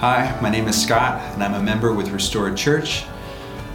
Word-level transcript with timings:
Hi, 0.00 0.36
my 0.40 0.48
name 0.48 0.66
is 0.66 0.82
Scott, 0.82 1.20
and 1.34 1.44
I'm 1.44 1.52
a 1.52 1.62
member 1.62 1.92
with 1.92 2.08
Restored 2.08 2.56
Church. 2.56 3.04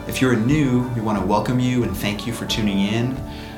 If 0.07 0.21
you're 0.21 0.35
new, 0.35 0.89
we 0.95 1.01
want 1.01 1.19
to 1.19 1.25
welcome 1.25 1.59
you 1.59 1.83
and 1.83 1.95
thank 1.95 2.25
you 2.25 2.33
for 2.33 2.47
tuning 2.47 2.79
in. 2.79 3.15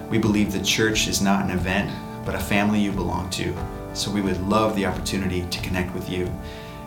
We 0.10 0.18
believe 0.18 0.52
the 0.52 0.62
church 0.62 1.08
is 1.08 1.22
not 1.22 1.46
an 1.46 1.52
event, 1.52 1.90
but 2.26 2.36
a 2.36 2.40
family 2.40 2.82
you 2.82 2.92
belong 2.92 3.30
to. 3.30 3.56
So 3.94 4.12
we 4.12 4.20
would 4.20 4.46
love 4.50 4.76
the 4.76 4.86
opportunity 4.86 5.44
to 5.44 5.62
connect 5.62 5.94
with 5.94 6.10
you. 6.10 6.30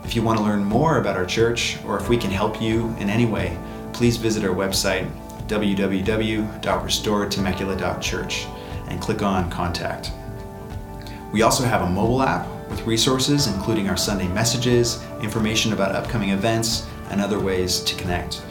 If 0.04 0.14
you 0.14 0.20
want 0.20 0.36
to 0.36 0.44
learn 0.44 0.62
more 0.62 0.98
about 0.98 1.16
our 1.16 1.24
church, 1.24 1.78
or 1.86 1.98
if 1.98 2.10
we 2.10 2.18
can 2.18 2.30
help 2.30 2.60
you 2.60 2.94
in 2.98 3.08
any 3.08 3.24
way, 3.24 3.56
please 3.94 4.18
visit 4.18 4.44
our 4.44 4.54
website, 4.54 5.10
www.restoredtemecula.church, 5.46 8.46
and 8.88 9.00
click 9.00 9.22
on 9.22 9.50
Contact. 9.50 10.12
We 11.32 11.40
also 11.40 11.64
have 11.64 11.80
a 11.80 11.88
mobile 11.88 12.20
app 12.20 12.46
with 12.70 12.86
resources 12.86 13.46
including 13.48 13.88
our 13.88 13.96
Sunday 13.96 14.28
messages, 14.28 15.04
information 15.20 15.72
about 15.72 15.92
upcoming 15.92 16.30
events, 16.30 16.86
and 17.10 17.20
other 17.20 17.40
ways 17.40 17.80
to 17.80 17.94
connect. 17.96 18.42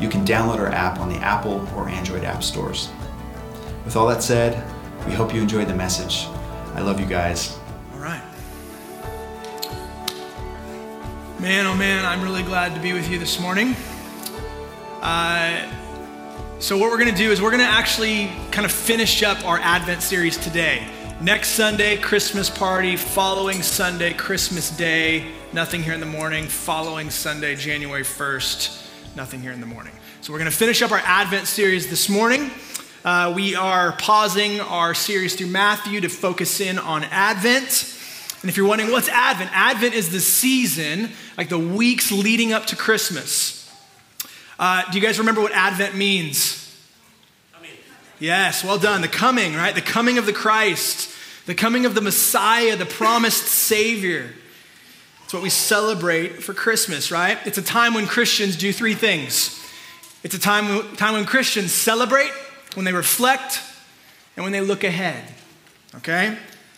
You 0.00 0.08
can 0.08 0.24
download 0.24 0.58
our 0.58 0.68
app 0.68 1.00
on 1.00 1.08
the 1.08 1.16
Apple 1.16 1.68
or 1.74 1.88
Android 1.88 2.24
app 2.24 2.42
stores. 2.42 2.88
With 3.84 3.96
all 3.96 4.06
that 4.08 4.22
said, 4.22 4.64
we 5.06 5.12
hope 5.12 5.34
you 5.34 5.40
enjoyed 5.40 5.68
the 5.68 5.74
message. 5.74 6.26
I 6.74 6.80
love 6.80 7.00
you 7.00 7.06
guys. 7.06 7.58
All 7.94 7.98
right. 8.00 8.22
Man, 11.40 11.66
oh 11.66 11.74
man, 11.74 12.04
I'm 12.04 12.22
really 12.22 12.42
glad 12.42 12.74
to 12.74 12.80
be 12.80 12.92
with 12.92 13.10
you 13.10 13.18
this 13.18 13.40
morning. 13.40 13.74
Uh, 15.00 15.70
so, 16.58 16.76
what 16.76 16.90
we're 16.90 16.98
going 16.98 17.10
to 17.10 17.16
do 17.16 17.30
is 17.30 17.40
we're 17.40 17.50
going 17.50 17.62
to 17.62 17.66
actually 17.66 18.30
kind 18.50 18.64
of 18.64 18.72
finish 18.72 19.22
up 19.22 19.44
our 19.46 19.58
Advent 19.58 20.02
series 20.02 20.36
today. 20.36 20.88
Next 21.22 21.52
Sunday, 21.52 21.96
Christmas 21.96 22.50
party. 22.50 22.94
Following 22.94 23.62
Sunday, 23.62 24.12
Christmas 24.12 24.68
Day. 24.68 25.32
Nothing 25.54 25.82
here 25.82 25.94
in 25.94 26.00
the 26.00 26.04
morning. 26.04 26.44
Following 26.44 27.08
Sunday, 27.08 27.56
January 27.56 28.02
1st. 28.02 29.16
Nothing 29.16 29.40
here 29.40 29.52
in 29.52 29.60
the 29.60 29.66
morning. 29.66 29.94
So 30.20 30.30
we're 30.30 30.40
going 30.40 30.50
to 30.50 30.56
finish 30.56 30.82
up 30.82 30.92
our 30.92 31.00
Advent 31.02 31.46
series 31.46 31.88
this 31.88 32.10
morning. 32.10 32.50
Uh, 33.02 33.32
we 33.34 33.56
are 33.56 33.92
pausing 33.92 34.60
our 34.60 34.92
series 34.92 35.34
through 35.34 35.46
Matthew 35.46 36.02
to 36.02 36.10
focus 36.10 36.60
in 36.60 36.78
on 36.78 37.02
Advent. 37.04 37.98
And 38.42 38.50
if 38.50 38.58
you're 38.58 38.68
wondering 38.68 38.92
what's 38.92 39.08
Advent, 39.08 39.50
Advent 39.54 39.94
is 39.94 40.10
the 40.10 40.20
season, 40.20 41.12
like 41.38 41.48
the 41.48 41.58
weeks 41.58 42.12
leading 42.12 42.52
up 42.52 42.66
to 42.66 42.76
Christmas. 42.76 43.72
Uh, 44.58 44.82
do 44.90 44.98
you 44.98 45.02
guys 45.02 45.18
remember 45.18 45.40
what 45.40 45.52
Advent 45.52 45.96
means? 45.96 46.65
Yes, 48.18 48.64
well 48.64 48.78
done. 48.78 49.02
The 49.02 49.08
coming, 49.08 49.54
right? 49.54 49.74
The 49.74 49.82
coming 49.82 50.18
of 50.18 50.26
the 50.26 50.32
Christ, 50.32 51.10
the 51.46 51.54
coming 51.54 51.86
of 51.86 51.94
the 51.94 52.00
Messiah, 52.00 52.76
the 52.76 52.86
promised 52.86 53.44
Savior. 53.44 54.32
It's 55.24 55.34
what 55.34 55.42
we 55.42 55.50
celebrate 55.50 56.42
for 56.42 56.54
Christmas, 56.54 57.10
right? 57.10 57.38
It's 57.46 57.58
a 57.58 57.62
time 57.62 57.94
when 57.94 58.06
Christians 58.06 58.56
do 58.56 58.72
three 58.72 58.94
things. 58.94 59.60
It's 60.22 60.34
a 60.34 60.38
time, 60.38 60.96
time 60.96 61.14
when 61.14 61.24
Christians 61.24 61.72
celebrate, 61.72 62.30
when 62.74 62.84
they 62.84 62.92
reflect, 62.92 63.60
and 64.36 64.44
when 64.44 64.52
they 64.52 64.60
look 64.60 64.84
ahead. 64.84 65.22
Okay? 65.96 66.36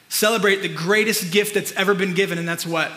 Celebrate 0.08 0.62
the 0.62 0.68
greatest 0.68 1.32
gift 1.32 1.54
that's 1.54 1.72
ever 1.72 1.94
been 1.94 2.14
given, 2.14 2.38
and 2.38 2.48
that's 2.48 2.66
what? 2.66 2.90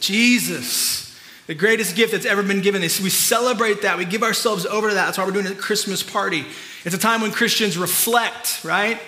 Jesus. 0.00 1.07
The 1.48 1.54
greatest 1.54 1.96
gift 1.96 2.12
that's 2.12 2.26
ever 2.26 2.42
been 2.42 2.60
given. 2.60 2.82
We 2.82 2.88
celebrate 2.88 3.80
that. 3.82 3.96
We 3.96 4.04
give 4.04 4.22
ourselves 4.22 4.66
over 4.66 4.90
to 4.90 4.94
that. 4.94 5.06
That's 5.06 5.16
why 5.16 5.24
we're 5.24 5.32
doing 5.32 5.46
a 5.46 5.54
Christmas 5.54 6.02
party. 6.02 6.44
It's 6.84 6.94
a 6.94 6.98
time 6.98 7.22
when 7.22 7.32
Christians 7.32 7.78
reflect, 7.78 8.62
right, 8.64 9.00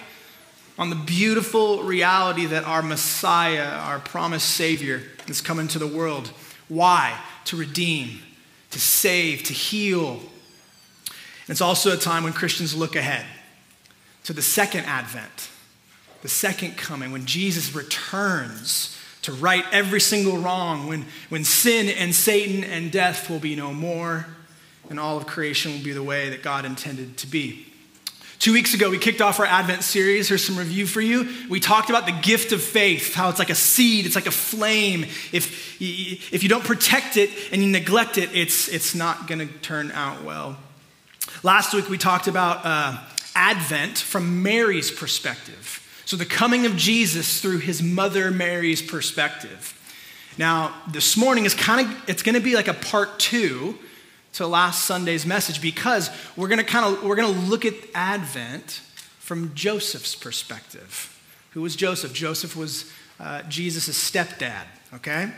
on 0.79 0.89
the 0.89 0.97
beautiful 0.97 1.83
reality 1.83 2.47
that 2.47 2.65
our 2.65 2.81
Messiah, 2.81 3.67
our 3.67 3.99
promised 3.99 4.49
Savior, 4.49 5.03
is 5.29 5.43
coming 5.43 5.69
to 5.69 5.79
the 5.79 5.87
world. 5.87 6.33
Why? 6.69 7.21
To 7.45 7.57
redeem, 7.57 8.21
to 8.71 8.81
save, 8.81 9.43
to 9.43 9.53
heal. 9.53 10.19
It's 11.47 11.61
also 11.61 11.93
a 11.93 11.99
time 11.99 12.25
when 12.25 12.33
Christians 12.33 12.75
look 12.75 12.97
ahead 12.97 13.27
to 14.25 14.33
the 14.33 14.41
second 14.41 14.87
advent, 14.87 15.51
the 16.23 16.29
second 16.31 16.79
coming, 16.79 17.13
when 17.13 17.27
Jesus 17.27 17.75
returns 17.75 18.97
to 19.23 19.33
right 19.33 19.65
every 19.73 20.01
single 20.01 20.39
wrong, 20.39 20.87
when, 20.87 21.05
when 21.29 21.45
sin 21.45 21.89
and 21.89 22.15
Satan 22.15 22.65
and 22.65 22.91
death 22.91 23.29
will 23.29 23.39
be 23.39 23.55
no 23.55 23.73
more 23.73 24.27
and 24.89 24.99
all 24.99 25.17
of 25.17 25.27
creation 25.27 25.73
will 25.73 25.85
be 25.85 25.93
the 25.93 26.03
way 26.03 26.31
that 26.31 26.43
God 26.43 26.65
intended 26.65 27.17
to 27.19 27.27
be. 27.27 27.67
Two 28.41 28.55
weeks 28.55 28.73
ago, 28.73 28.89
we 28.89 28.97
kicked 28.97 29.21
off 29.21 29.39
our 29.39 29.45
Advent 29.45 29.83
series. 29.83 30.29
Here's 30.29 30.43
some 30.43 30.57
review 30.57 30.87
for 30.87 31.03
you. 31.03 31.29
We 31.51 31.61
talked 31.61 31.91
about 31.91 32.07
the 32.07 32.13
gift 32.13 32.53
of 32.53 32.63
faith, 32.63 33.15
how 33.15 33.29
it's 33.29 33.39
like 33.39 33.51
a 33.51 33.55
seed, 33.55 34.07
it's 34.07 34.15
like 34.15 34.27
a 34.27 34.31
flame. 34.31 35.03
If, 35.31 35.81
if 35.81 36.43
you 36.43 36.49
don't 36.49 36.65
protect 36.65 37.19
it 37.19 37.31
and 37.53 37.63
you 37.63 37.69
neglect 37.69 38.17
it, 38.17 38.31
it's, 38.35 38.69
it's 38.69 38.95
not 38.95 39.29
going 39.29 39.47
to 39.47 39.55
turn 39.59 39.93
out 39.93 40.25
well. 40.25 40.57
Last 41.43 41.75
week, 41.75 41.91
we 41.91 41.99
talked 41.99 42.29
about 42.29 42.63
uh, 42.65 42.99
Advent 43.35 43.99
from 43.99 44.43
Mary's 44.43 44.91
perspective. 44.91 45.80
So, 46.11 46.17
the 46.17 46.27
coming 46.27 46.67
of 46.67 46.75
Jesus 46.77 47.41
through 47.41 47.59
his 47.59 47.85
mother 47.85 48.33
Mary's 48.33 48.83
perspective. 48.83 49.79
Now, 50.37 50.75
this 50.91 51.17
morning 51.17 51.45
is 51.45 51.55
kind 51.55 51.87
of, 51.87 52.09
it's 52.09 52.25
going 52.25 52.35
to 52.35 52.41
be 52.41 52.57
like 52.57 52.67
a 52.67 52.75
part 52.75 53.21
two 53.21 53.79
to 54.33 54.49
last 54.49 54.87
Sunday's 54.87 55.25
message 55.25 55.63
because 55.63 56.11
we're 56.37 56.49
going 56.49 56.59
to 56.59 56.65
kind 56.65 56.85
of 56.85 57.05
we're 57.05 57.15
going 57.15 57.33
to 57.33 57.41
look 57.43 57.65
at 57.65 57.75
Advent 57.95 58.83
from 59.21 59.55
Joseph's 59.55 60.17
perspective. 60.17 61.17
Who 61.53 61.63
was 61.63 61.77
Joseph? 61.77 62.13
Joseph 62.13 62.57
was 62.57 62.91
uh, 63.21 63.43
Jesus' 63.43 63.97
stepdad. 63.97 64.65
Okay, 64.93 65.31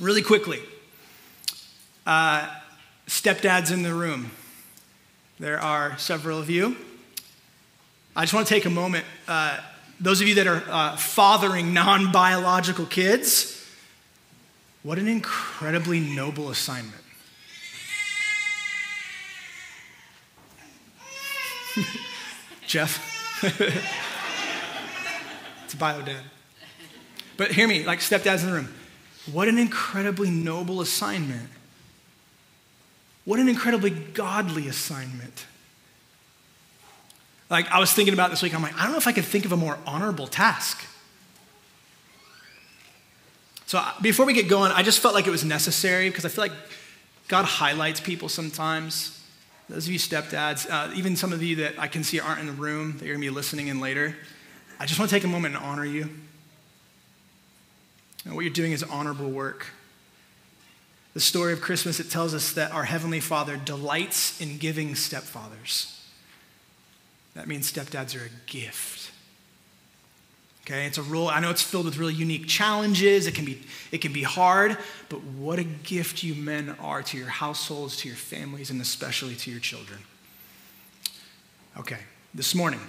really 0.00 0.22
quickly. 0.22 0.60
Uh, 2.06 2.48
stepdads 3.06 3.70
in 3.70 3.82
the 3.82 3.92
room. 3.92 4.30
There 5.38 5.60
are 5.60 5.98
several 5.98 6.38
of 6.38 6.48
you. 6.48 6.78
I 8.16 8.22
just 8.22 8.32
want 8.32 8.46
to 8.46 8.54
take 8.54 8.64
a 8.64 8.70
moment. 8.70 9.04
Uh, 9.28 9.60
those 10.00 10.20
of 10.20 10.28
you 10.28 10.36
that 10.36 10.46
are 10.46 10.62
uh, 10.68 10.96
fathering 10.96 11.74
non 11.74 12.12
biological 12.12 12.86
kids, 12.86 13.66
what 14.82 14.98
an 14.98 15.08
incredibly 15.08 16.00
noble 16.00 16.50
assignment. 16.50 17.02
Jeff. 22.66 23.42
it's 25.64 25.74
a 25.74 25.76
bio 25.76 26.02
dad. 26.02 26.22
But 27.36 27.52
hear 27.52 27.68
me, 27.68 27.84
like 27.84 28.00
stepdads 28.00 28.42
in 28.42 28.46
the 28.46 28.52
room. 28.52 28.74
What 29.32 29.48
an 29.48 29.58
incredibly 29.58 30.30
noble 30.30 30.80
assignment. 30.80 31.50
What 33.24 33.38
an 33.38 33.48
incredibly 33.48 33.90
godly 33.90 34.68
assignment. 34.68 35.46
Like 37.50 37.70
I 37.70 37.78
was 37.78 37.92
thinking 37.92 38.14
about 38.14 38.30
this 38.30 38.42
week, 38.42 38.54
I'm 38.54 38.62
like, 38.62 38.76
I 38.76 38.82
don't 38.82 38.92
know 38.92 38.98
if 38.98 39.06
I 39.06 39.12
could 39.12 39.24
think 39.24 39.44
of 39.44 39.52
a 39.52 39.56
more 39.56 39.78
honorable 39.86 40.26
task. 40.26 40.84
So 43.66 43.84
before 44.00 44.24
we 44.24 44.32
get 44.32 44.48
going, 44.48 44.72
I 44.72 44.82
just 44.82 45.00
felt 45.00 45.14
like 45.14 45.26
it 45.26 45.30
was 45.30 45.44
necessary 45.44 46.08
because 46.08 46.24
I 46.24 46.28
feel 46.28 46.44
like 46.44 46.52
God 47.28 47.44
highlights 47.44 48.00
people 48.00 48.28
sometimes. 48.28 49.14
Those 49.68 49.86
of 49.86 49.92
you 49.92 49.98
stepdads, 49.98 50.70
uh, 50.70 50.90
even 50.94 51.16
some 51.16 51.34
of 51.34 51.42
you 51.42 51.56
that 51.56 51.78
I 51.78 51.86
can 51.88 52.02
see 52.02 52.18
aren't 52.18 52.40
in 52.40 52.46
the 52.46 52.52
room, 52.52 52.92
that 52.92 53.04
you're 53.04 53.14
going 53.14 53.22
to 53.26 53.30
be 53.30 53.34
listening 53.34 53.68
in 53.68 53.80
later, 53.80 54.16
I 54.80 54.86
just 54.86 54.98
want 54.98 55.10
to 55.10 55.16
take 55.16 55.24
a 55.24 55.28
moment 55.28 55.54
and 55.54 55.64
honor 55.64 55.84
you. 55.84 56.08
And 58.24 58.34
what 58.34 58.40
you're 58.42 58.52
doing 58.52 58.72
is 58.72 58.82
honorable 58.82 59.28
work. 59.28 59.66
The 61.12 61.20
story 61.20 61.52
of 61.52 61.60
Christmas, 61.60 62.00
it 62.00 62.10
tells 62.10 62.32
us 62.32 62.52
that 62.52 62.72
our 62.72 62.84
Heavenly 62.84 63.20
Father 63.20 63.58
delights 63.58 64.40
in 64.40 64.56
giving 64.56 64.94
stepfathers. 64.94 65.97
That 67.38 67.46
means 67.46 67.70
stepdads 67.70 68.20
are 68.20 68.24
a 68.24 68.50
gift. 68.50 69.12
Okay, 70.66 70.86
it's 70.86 70.98
a 70.98 71.02
role. 71.02 71.28
I 71.28 71.38
know 71.38 71.50
it's 71.50 71.62
filled 71.62 71.84
with 71.84 71.96
really 71.96 72.12
unique 72.12 72.48
challenges. 72.48 73.28
It 73.28 73.36
can 73.36 73.44
be, 73.44 73.60
it 73.92 73.98
can 73.98 74.12
be 74.12 74.24
hard, 74.24 74.76
but 75.08 75.22
what 75.22 75.60
a 75.60 75.62
gift 75.62 76.24
you 76.24 76.34
men 76.34 76.74
are 76.80 77.00
to 77.00 77.16
your 77.16 77.28
households, 77.28 77.96
to 77.98 78.08
your 78.08 78.16
families, 78.16 78.70
and 78.70 78.80
especially 78.80 79.36
to 79.36 79.52
your 79.52 79.60
children. 79.60 80.00
Okay, 81.78 82.00
this 82.34 82.56
morning, 82.56 82.80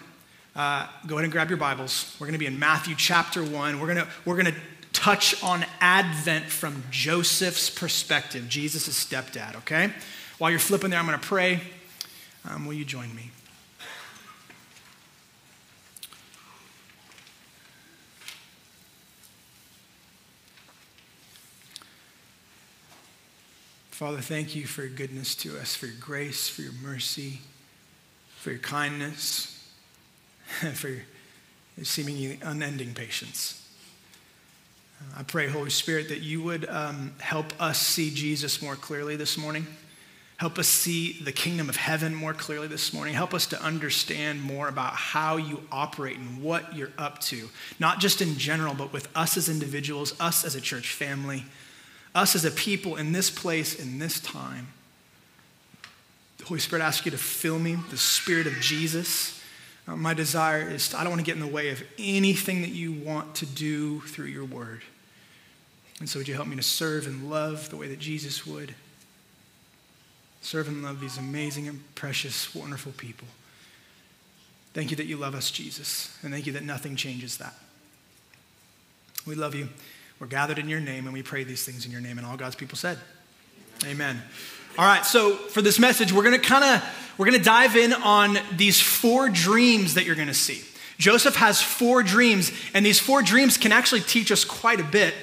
uh, 0.56 0.88
go 1.06 1.18
ahead 1.18 1.26
and 1.26 1.32
grab 1.32 1.50
your 1.50 1.60
Bibles. 1.60 2.18
We're 2.20 2.26
going 2.26 2.34
to 2.34 2.40
be 2.40 2.48
in 2.48 2.58
Matthew 2.58 2.96
chapter 2.96 3.44
one. 3.44 3.80
We're 3.80 3.94
going 3.94 4.04
to 4.04 4.08
we're 4.26 4.42
to 4.42 4.56
touch 4.94 5.44
on 5.44 5.64
Advent 5.80 6.46
from 6.46 6.84
Joseph's 6.90 7.70
perspective, 7.70 8.50
Jesus' 8.50 9.06
stepdad. 9.06 9.58
Okay, 9.58 9.94
while 10.40 10.50
you're 10.50 10.60
flipping 10.60 10.90
there, 10.90 11.00
I'm 11.00 11.06
going 11.06 11.20
to 11.20 11.28
pray. 11.28 11.62
Um, 12.50 12.66
will 12.66 12.74
you 12.74 12.84
join 12.84 13.14
me? 13.16 13.30
Father, 24.00 24.22
thank 24.22 24.56
you 24.56 24.66
for 24.66 24.84
your 24.84 24.92
goodness 24.92 25.36
to 25.36 25.58
us, 25.58 25.76
for 25.76 25.88
your 25.88 25.96
grace, 26.00 26.48
for 26.48 26.62
your 26.62 26.72
mercy, 26.82 27.42
for 28.38 28.52
your 28.52 28.60
kindness, 28.60 29.70
and 30.62 30.74
for 30.78 30.88
your 30.88 31.02
seemingly 31.84 32.40
unending 32.42 32.94
patience. 32.94 33.62
I 35.18 35.24
pray, 35.24 35.50
Holy 35.50 35.70
Spirit, 35.70 36.08
that 36.08 36.22
you 36.22 36.42
would 36.42 36.66
um, 36.70 37.12
help 37.20 37.48
us 37.62 37.78
see 37.78 38.10
Jesus 38.10 38.62
more 38.62 38.78
clearly 38.78 39.18
this 39.18 39.38
morning. 39.38 39.68
Help 40.38 40.58
us 40.58 40.70
see 40.70 41.22
the 41.22 41.34
kingdom 41.34 41.68
of 41.68 41.76
heaven 41.76 42.16
more 42.16 42.34
clearly 42.34 42.68
this 42.68 42.94
morning. 42.94 43.14
Help 43.14 43.34
us 43.34 43.48
to 43.48 43.62
understand 43.62 44.42
more 44.42 44.70
about 44.70 44.94
how 44.94 45.36
you 45.36 45.62
operate 45.74 46.16
and 46.16 46.42
what 46.42 46.74
you're 46.74 46.94
up 46.98 47.20
to, 47.20 47.50
not 47.80 48.00
just 48.00 48.22
in 48.22 48.38
general, 48.38 48.74
but 48.74 48.94
with 48.94 49.10
us 49.14 49.36
as 49.36 49.50
individuals, 49.50 50.18
us 50.22 50.46
as 50.46 50.56
a 50.56 50.62
church 50.62 50.94
family, 50.94 51.44
us 52.16 52.36
as 52.36 52.46
a 52.46 52.52
people 52.52 52.96
in 52.96 53.12
this 53.12 53.30
place, 53.30 53.80
in 53.80 54.00
this 54.00 54.20
time. 54.20 54.68
The 56.40 56.46
Holy 56.46 56.60
Spirit, 56.60 56.82
I 56.82 56.88
ask 56.88 57.06
you 57.06 57.12
to 57.12 57.18
fill 57.18 57.60
me, 57.60 57.78
the 57.90 57.98
Spirit 57.98 58.48
of 58.48 58.54
Jesus. 58.60 59.42
Uh, 59.88 59.96
my 59.96 60.14
desire 60.14 60.70
is 60.70 60.90
to, 60.90 61.00
I 61.00 61.04
don't 61.04 61.12
want 61.12 61.22
to 61.22 61.26
get 61.26 61.36
in 61.36 61.42
the 61.42 61.48
way 61.48 61.70
of 61.70 61.84
anything 61.98 62.62
that 62.62 62.70
you 62.70 62.94
want 62.94 63.36
to 63.36 63.46
do 63.46 64.02
through 64.02 64.28
your 64.28 64.46
word. 64.46 64.82
And 66.00 66.10
so, 66.10 66.20
would 66.20 66.28
you 66.28 66.34
help 66.34 66.48
me 66.48 66.56
to 66.56 66.64
serve 66.64 67.08
and 67.08 67.30
love 67.30 67.70
the 67.70 67.78
way 67.78 67.88
that 67.88 68.00
Jesus 68.00 68.46
would? 68.46 68.74
serve 70.42 70.68
and 70.68 70.84
love 70.84 71.00
these 71.00 71.18
amazing 71.18 71.68
and 71.68 71.84
precious, 71.96 72.54
wonderful 72.56 72.92
people. 72.94 73.28
Thank 74.74 74.92
you 74.92 74.98
that 74.98 75.06
you 75.06 75.18
love 75.18 75.36
us, 75.36 75.52
Jesus, 75.52 76.18
and 76.22 76.32
thank 76.32 76.46
you 76.46 76.54
that 76.54 76.64
nothing 76.64 76.96
changes 76.96 77.38
that. 77.38 77.56
We 79.26 79.36
love 79.36 79.56
you. 79.56 79.70
We're 80.20 80.28
gathered 80.28 80.60
in 80.60 80.68
your 80.68 80.82
name, 80.82 81.06
and 81.06 81.14
we 81.14 81.24
pray 81.24 81.46
these 81.46 81.64
things 81.64 81.86
in 81.86 81.92
your 81.92 82.02
name. 82.02 82.18
And 82.18 82.28
all 82.28 82.36
God's 82.36 82.56
people 82.56 82.78
said, 82.78 82.98
Amen. 83.86 84.22
All 84.78 84.86
right, 84.86 85.06
so 85.06 85.36
for 85.36 85.62
this 85.62 85.80
message, 85.80 86.12
we're 86.12 86.24
going 86.24 86.40
to 86.40 86.46
kind 86.46 86.64
of 86.64 86.84
we're 87.18 87.26
going 87.26 87.38
to 87.38 87.44
dive 87.44 87.78
in 87.78 87.94
on 87.94 88.38
these 88.56 88.80
four 88.80 89.30
dreams 89.30 89.94
that 89.94 90.06
you're 90.06 90.16
going 90.16 90.28
to 90.28 90.34
see. 90.34 90.62
Joseph 90.98 91.38
has 91.38 91.62
four 91.62 92.04
dreams, 92.04 92.52
and 92.74 92.86
these 92.86 93.00
four 93.00 93.22
dreams 93.22 93.58
can 93.58 93.72
actually 93.72 94.02
teach 94.02 94.32
us 94.32 94.44
quite 94.44 94.82
a 94.82 94.84
bit. 94.84 95.14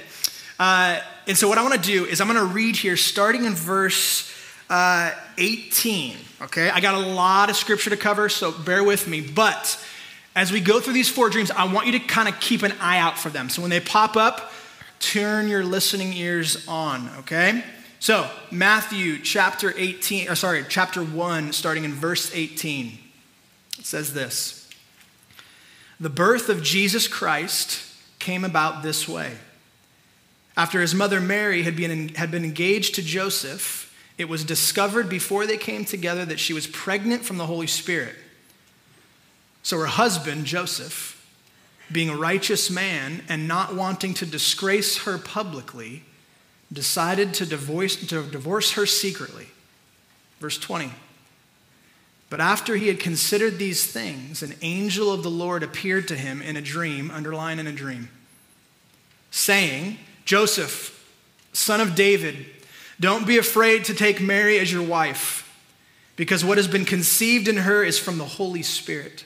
Uh, 0.59 1.01
and 1.27 1.37
so, 1.37 1.47
what 1.49 1.59
I 1.59 1.63
want 1.63 1.75
to 1.75 1.81
do 1.81 2.07
is 2.07 2.23
I'm 2.23 2.29
going 2.29 2.39
to 2.39 2.55
read 2.55 2.77
here, 2.77 2.97
starting 2.97 3.45
in 3.45 3.53
verse 3.53 4.33
uh, 4.71 5.13
18. 5.37 6.17
Okay, 6.43 6.71
I 6.71 6.81
got 6.81 6.95
a 6.95 7.07
lot 7.07 7.51
of 7.51 7.57
scripture 7.57 7.91
to 7.91 7.97
cover, 7.99 8.31
so 8.31 8.51
bear 8.51 8.83
with 8.83 9.07
me. 9.07 9.21
But 9.21 9.79
as 10.35 10.51
we 10.51 10.61
go 10.61 10.81
through 10.81 10.95
these 10.95 11.11
four 11.11 11.29
dreams, 11.29 11.51
I 11.51 11.71
want 11.71 11.87
you 11.87 11.93
to 11.93 12.01
kind 12.01 12.29
of 12.29 12.41
keep 12.41 12.63
an 12.63 12.73
eye 12.81 12.99
out 12.99 13.19
for 13.19 13.29
them. 13.29 13.51
So 13.51 13.61
when 13.61 13.71
they 13.71 13.81
pop 13.81 14.17
up, 14.17 14.53
turn 15.01 15.49
your 15.49 15.65
listening 15.65 16.13
ears 16.13 16.67
on, 16.69 17.09
okay? 17.19 17.63
So, 17.99 18.31
Matthew 18.51 19.19
chapter 19.19 19.73
18, 19.77 20.29
or 20.29 20.35
sorry, 20.35 20.65
chapter 20.69 21.03
1, 21.03 21.53
starting 21.53 21.85
in 21.85 21.93
verse 21.93 22.31
18. 22.35 22.99
It 23.79 23.87
says 23.87 24.15
this 24.15 24.69
The 25.99 26.11
birth 26.11 26.49
of 26.49 26.63
Jesus 26.63 27.09
Christ 27.09 27.83
came 28.19 28.45
about 28.45 28.83
this 28.83 29.09
way. 29.09 29.33
After 30.57 30.81
his 30.81 30.95
mother 30.95 31.21
Mary 31.21 31.63
had 31.63 31.77
been, 31.77 32.15
had 32.15 32.31
been 32.31 32.45
engaged 32.45 32.95
to 32.95 33.03
Joseph, 33.03 33.95
it 34.19 34.29
was 34.29 34.45
discovered 34.45 35.09
before 35.09 35.47
they 35.47 35.59
came 35.59 35.85
together 35.85 36.25
that 36.25 36.41
she 36.41 36.55
was 36.55 36.67
pregnant 36.67 37.25
from 37.25 37.37
the 37.37 37.47
Holy 37.47 37.67
Spirit. 37.67 38.15
So 39.63 39.79
her 39.79 39.87
husband, 39.87 40.47
Joseph, 40.47 41.16
being 41.91 42.11
a 42.11 42.17
righteous 42.17 42.71
man 42.71 43.23
and 43.29 43.47
not 43.47 43.75
wanting 43.75 44.15
to 44.15 44.27
disgrace 44.27 44.99
her 45.05 45.19
publicly, 45.19 46.03
decided 46.73 47.33
to 47.35 47.47
divorce, 47.47 47.97
to 47.97 48.23
divorce 48.23 48.73
her 48.73 48.87
secretly. 48.87 49.47
Verse 50.41 50.59
20. 50.59 50.91
But 52.29 52.41
after 52.41 52.77
he 52.77 52.89
had 52.89 52.99
considered 52.99 53.59
these 53.59 53.87
things, 53.87 54.43
an 54.43 54.55
angel 54.63 55.13
of 55.13 55.23
the 55.23 55.31
Lord 55.31 55.63
appeared 55.63 56.09
to 56.09 56.17
him 56.17 56.43
in 56.43 56.57
a 56.57 56.61
dream, 56.61 57.11
underline 57.11 57.59
in 57.59 57.67
a 57.69 57.73
dream, 57.73 58.09
saying, 59.31 59.99
Joseph, 60.25 60.93
son 61.53 61.81
of 61.81 61.95
David, 61.95 62.47
don't 62.99 63.27
be 63.27 63.39
afraid 63.39 63.85
to 63.85 63.95
take 63.95 64.21
Mary 64.21 64.59
as 64.59 64.73
your 64.73 64.83
wife, 64.83 65.43
because 66.17 66.45
what 66.45 66.57
has 66.57 66.67
been 66.67 66.85
conceived 66.85 67.47
in 67.47 67.59
her 67.59 67.85
is 67.85 67.99
from 67.99 68.19
the 68.19 68.25
Holy 68.25 68.63
Spirit. 68.63 69.25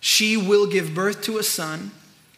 She 0.00 0.36
will 0.36 0.66
give 0.66 0.94
birth 0.94 1.22
to 1.22 1.38
a 1.38 1.42
son, 1.42 1.90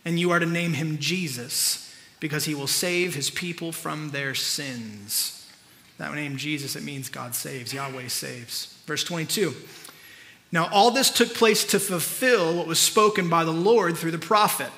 and 0.04 0.18
you 0.18 0.30
are 0.30 0.38
to 0.38 0.46
name 0.46 0.74
him 0.74 0.98
Jesus, 0.98 1.94
because 2.20 2.44
he 2.44 2.54
will 2.54 2.66
save 2.66 3.14
his 3.14 3.30
people 3.30 3.72
from 3.72 4.10
their 4.10 4.34
sins. 4.34 5.48
That 5.98 6.14
name 6.14 6.36
Jesus, 6.36 6.76
it 6.76 6.82
means 6.82 7.08
God 7.10 7.34
saves, 7.34 7.74
Yahweh 7.74 8.08
saves. 8.08 8.74
Verse 8.86 9.04
22. 9.04 9.54
Now, 10.52 10.68
all 10.72 10.90
this 10.90 11.10
took 11.10 11.34
place 11.34 11.64
to 11.66 11.78
fulfill 11.78 12.56
what 12.56 12.66
was 12.66 12.78
spoken 12.78 13.28
by 13.28 13.44
the 13.44 13.52
Lord 13.52 13.96
through 13.96 14.10
the 14.10 14.18
prophet. 14.18 14.70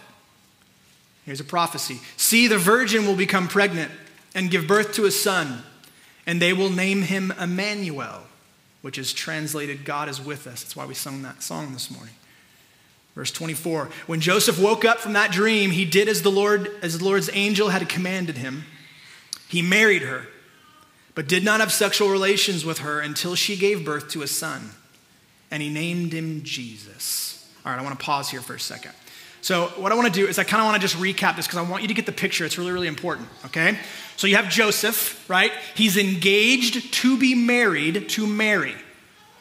Here's 1.25 1.40
a 1.40 1.44
prophecy 1.44 2.00
See, 2.17 2.49
the 2.49 2.58
virgin 2.58 3.06
will 3.06 3.14
become 3.14 3.49
pregnant 3.49 3.93
and 4.35 4.50
give 4.50 4.67
birth 4.67 4.94
to 4.94 5.05
a 5.05 5.11
son, 5.11 5.62
and 6.26 6.43
they 6.43 6.52
will 6.52 6.70
name 6.70 7.02
him 7.02 7.32
Emmanuel, 7.40 8.23
which 8.81 8.99
is 8.99 9.12
translated 9.12 9.85
God 9.85 10.08
is 10.08 10.20
with 10.20 10.46
us. 10.46 10.62
That's 10.62 10.76
why 10.76 10.87
we 10.87 10.94
sung 10.94 11.23
that 11.23 11.43
song 11.43 11.73
this 11.73 11.90
morning. 11.90 12.14
Verse 13.14 13.31
24 13.31 13.88
When 14.06 14.20
Joseph 14.20 14.61
woke 14.61 14.85
up 14.85 14.99
from 14.99 15.12
that 15.14 15.32
dream, 15.32 15.70
he 15.70 15.85
did 15.85 16.09
as 16.09 16.23
the 16.23 16.31
Lord 16.31 16.70
as 16.82 16.99
the 16.99 17.05
Lord's 17.05 17.31
angel 17.32 17.69
had 17.69 17.88
commanded 17.88 18.38
him. 18.38 18.64
He 19.49 19.61
married 19.61 20.03
her, 20.03 20.26
but 21.14 21.29
did 21.29 21.44
not 21.44 21.61
have 21.61 21.73
sexual 21.73 22.09
relations 22.09 22.64
with 22.64 22.79
her 22.79 23.00
until 23.00 23.35
she 23.35 23.56
gave 23.56 23.85
birth 23.85 24.09
to 24.11 24.23
a 24.23 24.26
son, 24.26 24.70
and 25.50 25.62
he 25.62 25.69
named 25.69 26.12
him 26.12 26.43
Jesus. 26.43 27.50
All 27.64 27.73
right, 27.73 27.79
I 27.79 27.82
want 27.82 27.99
to 27.99 28.05
pause 28.05 28.31
here 28.31 28.41
for 28.41 28.55
a 28.55 28.61
second. 28.61 28.93
So, 29.43 29.67
what 29.76 29.91
I 29.91 29.97
want 29.97 30.06
to 30.06 30.12
do 30.12 30.29
is 30.29 30.38
I 30.38 30.44
kind 30.44 30.61
of 30.61 30.67
want 30.67 30.81
to 30.81 30.88
just 30.88 30.97
recap 31.03 31.35
this 31.35 31.49
because 31.49 31.59
I 31.59 31.69
want 31.69 31.82
you 31.82 31.88
to 31.88 31.94
get 31.94 32.06
the 32.06 32.12
picture. 32.12 32.44
It's 32.44 32.59
really, 32.59 32.70
really 32.70 32.87
important, 32.87 33.29
okay? 33.47 33.76
So, 34.17 34.29
you 34.29 34.37
have 34.37 34.49
Joseph, 34.49 35.29
right? 35.29 35.50
He's 35.75 35.97
engaged 35.97 36.94
to 36.94 37.19
be 37.19 37.35
married 37.35 38.09
to 38.11 38.26
Mary, 38.26 38.75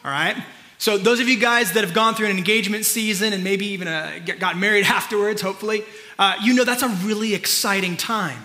all 0.03 0.11
right? 0.11 0.35
So, 0.81 0.97
those 0.97 1.19
of 1.19 1.29
you 1.29 1.37
guys 1.37 1.73
that 1.73 1.83
have 1.83 1.93
gone 1.93 2.15
through 2.15 2.25
an 2.25 2.37
engagement 2.39 2.85
season 2.85 3.33
and 3.33 3.43
maybe 3.43 3.67
even 3.67 3.87
uh, 3.87 4.17
got 4.39 4.57
married 4.57 4.83
afterwards, 4.87 5.39
hopefully, 5.39 5.83
uh, 6.17 6.33
you 6.41 6.55
know 6.55 6.63
that's 6.63 6.81
a 6.81 6.87
really 6.87 7.35
exciting 7.35 7.95
time. 7.95 8.41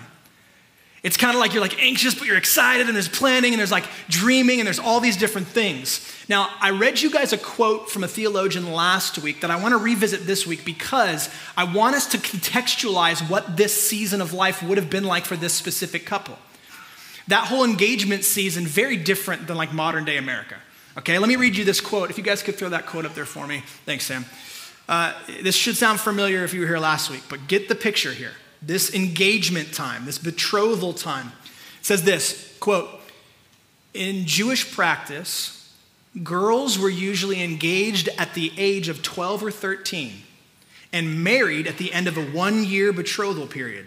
It's 1.02 1.16
kind 1.16 1.34
of 1.34 1.40
like 1.40 1.54
you're 1.54 1.62
like 1.62 1.82
anxious, 1.82 2.14
but 2.14 2.26
you're 2.26 2.36
excited, 2.36 2.88
and 2.88 2.94
there's 2.94 3.08
planning, 3.08 3.54
and 3.54 3.58
there's 3.58 3.72
like 3.72 3.86
dreaming, 4.10 4.60
and 4.60 4.66
there's 4.66 4.78
all 4.78 5.00
these 5.00 5.16
different 5.16 5.46
things. 5.46 6.06
Now, 6.28 6.50
I 6.60 6.72
read 6.72 7.00
you 7.00 7.10
guys 7.10 7.32
a 7.32 7.38
quote 7.38 7.88
from 7.88 8.04
a 8.04 8.08
theologian 8.08 8.70
last 8.70 9.16
week 9.16 9.40
that 9.40 9.50
I 9.50 9.58
want 9.58 9.72
to 9.72 9.78
revisit 9.78 10.26
this 10.26 10.46
week 10.46 10.62
because 10.66 11.30
I 11.56 11.64
want 11.64 11.96
us 11.96 12.06
to 12.08 12.18
contextualize 12.18 13.30
what 13.30 13.56
this 13.56 13.72
season 13.72 14.20
of 14.20 14.34
life 14.34 14.62
would 14.62 14.76
have 14.76 14.90
been 14.90 15.04
like 15.04 15.24
for 15.24 15.38
this 15.38 15.54
specific 15.54 16.04
couple. 16.04 16.36
That 17.28 17.46
whole 17.46 17.64
engagement 17.64 18.24
season, 18.24 18.66
very 18.66 18.98
different 18.98 19.46
than 19.46 19.56
like 19.56 19.72
modern 19.72 20.04
day 20.04 20.18
America. 20.18 20.56
Okay, 20.98 21.18
let 21.18 21.28
me 21.28 21.36
read 21.36 21.56
you 21.56 21.64
this 21.64 21.80
quote. 21.80 22.08
If 22.08 22.16
you 22.16 22.24
guys 22.24 22.42
could 22.42 22.54
throw 22.54 22.70
that 22.70 22.86
quote 22.86 23.04
up 23.04 23.14
there 23.14 23.26
for 23.26 23.46
me. 23.46 23.62
Thanks, 23.84 24.06
Sam. 24.06 24.24
Uh, 24.88 25.12
this 25.42 25.54
should 25.54 25.76
sound 25.76 26.00
familiar 26.00 26.42
if 26.42 26.54
you 26.54 26.60
were 26.60 26.66
here 26.66 26.78
last 26.78 27.10
week, 27.10 27.22
but 27.28 27.48
get 27.48 27.68
the 27.68 27.74
picture 27.74 28.12
here. 28.12 28.32
This 28.62 28.94
engagement 28.94 29.74
time, 29.74 30.06
this 30.06 30.18
betrothal 30.18 30.94
time. 30.94 31.32
Says 31.82 32.04
this 32.04 32.56
quote, 32.60 32.88
in 33.92 34.26
Jewish 34.26 34.74
practice, 34.74 35.72
girls 36.22 36.78
were 36.78 36.88
usually 36.88 37.42
engaged 37.42 38.08
at 38.16 38.34
the 38.34 38.52
age 38.56 38.88
of 38.88 39.02
12 39.02 39.44
or 39.44 39.50
13 39.50 40.22
and 40.92 41.22
married 41.22 41.66
at 41.66 41.76
the 41.76 41.92
end 41.92 42.08
of 42.08 42.16
a 42.16 42.24
one 42.24 42.64
year 42.64 42.92
betrothal 42.92 43.46
period. 43.46 43.86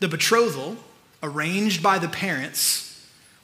The 0.00 0.08
betrothal, 0.08 0.76
arranged 1.22 1.82
by 1.82 1.98
the 1.98 2.08
parents, 2.08 2.91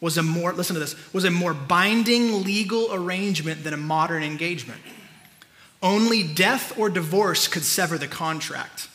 was 0.00 0.16
a 0.16 0.22
more, 0.22 0.52
listen 0.52 0.74
to 0.74 0.80
this, 0.80 0.96
was 1.12 1.24
a 1.24 1.30
more 1.30 1.54
binding 1.54 2.44
legal 2.44 2.92
arrangement 2.92 3.64
than 3.64 3.74
a 3.74 3.78
modern 3.78 4.22
engagement. 4.22 4.80
Only 5.82 6.22
death 6.22 6.78
or 6.78 6.88
divorce 6.88 7.48
could 7.48 7.64
sever 7.64 7.98
the 7.98 8.08
contract, 8.08 8.88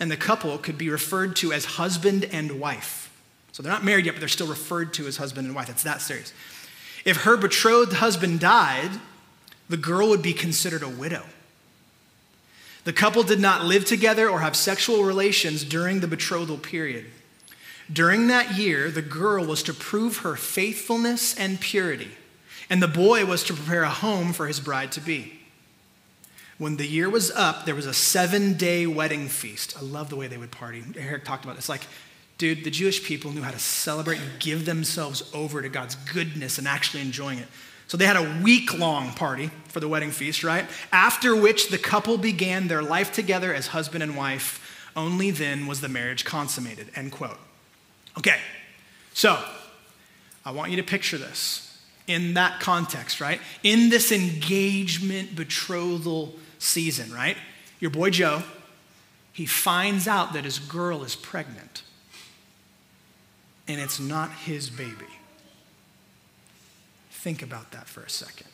and 0.00 0.10
the 0.10 0.16
couple 0.16 0.58
could 0.58 0.78
be 0.78 0.90
referred 0.90 1.36
to 1.36 1.52
as 1.52 1.64
husband 1.64 2.24
and 2.24 2.60
wife. 2.60 3.10
So 3.52 3.62
they're 3.62 3.72
not 3.72 3.84
married 3.84 4.06
yet, 4.06 4.12
but 4.12 4.20
they're 4.20 4.28
still 4.28 4.46
referred 4.46 4.94
to 4.94 5.06
as 5.06 5.16
husband 5.16 5.46
and 5.46 5.56
wife. 5.56 5.68
It's 5.68 5.82
that 5.82 6.00
serious. 6.00 6.32
If 7.04 7.18
her 7.18 7.36
betrothed 7.36 7.94
husband 7.94 8.40
died, 8.40 8.90
the 9.68 9.76
girl 9.76 10.08
would 10.10 10.22
be 10.22 10.32
considered 10.32 10.82
a 10.82 10.88
widow. 10.88 11.24
The 12.84 12.92
couple 12.92 13.22
did 13.22 13.40
not 13.40 13.64
live 13.64 13.84
together 13.84 14.28
or 14.30 14.40
have 14.40 14.56
sexual 14.56 15.04
relations 15.04 15.64
during 15.64 16.00
the 16.00 16.06
betrothal 16.06 16.56
period. 16.56 17.06
During 17.92 18.28
that 18.28 18.56
year, 18.56 18.90
the 18.90 19.02
girl 19.02 19.44
was 19.44 19.62
to 19.64 19.74
prove 19.74 20.18
her 20.18 20.36
faithfulness 20.36 21.34
and 21.38 21.60
purity, 21.60 22.10
and 22.68 22.82
the 22.82 22.88
boy 22.88 23.24
was 23.24 23.42
to 23.44 23.54
prepare 23.54 23.82
a 23.82 23.90
home 23.90 24.32
for 24.32 24.46
his 24.46 24.60
bride 24.60 24.92
to 24.92 25.00
be. 25.00 25.40
When 26.58 26.76
the 26.76 26.86
year 26.86 27.08
was 27.08 27.30
up, 27.30 27.64
there 27.64 27.74
was 27.74 27.86
a 27.86 27.94
seven 27.94 28.54
day 28.54 28.86
wedding 28.86 29.28
feast. 29.28 29.76
I 29.78 29.82
love 29.82 30.10
the 30.10 30.16
way 30.16 30.26
they 30.26 30.36
would 30.36 30.50
party. 30.50 30.82
Eric 30.96 31.24
talked 31.24 31.44
about 31.44 31.54
this. 31.54 31.62
It's 31.64 31.68
like, 31.68 31.86
Dude, 32.38 32.62
the 32.62 32.70
Jewish 32.70 33.02
people 33.02 33.32
knew 33.32 33.42
how 33.42 33.50
to 33.50 33.58
celebrate 33.58 34.20
and 34.20 34.38
give 34.38 34.64
themselves 34.64 35.28
over 35.34 35.60
to 35.60 35.68
God's 35.68 35.96
goodness 35.96 36.56
and 36.58 36.68
actually 36.68 37.02
enjoying 37.02 37.40
it. 37.40 37.48
So 37.88 37.96
they 37.96 38.06
had 38.06 38.16
a 38.16 38.42
week 38.42 38.78
long 38.78 39.12
party 39.12 39.50
for 39.68 39.80
the 39.80 39.88
wedding 39.88 40.12
feast, 40.12 40.44
right? 40.44 40.66
After 40.92 41.34
which 41.34 41.68
the 41.68 41.78
couple 41.78 42.16
began 42.16 42.68
their 42.68 42.82
life 42.82 43.12
together 43.12 43.52
as 43.52 43.68
husband 43.68 44.02
and 44.02 44.16
wife 44.16 44.64
Only 44.96 45.30
then 45.30 45.66
was 45.68 45.80
the 45.80 45.88
marriage 45.88 46.24
consummated. 46.24 46.90
End 46.96 47.12
quote. 47.12 47.38
Okay, 48.18 48.38
so 49.14 49.38
I 50.44 50.50
want 50.50 50.72
you 50.72 50.76
to 50.78 50.82
picture 50.82 51.18
this 51.18 51.64
in 52.08 52.34
that 52.34 52.58
context, 52.58 53.20
right? 53.20 53.40
In 53.62 53.90
this 53.90 54.10
engagement 54.10 55.36
betrothal 55.36 56.34
season, 56.58 57.12
right? 57.12 57.36
Your 57.78 57.92
boy 57.92 58.10
Joe, 58.10 58.42
he 59.32 59.46
finds 59.46 60.08
out 60.08 60.32
that 60.32 60.44
his 60.44 60.58
girl 60.58 61.04
is 61.04 61.14
pregnant 61.14 61.84
and 63.68 63.80
it's 63.80 64.00
not 64.00 64.32
his 64.32 64.68
baby. 64.68 65.06
Think 67.10 67.42
about 67.42 67.70
that 67.70 67.86
for 67.86 68.00
a 68.00 68.10
second. 68.10 68.48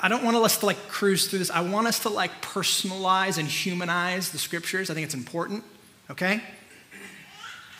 I 0.00 0.08
don't 0.08 0.22
want 0.22 0.36
us 0.36 0.58
to 0.58 0.66
like 0.66 0.88
cruise 0.88 1.26
through 1.26 1.40
this. 1.40 1.50
I 1.50 1.62
want 1.62 1.88
us 1.88 1.98
to 2.00 2.10
like 2.10 2.42
personalize 2.42 3.38
and 3.38 3.48
humanize 3.48 4.30
the 4.30 4.38
scriptures. 4.38 4.90
I 4.90 4.94
think 4.94 5.06
it's 5.06 5.14
important, 5.14 5.64
okay? 6.08 6.42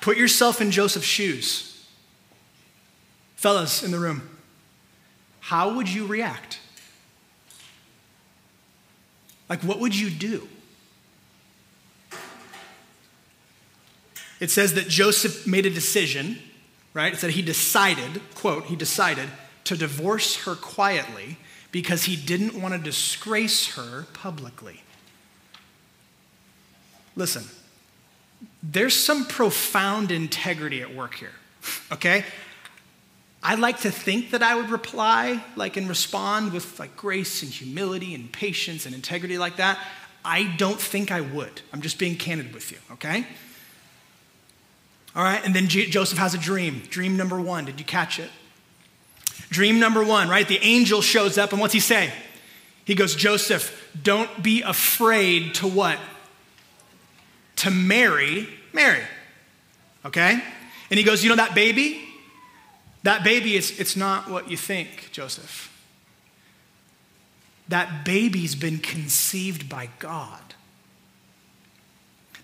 Put 0.01 0.17
yourself 0.17 0.61
in 0.61 0.71
Joseph's 0.71 1.07
shoes. 1.07 1.87
Fellas 3.37 3.83
in 3.83 3.91
the 3.91 3.99
room, 3.99 4.29
how 5.41 5.75
would 5.75 5.89
you 5.89 6.07
react? 6.07 6.59
Like, 9.49 9.63
what 9.63 9.79
would 9.79 9.95
you 9.95 10.11
do? 10.11 10.49
It 14.41 14.51
says 14.51 14.75
that 14.75 14.89
Joseph 14.89 15.47
made 15.47 15.67
a 15.67 15.71
decision, 15.71 16.39
right? 16.95 17.13
It 17.13 17.19
said 17.19 17.31
he 17.31 17.43
decided, 17.43 18.21
quote, 18.35 18.67
he 18.67 18.77
decided 18.77 19.29
to 19.65 19.77
divorce 19.77 20.37
her 20.45 20.55
quietly 20.55 21.39
because 21.73 22.05
he 22.05 22.17
didn't 22.17 22.61
want 22.61 22.75
to 22.75 22.79
disgrace 22.79 23.75
her 23.75 24.07
publicly. 24.13 24.83
Listen, 27.17 27.45
there's 28.63 28.95
some 28.99 29.27
profound 29.27 30.11
integrity 30.11 30.83
at 30.83 30.95
work 30.95 31.15
here, 31.15 31.33
okay? 31.93 32.25
I 33.43 33.55
like 33.55 33.81
to 33.81 33.91
think 33.91 34.33
that 34.33 34.43
I 34.43 34.57
would 34.57 34.71
reply, 34.71 35.45
like, 35.55 35.77
and 35.77 35.89
respond 35.89 36.53
with 36.53 36.79
like 36.79 36.97
grace 36.97 37.43
and 37.43 37.53
humility 37.53 38.15
and 38.15 38.33
patience 38.33 38.85
and 38.85 38.95
integrity 38.95 39.39
like 39.39 39.57
that. 39.57 39.79
I 40.25 40.55
don't 40.57 40.81
think 40.81 41.13
I 41.13 41.21
would. 41.21 41.63
I'm 41.73 41.81
just 41.81 41.99
being 41.99 42.17
candid 42.17 42.53
with 42.53 42.73
you, 42.73 42.79
okay? 42.93 43.25
All 45.15 45.23
right, 45.23 45.45
and 45.45 45.55
then 45.55 45.69
Joseph 45.69 46.19
has 46.19 46.35
a 46.35 46.39
dream. 46.39 46.83
Dream 46.91 47.17
number 47.17 47.41
one. 47.41 47.65
Did 47.65 47.79
you 47.79 47.87
catch 47.87 48.19
it? 48.19 48.31
Dream 49.51 49.81
number 49.81 50.05
one, 50.05 50.29
right? 50.29 50.47
The 50.47 50.59
angel 50.63 51.01
shows 51.01 51.39
up, 51.39 51.53
and 51.53 51.61
what's 51.61 51.73
he 51.73 51.81
say? 51.81 52.13
He 52.85 52.95
goes, 52.95 53.15
Joseph, 53.15 53.91
don't 54.01 54.43
be 54.43 54.63
afraid 54.63 55.55
to 55.57 55.67
what? 55.67 55.99
To 57.59 57.71
marry 57.71 58.49
Mary. 58.73 59.03
Okay? 60.05 60.43
And 60.91 60.99
he 60.99 61.05
goes, 61.05 61.23
You 61.23 61.31
know 61.31 61.37
that 61.37 61.55
baby? 61.55 62.05
That 63.05 63.25
baby, 63.25 63.57
is, 63.57 63.79
it's 63.79 63.97
not 63.97 64.29
what 64.29 64.51
you 64.51 64.57
think, 64.57 65.11
Joseph. 65.13 65.73
That 67.69 68.05
baby's 68.05 68.55
been 68.55 68.79
conceived 68.79 69.69
by 69.69 69.89
God. 69.99 70.41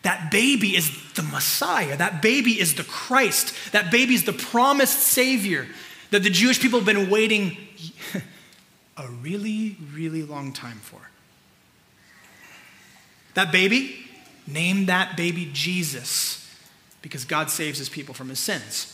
That 0.03 0.31
baby 0.31 0.77
is 0.77 0.91
the 1.15 1.23
Messiah. 1.23 1.97
That 1.97 2.21
baby 2.21 2.61
is 2.61 2.75
the 2.75 2.85
Christ. 2.85 3.55
That 3.73 3.91
baby 3.91 4.15
is 4.15 4.25
the 4.25 4.35
promised 4.35 4.99
Savior 4.99 5.67
that 6.11 6.23
the 6.23 6.31
Jewish 6.31 6.61
people 6.61 6.79
have 6.79 6.87
been 6.87 7.11
waiting 7.11 7.57
a 8.97 9.09
really, 9.09 9.77
really 9.93 10.23
long 10.23 10.53
time 10.53 10.79
for. 10.79 11.01
That 13.33 13.51
baby, 13.51 14.04
name 14.47 14.87
that 14.87 15.17
baby 15.17 15.51
Jesus 15.53 16.41
because 17.03 17.25
God 17.25 17.51
saves 17.51 17.79
his 17.79 17.89
people 17.89 18.15
from 18.15 18.29
his 18.29 18.39
sins. 18.39 18.91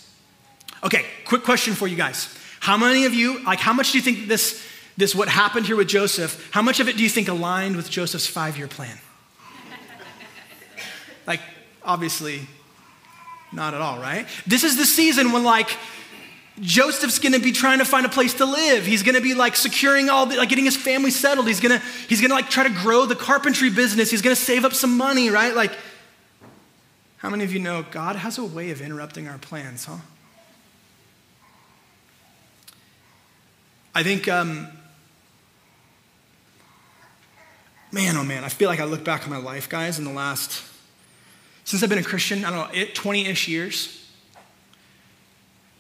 Okay, 0.83 1.05
quick 1.25 1.45
question 1.45 1.75
for 1.75 1.87
you 1.87 1.97
guys. 1.97 2.37
How 2.61 2.77
many 2.77 3.05
of 3.05 3.15
you, 3.15 3.43
like, 3.45 3.59
how 3.59 3.73
much 3.73 3.93
do 3.93 3.99
you 3.99 4.03
think 4.03 4.29
this, 4.29 4.65
this 4.97 5.15
what 5.15 5.29
happened 5.29 5.67
here 5.67 5.77
with 5.77 5.89
Joseph, 5.89 6.51
how 6.53 6.63
much 6.63 6.81
of 6.81 6.89
it 6.89 6.97
do 6.97 7.03
you 7.03 7.09
think 7.09 7.29
aligned 7.29 7.77
with 7.77 7.91
Joseph's 7.91 8.27
five 8.27 8.57
year 8.57 8.69
plan? 8.69 8.99
like, 11.27 11.41
obviously, 11.85 12.41
not 13.53 13.75
at 13.75 13.81
all, 13.81 13.99
right? 13.99 14.27
This 14.47 14.65
is 14.65 14.77
the 14.77 14.85
season 14.85 15.33
when, 15.33 15.45
like, 15.45 15.77
Joseph's 16.61 17.19
gonna 17.19 17.39
be 17.39 17.53
trying 17.53 17.79
to 17.79 17.85
find 17.85 18.05
a 18.05 18.09
place 18.09 18.35
to 18.35 18.45
live. 18.45 18.85
He's 18.85 19.03
gonna 19.03 19.21
be 19.21 19.35
like 19.35 19.57
securing 19.57 20.11
all 20.11 20.27
the, 20.27 20.37
like 20.37 20.49
getting 20.49 20.67
his 20.67 20.77
family 20.77 21.11
settled. 21.11 21.47
He's 21.47 21.61
gonna, 21.61 21.81
he's 22.09 22.21
gonna 22.21 22.35
like 22.35 22.51
try 22.51 22.65
to 22.65 22.75
grow 22.75 23.07
the 23.07 23.17
carpentry 23.17 23.71
business. 23.71 24.11
He's 24.11 24.23
gonna 24.23 24.37
save 24.37 24.65
up 24.65 24.75
some 24.75 24.97
money, 24.97 25.31
right? 25.31 25.55
Like, 25.55 25.73
how 27.19 27.31
many 27.31 27.45
of 27.45 27.53
you 27.53 27.61
know 27.61 27.85
God 27.91 28.17
has 28.17 28.39
a 28.39 28.45
way 28.45 28.71
of 28.71 28.81
interrupting 28.81 29.27
our 29.27 29.39
plans, 29.39 29.87
huh? 29.87 29.97
I 33.95 34.03
think, 34.03 34.29
um, 34.29 34.69
man, 37.91 38.17
oh 38.17 38.25
man, 38.25 38.45
I 38.45 38.49
feel 38.49 38.69
like 38.69 38.81
I 38.81 38.85
look 38.85 39.05
back 39.05 39.25
on 39.25 39.31
my 39.31 39.39
life, 39.39 39.69
guys, 39.69 39.99
in 39.99 40.05
the 40.05 40.13
last, 40.13 40.63
since 41.65 41.83
I've 41.83 41.89
been 41.89 41.99
a 41.99 42.05
Christian, 42.05 42.45
I 42.45 42.51
don't 42.51 42.75
know, 42.75 42.85
20 42.95 43.27
ish 43.27 43.49
years. 43.49 44.00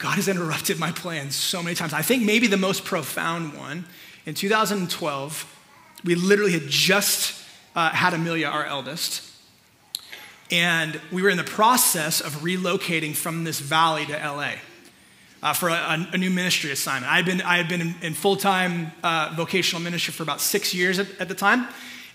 God 0.01 0.17
has 0.17 0.29
interrupted 0.29 0.79
my 0.79 0.93
plans 0.93 1.37
so 1.37 1.63
many 1.63 1.77
times. 1.77 1.93
I 1.93 2.01
think 2.01 2.25
maybe 2.25 2.47
the 2.47 2.57
most 2.57 2.87
profound 2.87 3.53
one 3.53 3.85
in 4.25 4.33
2012, 4.33 5.57
we 6.05 6.15
literally 6.15 6.53
had 6.53 6.69
just 6.69 7.35
uh, 7.77 7.91
had 7.91 8.15
Amelia, 8.15 8.47
our 8.47 8.65
eldest, 8.65 9.31
and 10.51 10.99
we 11.13 11.21
were 11.21 11.29
in 11.29 11.37
the 11.37 11.45
process 11.45 12.23
of 12.23 12.33
relocating 12.37 13.15
from 13.15 13.45
this 13.45 13.61
valley 13.61 14.07
to 14.07 14.13
LA. 14.13 14.53
Uh, 15.43 15.55
for 15.55 15.71
a, 15.71 16.07
a, 16.13 16.19
new 16.19 16.29
ministry 16.29 16.71
assignment. 16.71 17.11
I 17.11 17.17
had 17.17 17.25
been, 17.25 17.41
I 17.41 17.57
had 17.57 17.67
been 17.67 17.81
in, 17.81 17.95
in 18.03 18.13
full 18.13 18.37
time 18.37 18.93
uh, 19.03 19.33
vocational 19.35 19.81
ministry 19.81 20.13
for 20.13 20.23
about 20.23 20.39
six 20.39 20.75
years 20.75 20.99
at, 20.99 21.07
at, 21.19 21.29
the 21.29 21.35
time. 21.35 21.67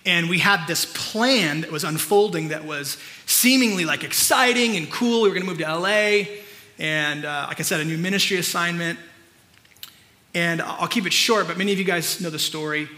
And 0.05 0.29
we 0.29 0.37
had 0.37 0.67
this 0.67 0.85
plan 0.85 1.61
that 1.61 1.71
was 1.71 1.83
unfolding 1.83 2.49
that 2.49 2.65
was 2.65 2.99
seemingly 3.25 3.83
like 3.83 4.03
exciting 4.03 4.75
and 4.75 4.91
cool. 4.91 5.23
We 5.23 5.29
were 5.29 5.33
going 5.33 5.43
to 5.43 5.49
move 5.49 5.57
to 5.57 5.75
LA 5.75 6.44
and 6.79 7.25
uh, 7.25 7.45
like 7.47 7.59
I 7.59 7.63
said, 7.63 7.79
a 7.79 7.85
new 7.85 7.97
ministry 7.97 8.37
assignment. 8.37 8.99
And 10.33 10.61
I'll 10.61 10.87
keep 10.87 11.05
it 11.05 11.13
short, 11.13 11.47
but 11.47 11.57
many 11.57 11.71
of 11.71 11.79
you 11.79 11.85
guys 11.85 12.19
know 12.19 12.29
the 12.29 12.39
story. 12.39 12.89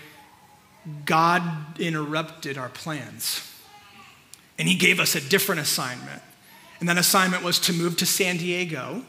God 1.06 1.44
interrupted 1.80 2.58
our 2.58 2.70
plans, 2.70 3.42
and 4.58 4.68
He 4.68 4.76
gave 4.76 5.00
us 5.00 5.16
a 5.16 5.22
different 5.22 5.62
assignment. 5.62 6.22
And 6.80 6.90
that 6.90 6.98
assignment 6.98 7.44
was 7.44 7.60
to 7.62 7.74
move 7.74 7.98
to 7.98 8.06
San 8.06 8.38
Diego, 8.38 9.04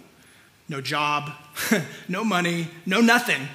no 0.69 0.81
job, 0.81 1.31
no 2.09 2.25
money, 2.25 2.69
no 2.85 3.01
nothing, 3.01 3.49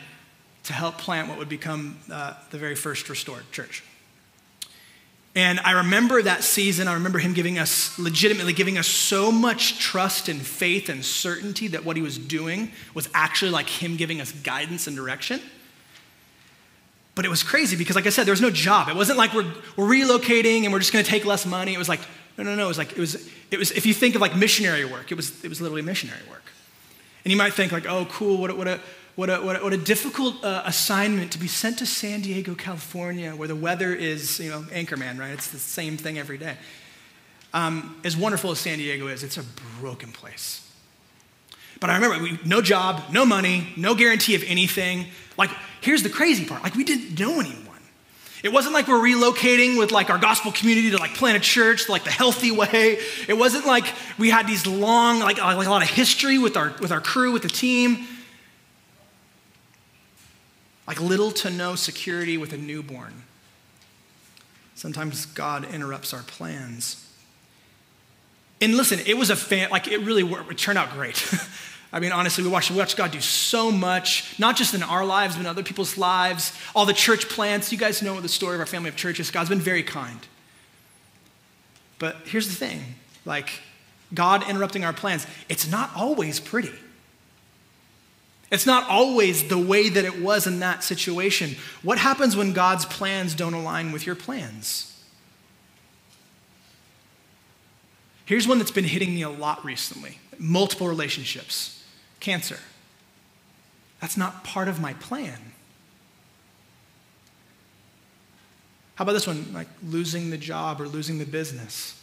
to 0.64 0.74
help 0.74 0.98
plant 0.98 1.28
what 1.30 1.38
would 1.38 1.50
become 1.50 2.00
uh, 2.12 2.34
the 2.52 2.58
very 2.58 2.76
first 2.76 3.10
restored 3.10 3.44
church. 3.52 3.84
And 5.36 5.60
I 5.62 5.72
remember 5.72 6.22
that 6.22 6.44
season, 6.44 6.88
I 6.88 6.94
remember 6.94 7.18
him 7.18 7.34
giving 7.34 7.58
us, 7.58 7.98
legitimately 7.98 8.54
giving 8.54 8.78
us 8.78 8.88
so 8.88 9.32
much 9.32 9.80
trust 9.80 10.30
and 10.30 10.40
faith 10.40 10.90
and 10.90 11.04
certainty 11.04 11.70
that 11.70 11.84
what 11.84 11.96
he 11.96 12.04
was 12.04 12.20
doing 12.20 12.72
was 12.94 13.10
actually 13.16 13.50
like 13.50 13.68
him 13.68 13.96
giving 13.98 14.22
us 14.22 14.32
guidance 14.32 14.86
and 14.86 14.96
direction. 14.96 15.42
But 17.16 17.26
it 17.26 17.30
was 17.30 17.42
crazy 17.42 17.76
because, 17.76 17.96
like 17.96 18.06
I 18.06 18.10
said, 18.10 18.26
there 18.28 18.32
was 18.32 18.42
no 18.42 18.52
job. 18.52 18.90
It 18.90 18.96
wasn't 18.96 19.18
like 19.18 19.34
we're, 19.34 19.52
we're 19.76 19.88
relocating 19.88 20.66
and 20.66 20.74
we're 20.74 20.80
just 20.80 20.94
going 20.94 21.04
to 21.04 21.10
take 21.10 21.26
less 21.26 21.46
money. 21.48 21.74
It 21.74 21.80
was 21.80 21.90
like, 21.90 22.02
no, 22.38 22.44
no, 22.44 22.54
no. 22.56 22.66
It 22.66 22.68
was 22.68 22.78
like, 22.78 22.92
it 22.92 23.00
was, 23.00 23.28
it 23.50 23.58
was, 23.58 23.72
if 23.72 23.88
you 23.88 23.94
think 23.94 24.14
of 24.14 24.22
like 24.22 24.36
missionary 24.36 24.86
work, 24.86 25.12
it 25.12 25.16
was, 25.16 25.44
it 25.44 25.50
was 25.50 25.62
literally 25.62 25.84
missionary 25.84 26.22
work. 26.30 26.44
And 27.24 27.32
you 27.32 27.38
might 27.38 27.54
think, 27.54 27.72
like, 27.72 27.88
oh, 27.88 28.06
cool, 28.06 28.38
what, 28.38 28.52
a, 28.52 28.56
what 28.56 28.68
a, 28.68 28.80
what 29.16 29.30
a, 29.30 29.38
what 29.38 29.56
a, 29.56 29.64
what 29.64 29.74
a 29.74 29.78
difficult 29.78 30.44
uh, 30.44 30.64
assignment 30.66 31.32
to 31.34 31.38
be 31.38 31.48
sent 31.48 31.80
to 31.80 31.86
San 31.86 32.22
Diego, 32.22 32.56
California, 32.56 33.36
where 33.36 33.48
the 33.48 33.56
weather 33.56 33.94
is, 33.94 34.40
you 34.40 34.50
know, 34.50 34.62
Anchorman, 34.72 35.20
right? 35.20 35.32
It's 35.32 35.52
the 35.52 35.60
same 35.60 35.98
thing 35.98 36.18
every 36.18 36.38
day. 36.38 36.58
Um, 37.54 38.00
as 38.04 38.18
wonderful 38.18 38.50
as 38.52 38.60
San 38.60 38.80
Diego 38.80 39.08
is, 39.08 39.24
it's 39.24 39.38
a 39.38 39.44
broken 39.80 40.12
place. 40.12 40.68
But 41.80 41.92
I 41.92 41.96
remember, 41.96 42.24
we, 42.24 42.40
no 42.44 42.62
job, 42.62 43.04
no 43.12 43.26
money, 43.26 43.68
no 43.78 43.94
guarantee 43.94 44.34
of 44.34 44.44
anything. 44.48 45.06
Like, 45.38 45.52
here's 45.82 46.02
the 46.02 46.10
crazy 46.10 46.46
part 46.46 46.64
like, 46.64 46.76
we 46.76 46.84
didn't 46.84 47.20
know 47.20 47.40
anyone. 47.40 47.70
It 48.42 48.52
wasn't 48.52 48.74
like 48.74 48.88
we're 48.88 48.96
relocating 48.96 49.78
with 49.78 49.92
like 49.92 50.10
our 50.10 50.18
gospel 50.18 50.52
community 50.52 50.92
to 50.92 50.98
like 50.98 51.14
plant 51.14 51.38
a 51.38 51.40
church, 51.40 51.88
like 51.88 52.04
the 52.04 52.12
healthy 52.12 52.52
way. 52.52 52.98
It 53.28 53.38
wasn't 53.38 53.66
like 53.66 53.86
we 54.18 54.32
had 54.32 54.48
these 54.48 54.66
long, 54.66 55.20
like, 55.20 55.38
like 55.38 55.68
a 55.68 55.70
lot 55.70 55.84
of 55.84 55.90
history 55.90 56.40
with 56.40 56.58
our, 56.58 56.74
with 56.82 56.92
our 56.92 57.00
crew, 57.00 57.32
with 57.32 57.44
the 57.44 57.48
team 57.48 58.08
like 60.88 61.00
little 61.02 61.32
to 61.32 61.50
no 61.50 61.76
security 61.76 62.38
with 62.38 62.54
a 62.54 62.58
newborn. 62.58 63.24
Sometimes 64.76 65.26
God 65.28 65.66
interrupts 65.74 66.14
our 66.14 66.24
plans. 66.24 67.00
And 68.62 68.76
listen, 68.76 69.00
it 69.06 69.18
was 69.18 69.30
a 69.30 69.36
fan, 69.36 69.70
like 69.70 69.88
it 69.88 70.00
really 70.00 70.24
worked, 70.24 70.52
it 70.52 70.58
turned 70.58 70.78
out 70.78 70.92
great. 70.92 71.24
I 71.94 72.00
mean, 72.00 72.12
honestly, 72.12 72.44
we 72.44 72.50
watched, 72.50 72.72
we 72.72 72.78
watched 72.78 72.98
God 72.98 73.12
do 73.12 73.22
so 73.22 73.72
much, 73.72 74.38
not 74.40 74.58
just 74.58 74.74
in 74.74 74.82
our 74.82 75.06
lives, 75.06 75.36
but 75.36 75.42
in 75.42 75.46
other 75.46 75.62
people's 75.62 75.96
lives. 75.96 76.58
All 76.76 76.88
the 76.88 76.94
church 76.94 77.30
plants, 77.30 77.72
you 77.72 77.78
guys 77.78 78.02
know 78.02 78.20
the 78.20 78.28
story 78.28 78.56
of 78.56 78.62
our 78.62 78.66
family 78.66 78.90
of 78.90 78.96
churches. 78.96 79.30
God's 79.30 79.50
been 79.50 79.60
very 79.60 79.84
kind. 79.84 80.20
But 82.00 82.18
here's 82.26 82.48
the 82.48 82.56
thing 82.56 82.82
like, 83.26 83.62
God 84.14 84.50
interrupting 84.50 84.84
our 84.84 84.94
plans, 84.94 85.28
it's 85.50 85.70
not 85.70 85.92
always 85.96 86.40
pretty. 86.40 86.74
It's 88.54 88.68
not 88.68 88.88
always 88.88 89.48
the 89.48 89.58
way 89.58 89.90
that 89.90 90.06
it 90.06 90.22
was 90.22 90.46
in 90.46 90.60
that 90.60 90.84
situation. 90.84 91.56
What 91.82 91.98
happens 91.98 92.36
when 92.36 92.54
God's 92.54 92.86
plans 92.86 93.34
don't 93.34 93.56
align 93.56 93.92
with 93.92 94.06
your 94.06 94.14
plans? 94.14 95.04
Here's 98.26 98.48
one 98.48 98.60
that's 98.60 98.70
been 98.70 98.84
hitting 98.84 99.16
me 99.16 99.24
a 99.24 99.30
lot 99.30 99.66
recently 99.66 100.20
multiple 100.38 100.88
relationships, 100.88 101.84
cancer. 102.20 102.60
That's 104.00 104.18
not 104.18 104.44
part 104.44 104.68
of 104.68 104.80
my 104.80 104.94
plan. 104.94 105.40
How 108.94 109.04
about 109.04 109.14
this 109.14 109.26
one, 109.26 109.52
like 109.52 109.68
losing 109.84 110.30
the 110.30 110.38
job 110.38 110.80
or 110.80 110.88
losing 110.88 111.18
the 111.18 111.26
business? 111.26 112.00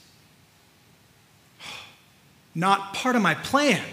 Not 2.56 2.94
part 2.94 3.14
of 3.14 3.22
my 3.22 3.34
plan. 3.34 3.84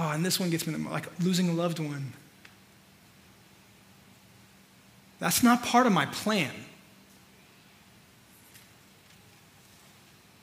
Oh, 0.00 0.10
and 0.12 0.24
this 0.24 0.38
one 0.38 0.48
gets 0.48 0.64
me 0.64 0.76
like 0.76 1.08
losing 1.20 1.48
a 1.48 1.52
loved 1.52 1.80
one. 1.80 2.12
That's 5.18 5.42
not 5.42 5.64
part 5.64 5.88
of 5.88 5.92
my 5.92 6.06
plan. 6.06 6.52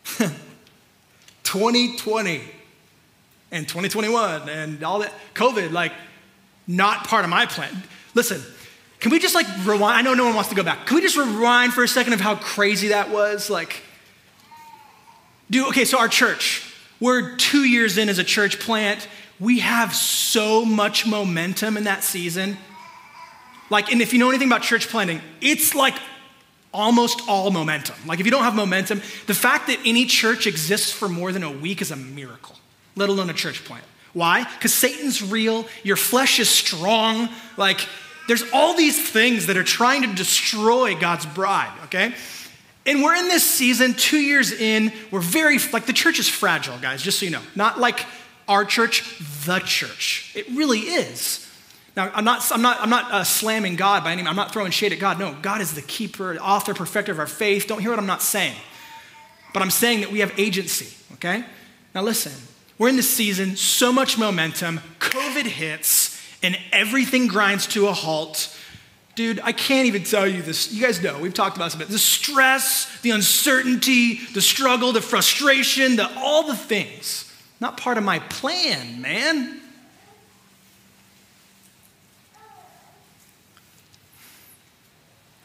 2020 1.46 2.42
and 3.54 3.66
2021 3.66 4.50
and 4.50 4.84
all 4.84 5.00
that 5.00 5.14
COVID, 5.34 5.72
like, 5.72 5.94
not 6.68 7.08
part 7.08 7.24
of 7.24 7.30
my 7.30 7.46
plan. 7.46 7.82
Listen, 8.14 8.42
can 9.00 9.10
we 9.10 9.20
just 9.20 9.36
like 9.36 9.48
rewind? 9.64 9.96
I 9.96 10.02
know 10.02 10.16
no 10.16 10.26
one 10.26 10.36
wants 10.36 10.50
to 10.50 10.56
go 10.56 10.64
back. 10.64 10.86
Can 10.86 10.96
we 10.96 11.02
just 11.02 11.16
rewind 11.16 11.74
for 11.74 11.82
a 11.82 11.88
second 11.88 12.12
of 12.12 12.20
how 12.20 12.36
crazy 12.36 12.90
that 12.90 13.10
was? 13.10 13.50
Like, 13.50 13.84
do 15.50 15.70
okay, 15.70 15.86
so 15.86 15.98
our 15.98 16.10
church, 16.10 16.70
we're 17.00 17.38
two 17.38 17.64
years 17.64 17.98
in 17.98 18.10
as 18.10 18.20
a 18.20 18.24
church 18.26 18.60
plant. 18.60 19.08
We 19.39 19.60
have 19.60 19.94
so 19.94 20.63
much 20.63 21.06
momentum 21.06 21.77
in 21.77 21.84
that 21.86 22.04
season. 22.04 22.58
Like, 23.70 23.92
and 23.92 24.01
if 24.01 24.13
you 24.13 24.20
know 24.20 24.30
anything 24.30 24.48
about 24.48 24.62
church 24.62 24.88
planting, 24.89 25.22
it's 25.42 25.75
like 25.75 25.96
almost 26.74 27.22
all 27.27 27.51
momentum. 27.51 27.96
Like, 28.06 28.20
if 28.20 28.25
you 28.25 28.32
don't 28.32 28.44
have 28.44 28.56
momentum, 28.56 29.01
the 29.27 29.34
fact 29.34 29.68
that 29.68 29.80
any 29.86 30.06
church 30.06 30.46
exists 30.46 30.92
for 30.92 31.10
more 31.10 31.32
than 31.32 31.44
a 31.44 31.51
week 31.51 31.82
is 31.82 31.92
a 31.92 31.96
miracle, 31.96 32.56
let 32.96 33.10
alone 33.10 33.30
a 33.30 33.34
church 33.34 33.63
plant. 33.63 33.84
Why? 34.13 34.44
Because 34.44 34.74
Satan's 34.74 35.22
real, 35.22 35.65
your 35.84 35.98
flesh 35.98 36.39
is 36.39 36.50
strong. 36.50 37.30
Like, 37.58 37.88
there's 38.27 38.44
all 38.54 38.75
these 38.75 39.10
things 39.10 39.48
that 39.48 39.58
are 39.58 39.63
trying 39.63 40.04
to 40.04 40.13
destroy 40.13 40.96
God's 40.96 41.25
bride, 41.25 41.74
okay? 41.86 42.13
And 42.86 43.04
we're 43.04 43.15
in 43.15 43.27
this 43.27 43.44
season, 43.44 43.94
two 43.94 44.20
years 44.20 44.51
in, 44.51 44.94
we're 45.12 45.20
very, 45.20 45.58
like, 45.74 45.86
the 45.86 45.94
church 45.94 46.20
is 46.20 46.30
fragile, 46.30 46.77
guys, 46.77 47.01
just 47.01 47.20
so 47.20 47.25
you 47.25 47.32
know. 47.32 47.42
Not 47.56 47.80
like 47.80 48.06
our 48.48 48.66
church, 48.66 49.20
the 49.46 49.60
church. 49.60 50.32
It 50.36 50.48
really 50.50 50.80
is. 50.80 51.42
Now, 51.96 52.12
I'm 52.14 52.25
not, 52.25 52.46
I'm 52.52 52.62
not, 52.62 52.82
I'm 52.82 52.90
not 52.90 53.12
uh, 53.12 53.24
slamming 53.24 53.78
God 53.78 54.04
by 54.04 54.12
any 54.12 54.18
means. 54.18 54.30
I'm 54.30 54.36
not 54.36 54.52
throwing 54.52 54.72
shade 54.72 54.92
at 54.92 55.00
God. 55.00 55.18
No, 55.18 55.36
God 55.42 55.62
is 55.62 55.74
the 55.74 55.82
keeper, 55.82 56.36
author, 56.38 56.74
perfecter 56.74 57.12
of 57.12 57.20
our 57.20 57.28
faith. 57.28 57.68
Don't 57.68 57.80
hear 57.80 57.90
what 57.90 58.00
I'm 58.00 58.06
not 58.06 58.22
saying. 58.22 58.56
But 59.54 59.62
I'm 59.62 59.72
saying 59.72 60.02
that 60.02 60.12
we 60.12 60.20
have 60.20 60.38
agency, 60.38 60.94
okay? 61.14 61.46
Now, 61.94 62.02
listen, 62.02 62.34
we're 62.78 62.90
in 62.90 62.98
this 62.98 63.10
season, 63.10 63.56
so 63.56 63.94
much 63.94 64.18
momentum, 64.18 64.82
COVID 65.00 65.46
hits, 65.46 66.22
and 66.43 66.58
everything 66.74 67.28
grinds 67.28 67.65
to 67.67 67.88
a 67.88 67.93
halt. 67.93 68.54
Dude, 69.15 69.39
I 69.41 69.54
can't 69.54 69.88
even 69.88 70.04
tell 70.04 70.28
you 70.28 70.41
this. 70.41 70.74
You 70.74 70.84
guys 70.84 71.02
know, 71.02 71.17
we've 71.17 71.34
talked 71.34 71.56
about 71.56 71.65
this 71.65 71.76
a 71.76 71.78
bit. 71.78 71.88
The 71.88 71.98
stress, 71.98 73.00
the 73.00 73.12
uncertainty, 73.12 74.15
the 74.34 74.41
struggle, 74.41 74.91
the 74.91 75.02
frustration, 75.02 75.96
the, 75.96 76.13
all 76.17 76.43
the 76.43 76.58
things. 76.58 77.25
Not 77.60 77.78
part 77.78 77.98
of 77.98 78.04
my 78.04 78.20
plan, 78.20 79.02
man. 79.02 79.62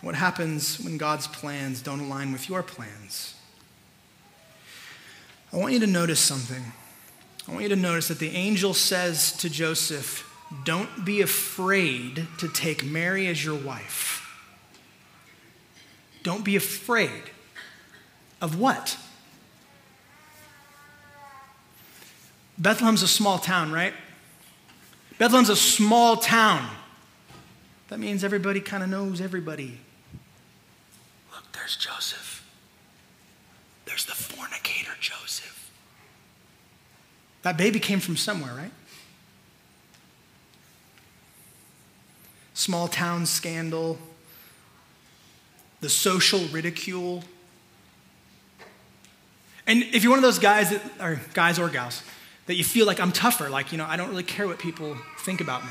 What 0.01 0.14
happens 0.14 0.81
when 0.81 0.96
God's 0.96 1.27
plans 1.27 1.83
don't 1.83 2.01
align 2.01 2.33
with 2.33 2.49
your 2.49 2.62
plans? 2.62 3.35
I 5.53 5.57
want 5.57 5.73
you 5.73 5.81
to 5.81 5.87
notice 5.87 6.20
something. 6.20 6.73
I 7.49 7.53
want 7.53 7.64
you 7.64 7.68
to 7.70 7.77
notice 7.77 8.09
that 8.09 8.18
the 8.18 8.31
angel 8.31 8.73
says 8.73 9.33
to 9.38 9.51
Joseph, 9.51 10.27
Don't 10.64 11.05
be 11.05 11.20
afraid 11.20 12.27
to 12.38 12.49
take 12.49 12.85
Mary 12.85 13.27
as 13.27 13.44
your 13.44 13.59
wife. 13.59 14.27
Don't 16.23 16.44
be 16.44 16.57
afraid. 16.57 17.23
Of 18.40 18.59
what? 18.59 18.96
Bethlehem's 22.61 23.03
a 23.03 23.09
small 23.09 23.38
town, 23.38 23.73
right? 23.73 23.94
Bethlehem's 25.18 25.49
a 25.49 25.57
small 25.57 26.16
town. 26.16 26.68
That 27.88 27.99
means 27.99 28.23
everybody 28.23 28.61
kind 28.61 28.83
of 28.83 28.90
knows 28.90 29.20
everybody. 29.20 29.81
Look, 31.33 31.51
there's 31.53 31.77
Joseph. 31.77 32.46
There's 33.87 34.05
the 34.05 34.12
fornicator 34.12 34.92
Joseph. 35.01 35.70
That 37.42 37.57
baby 37.57 37.81
came 37.81 37.99
from 37.99 38.16
somewhere, 38.16 38.55
right? 38.55 38.73
Small 42.53 42.88
town 42.88 43.25
scandal, 43.25 43.99
the 45.81 45.88
social 45.88 46.40
ridicule. 46.49 47.25
And 49.66 49.83
if 49.83 50.03
you're 50.03 50.11
one 50.11 50.18
of 50.18 50.23
those 50.23 50.38
guys 50.38 50.70
that 50.70 50.83
are 51.01 51.20
guys 51.33 51.59
or 51.59 51.70
gals 51.70 52.03
that 52.50 52.56
you 52.56 52.64
feel 52.64 52.84
like 52.84 52.98
I'm 52.98 53.12
tougher, 53.12 53.48
like, 53.48 53.70
you 53.70 53.78
know, 53.78 53.86
I 53.86 53.96
don't 53.96 54.08
really 54.08 54.24
care 54.24 54.48
what 54.48 54.58
people 54.58 54.96
think 55.20 55.40
about 55.40 55.62
me. 55.62 55.70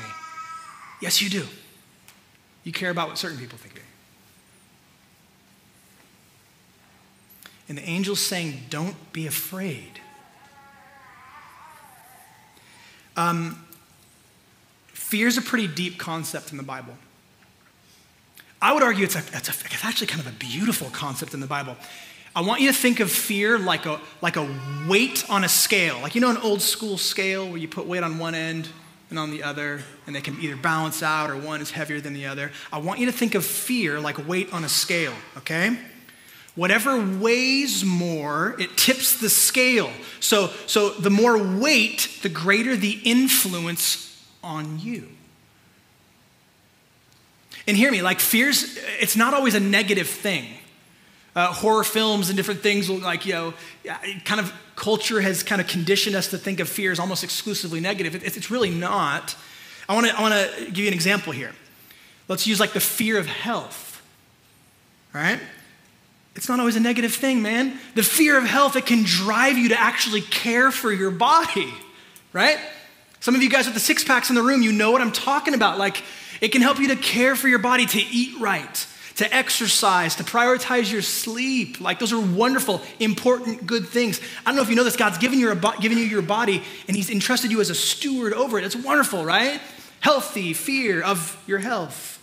Yes, 1.02 1.20
you 1.20 1.28
do. 1.28 1.44
You 2.64 2.72
care 2.72 2.88
about 2.88 3.08
what 3.08 3.18
certain 3.18 3.36
people 3.36 3.58
think 3.58 3.74
of 3.74 3.80
you. 3.80 3.84
And 7.68 7.76
the 7.76 7.82
angel's 7.82 8.20
saying, 8.20 8.62
Don't 8.70 8.96
be 9.12 9.26
afraid. 9.26 10.00
Um, 13.14 13.62
fear 14.86 15.26
is 15.26 15.36
a 15.36 15.42
pretty 15.42 15.68
deep 15.68 15.98
concept 15.98 16.50
in 16.50 16.56
the 16.56 16.62
Bible. 16.62 16.94
I 18.62 18.72
would 18.72 18.82
argue 18.82 19.04
it's, 19.04 19.16
a, 19.16 19.22
it's, 19.34 19.50
a, 19.50 19.66
it's 19.66 19.84
actually 19.84 20.06
kind 20.06 20.22
of 20.22 20.28
a 20.28 20.36
beautiful 20.38 20.88
concept 20.88 21.34
in 21.34 21.40
the 21.40 21.46
Bible. 21.46 21.76
I 22.34 22.42
want 22.42 22.60
you 22.60 22.68
to 22.68 22.76
think 22.76 23.00
of 23.00 23.10
fear 23.10 23.58
like 23.58 23.86
a, 23.86 24.00
like 24.22 24.36
a 24.36 24.48
weight 24.88 25.28
on 25.28 25.42
a 25.42 25.48
scale. 25.48 25.98
Like, 26.00 26.14
you 26.14 26.20
know, 26.20 26.30
an 26.30 26.36
old 26.38 26.62
school 26.62 26.96
scale 26.96 27.48
where 27.48 27.56
you 27.56 27.66
put 27.66 27.86
weight 27.86 28.04
on 28.04 28.18
one 28.18 28.34
end 28.34 28.68
and 29.10 29.18
on 29.18 29.32
the 29.32 29.42
other, 29.42 29.82
and 30.06 30.14
they 30.14 30.20
can 30.20 30.40
either 30.40 30.54
balance 30.54 31.02
out 31.02 31.30
or 31.30 31.36
one 31.36 31.60
is 31.60 31.72
heavier 31.72 32.00
than 32.00 32.14
the 32.14 32.26
other. 32.26 32.52
I 32.72 32.78
want 32.78 33.00
you 33.00 33.06
to 33.06 33.12
think 33.12 33.34
of 33.34 33.44
fear 33.44 33.98
like 33.98 34.28
weight 34.28 34.52
on 34.52 34.62
a 34.62 34.68
scale, 34.68 35.14
okay? 35.38 35.76
Whatever 36.54 37.04
weighs 37.18 37.84
more, 37.84 38.54
it 38.60 38.76
tips 38.76 39.20
the 39.20 39.28
scale. 39.28 39.90
So, 40.20 40.48
so 40.66 40.90
the 40.90 41.10
more 41.10 41.36
weight, 41.58 42.20
the 42.22 42.28
greater 42.28 42.76
the 42.76 43.00
influence 43.04 44.24
on 44.44 44.78
you. 44.78 45.08
And 47.66 47.76
hear 47.76 47.90
me, 47.90 48.02
like 48.02 48.20
fears, 48.20 48.78
it's 49.00 49.16
not 49.16 49.34
always 49.34 49.54
a 49.54 49.60
negative 49.60 50.08
thing. 50.08 50.44
Uh, 51.36 51.52
horror 51.52 51.84
films 51.84 52.28
and 52.28 52.36
different 52.36 52.60
things, 52.60 52.90
like, 52.90 53.24
you 53.24 53.32
know, 53.32 53.54
kind 54.24 54.40
of 54.40 54.52
culture 54.74 55.20
has 55.20 55.44
kind 55.44 55.60
of 55.60 55.68
conditioned 55.68 56.16
us 56.16 56.28
to 56.28 56.38
think 56.38 56.58
of 56.58 56.68
fear 56.68 56.90
as 56.90 56.98
almost 56.98 57.22
exclusively 57.22 57.78
negative. 57.78 58.16
It, 58.16 58.36
it's 58.36 58.50
really 58.50 58.70
not. 58.70 59.36
I 59.88 59.94
want 59.94 60.06
to 60.06 60.18
I 60.18 60.22
wanna 60.22 60.48
give 60.66 60.78
you 60.78 60.88
an 60.88 60.94
example 60.94 61.32
here. 61.32 61.52
Let's 62.26 62.46
use 62.46 62.58
like 62.58 62.72
the 62.72 62.80
fear 62.80 63.18
of 63.18 63.26
health, 63.26 64.02
right? 65.12 65.38
It's 66.34 66.48
not 66.48 66.58
always 66.58 66.76
a 66.76 66.80
negative 66.80 67.14
thing, 67.14 67.42
man. 67.42 67.78
The 67.94 68.02
fear 68.02 68.38
of 68.38 68.44
health, 68.44 68.76
it 68.76 68.86
can 68.86 69.02
drive 69.04 69.58
you 69.58 69.68
to 69.70 69.80
actually 69.80 70.20
care 70.22 70.70
for 70.70 70.92
your 70.92 71.10
body, 71.10 71.72
right? 72.32 72.58
Some 73.20 73.34
of 73.34 73.42
you 73.42 73.50
guys 73.50 73.66
with 73.66 73.74
the 73.74 73.80
six 73.80 74.02
packs 74.02 74.30
in 74.30 74.36
the 74.36 74.42
room, 74.42 74.62
you 74.62 74.72
know 74.72 74.90
what 74.92 75.02
I'm 75.02 75.12
talking 75.12 75.54
about. 75.54 75.78
Like, 75.78 76.02
it 76.40 76.48
can 76.48 76.62
help 76.62 76.78
you 76.78 76.88
to 76.88 76.96
care 76.96 77.36
for 77.36 77.48
your 77.48 77.58
body, 77.58 77.84
to 77.86 77.98
eat 77.98 78.40
right, 78.40 78.86
to 79.20 79.34
exercise, 79.34 80.16
to 80.16 80.24
prioritize 80.24 80.90
your 80.90 81.02
sleep. 81.02 81.78
Like, 81.78 81.98
those 81.98 82.10
are 82.12 82.18
wonderful, 82.18 82.80
important, 82.98 83.66
good 83.66 83.86
things. 83.86 84.18
I 84.44 84.50
don't 84.50 84.56
know 84.56 84.62
if 84.62 84.70
you 84.70 84.76
know 84.76 84.84
this, 84.84 84.96
God's 84.96 85.18
given 85.18 85.38
you, 85.38 85.54
given 85.54 85.98
you 85.98 86.04
your 86.04 86.22
body 86.22 86.62
and 86.88 86.96
He's 86.96 87.10
entrusted 87.10 87.50
you 87.50 87.60
as 87.60 87.68
a 87.68 87.74
steward 87.74 88.32
over 88.32 88.58
it. 88.58 88.64
It's 88.64 88.74
wonderful, 88.74 89.22
right? 89.22 89.60
Healthy 90.00 90.54
fear 90.54 91.02
of 91.02 91.42
your 91.46 91.58
health. 91.58 92.18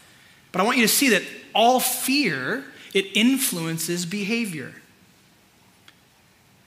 But 0.51 0.61
I 0.61 0.63
want 0.63 0.77
you 0.77 0.83
to 0.83 0.91
see 0.91 1.09
that 1.09 1.21
all 1.53 1.79
fear 1.79 2.65
it 2.95 3.15
influences 3.15 4.07
behavior. 4.07 4.73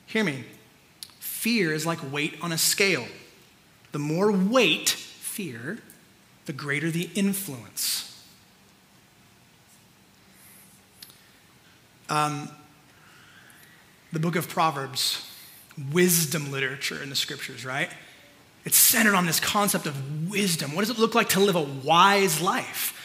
Hear 0.06 0.22
me. 0.22 0.44
Fear 1.18 1.72
is 1.72 1.84
like 1.84 2.12
weight 2.12 2.38
on 2.40 2.52
a 2.52 2.58
scale. 2.58 3.06
The 3.90 3.98
more 3.98 4.30
weight, 4.30 4.90
fear, 4.90 5.78
the 6.46 6.52
greater 6.52 6.88
the 6.88 7.10
influence. 7.16 8.09
Um, 12.10 12.50
the 14.12 14.18
book 14.18 14.36
of 14.36 14.48
Proverbs, 14.48 15.26
wisdom 15.92 16.50
literature 16.50 17.00
in 17.02 17.08
the 17.08 17.16
scriptures, 17.16 17.64
right? 17.64 17.88
It's 18.64 18.76
centered 18.76 19.14
on 19.14 19.24
this 19.24 19.40
concept 19.40 19.86
of 19.86 20.30
wisdom. 20.30 20.74
What 20.74 20.82
does 20.82 20.90
it 20.90 20.98
look 20.98 21.14
like 21.14 21.30
to 21.30 21.40
live 21.40 21.56
a 21.56 21.62
wise 21.62 22.42
life? 22.42 22.96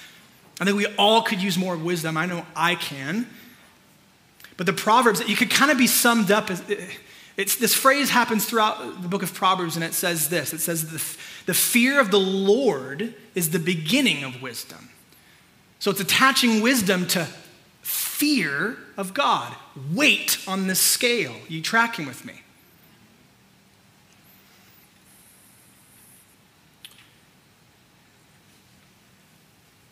I 0.59 0.65
think 0.65 0.75
we 0.75 0.87
all 0.97 1.21
could 1.21 1.41
use 1.41 1.57
more 1.57 1.77
wisdom. 1.77 2.17
I 2.17 2.25
know 2.25 2.45
I 2.55 2.75
can. 2.75 3.27
But 4.57 4.65
the 4.65 4.73
Proverbs, 4.73 5.21
you 5.27 5.35
could 5.35 5.49
kind 5.51 5.69
of 5.69 5.77
be 5.77 5.87
summed 5.87 6.31
up 6.31 6.49
as 6.49 6.63
it's, 7.37 7.57
this 7.57 7.73
phrase 7.73 8.09
happens 8.09 8.45
throughout 8.45 9.01
the 9.01 9.09
book 9.09 9.21
of 9.21 9.33
Proverbs, 9.33 9.75
and 9.75 9.83
it 9.83 9.93
says 9.93 10.29
this 10.29 10.53
it 10.53 10.61
says, 10.61 10.89
the, 10.89 11.17
the 11.45 11.53
fear 11.53 11.99
of 11.99 12.09
the 12.09 12.19
Lord 12.19 13.13
is 13.35 13.49
the 13.49 13.59
beginning 13.59 14.23
of 14.23 14.41
wisdom. 14.41 14.89
So 15.79 15.91
it's 15.91 15.99
attaching 15.99 16.61
wisdom 16.61 17.05
to 17.07 17.27
fear 18.15 18.77
of 18.95 19.13
God. 19.13 19.53
Weight 19.91 20.37
on 20.47 20.67
this 20.67 20.79
scale. 20.79 21.35
You 21.49 21.61
tracking 21.61 22.05
with 22.05 22.23
me? 22.23 22.41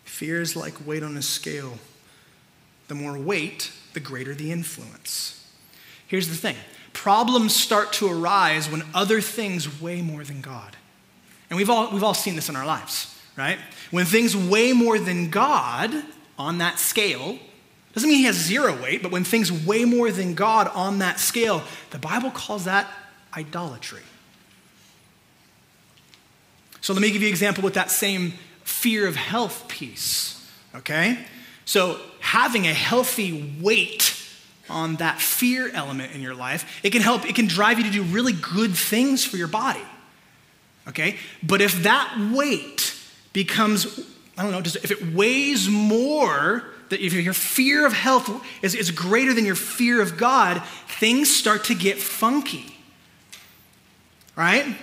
Fear 0.06 0.42
is 0.42 0.56
like 0.56 0.88
weight 0.88 1.04
on 1.04 1.18
a 1.18 1.22
scale. 1.22 1.80
The 2.88 2.96
more 2.96 3.18
weight, 3.18 3.74
the 3.94 4.00
greater 4.00 4.34
the 4.34 4.54
influence. 4.54 5.46
Here's 6.08 6.30
the 6.30 6.36
thing 6.36 6.56
problems 6.94 7.54
start 7.54 7.92
to 7.94 8.08
arise 8.08 8.70
when 8.70 8.84
other 8.94 9.20
things 9.20 9.82
weigh 9.82 10.02
more 10.02 10.24
than 10.24 10.40
God. 10.40 10.78
And 11.50 11.58
we've 11.58 11.70
all, 11.70 11.92
we've 11.92 12.04
all 12.04 12.14
seen 12.14 12.36
this 12.36 12.48
in 12.48 12.56
our 12.56 12.66
lives, 12.66 13.20
right? 13.36 13.58
When 13.92 14.06
things 14.06 14.38
weigh 14.38 14.72
more 14.72 14.98
than 14.98 15.30
God 15.30 15.92
on 16.38 16.60
that 16.60 16.80
scale, 16.80 17.38
doesn't 17.94 18.10
mean 18.10 18.20
he 18.20 18.26
has 18.26 18.36
zero 18.36 18.82
weight, 18.82 19.04
but 19.04 19.12
when 19.12 19.24
things 19.24 19.52
weigh 19.52 19.86
more 19.86 20.12
than 20.12 20.34
God 20.34 20.68
on 20.74 21.00
that 21.00 21.20
scale, 21.20 21.64
the 21.92 22.00
Bible 22.00 22.32
calls 22.32 22.66
that 22.66 22.88
idolatry. 23.36 24.02
So 26.82 26.94
let 26.94 27.02
me 27.02 27.12
give 27.12 27.22
you 27.22 27.28
an 27.28 27.34
example 27.34 27.64
with 27.64 27.76
that 27.76 27.92
same 27.92 28.34
fear 28.64 29.08
of 29.08 29.16
health 29.16 29.68
piece, 29.68 30.52
okay? 30.76 31.20
So 31.66 32.00
having 32.20 32.68
a 32.68 32.74
healthy 32.74 33.54
weight 33.62 34.20
on 34.70 34.96
that 34.96 35.22
fear 35.22 35.70
element 35.70 36.14
in 36.14 36.22
your 36.22 36.36
life, 36.36 36.82
it 36.84 36.92
can 36.92 37.02
help, 37.02 37.26
it 37.30 37.36
can 37.36 37.48
drive 37.48 37.78
you 37.78 37.86
to 37.86 37.92
do 37.92 38.04
really 38.04 38.34
good 38.34 38.76
things 38.76 39.24
for 39.24 39.38
your 39.38 39.48
body. 39.48 39.84
Okay? 40.88 41.18
But 41.42 41.62
if 41.62 41.84
that 41.84 42.32
weight 42.34 42.98
becomes, 43.32 44.00
I 44.38 44.44
don't 44.44 44.52
know, 44.52 44.60
if 44.60 44.92
it 44.92 45.14
weighs 45.14 45.70
more, 45.70 46.64
that 46.94 47.04
if 47.04 47.14
your 47.14 47.34
fear 47.34 47.86
of 47.86 47.94
health 47.94 48.30
is, 48.62 48.76
is 48.76 48.92
greater 48.92 49.34
than 49.34 49.46
your 49.46 49.56
fear 49.56 50.00
of 50.00 50.16
God, 50.16 50.64
things 50.88 51.36
start 51.36 51.66
to 51.66 51.76
get 51.76 51.98
funky. 51.98 52.78
Right? 54.36 54.76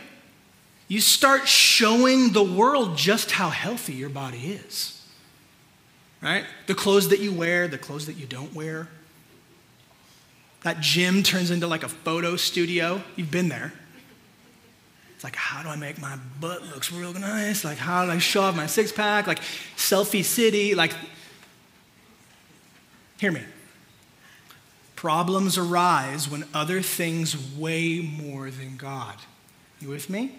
You 0.88 1.00
start 1.00 1.46
showing 1.46 2.32
the 2.32 2.42
world 2.42 2.96
just 2.96 3.30
how 3.30 3.48
healthy 3.48 3.92
your 3.92 4.08
body 4.08 4.38
is. 4.38 5.06
Right? 6.20 6.44
The 6.66 6.74
clothes 6.74 7.08
that 7.10 7.20
you 7.20 7.32
wear, 7.32 7.68
the 7.68 7.78
clothes 7.78 8.06
that 8.06 8.16
you 8.16 8.26
don't 8.26 8.52
wear, 8.54 8.88
that 10.64 10.80
gym 10.80 11.22
turns 11.22 11.52
into 11.52 11.68
like 11.68 11.84
a 11.84 11.88
photo 11.88 12.34
studio. 12.34 13.02
You've 13.14 13.30
been 13.30 13.48
there. 13.48 13.72
It's 15.14 15.22
like, 15.22 15.36
how 15.36 15.62
do 15.62 15.68
I 15.68 15.76
make 15.76 16.00
my 16.00 16.18
butt 16.40 16.62
looks 16.66 16.90
real 16.90 17.12
nice? 17.12 17.64
Like, 17.64 17.78
how 17.78 18.04
do 18.04 18.10
I 18.10 18.18
show 18.18 18.42
off 18.42 18.56
my 18.56 18.66
six 18.66 18.90
pack? 18.90 19.26
Like, 19.26 19.40
selfie 19.76 20.24
city. 20.24 20.74
Like, 20.74 20.92
hear 23.20 23.30
me. 23.30 23.42
Problems 24.96 25.56
arise 25.56 26.28
when 26.28 26.44
other 26.52 26.83
things 26.83 27.37
weigh 27.56 28.00
more 28.00 28.50
than 28.50 28.76
God. 28.76 29.14
You 29.80 29.88
with 29.88 30.11
me? 30.11 30.35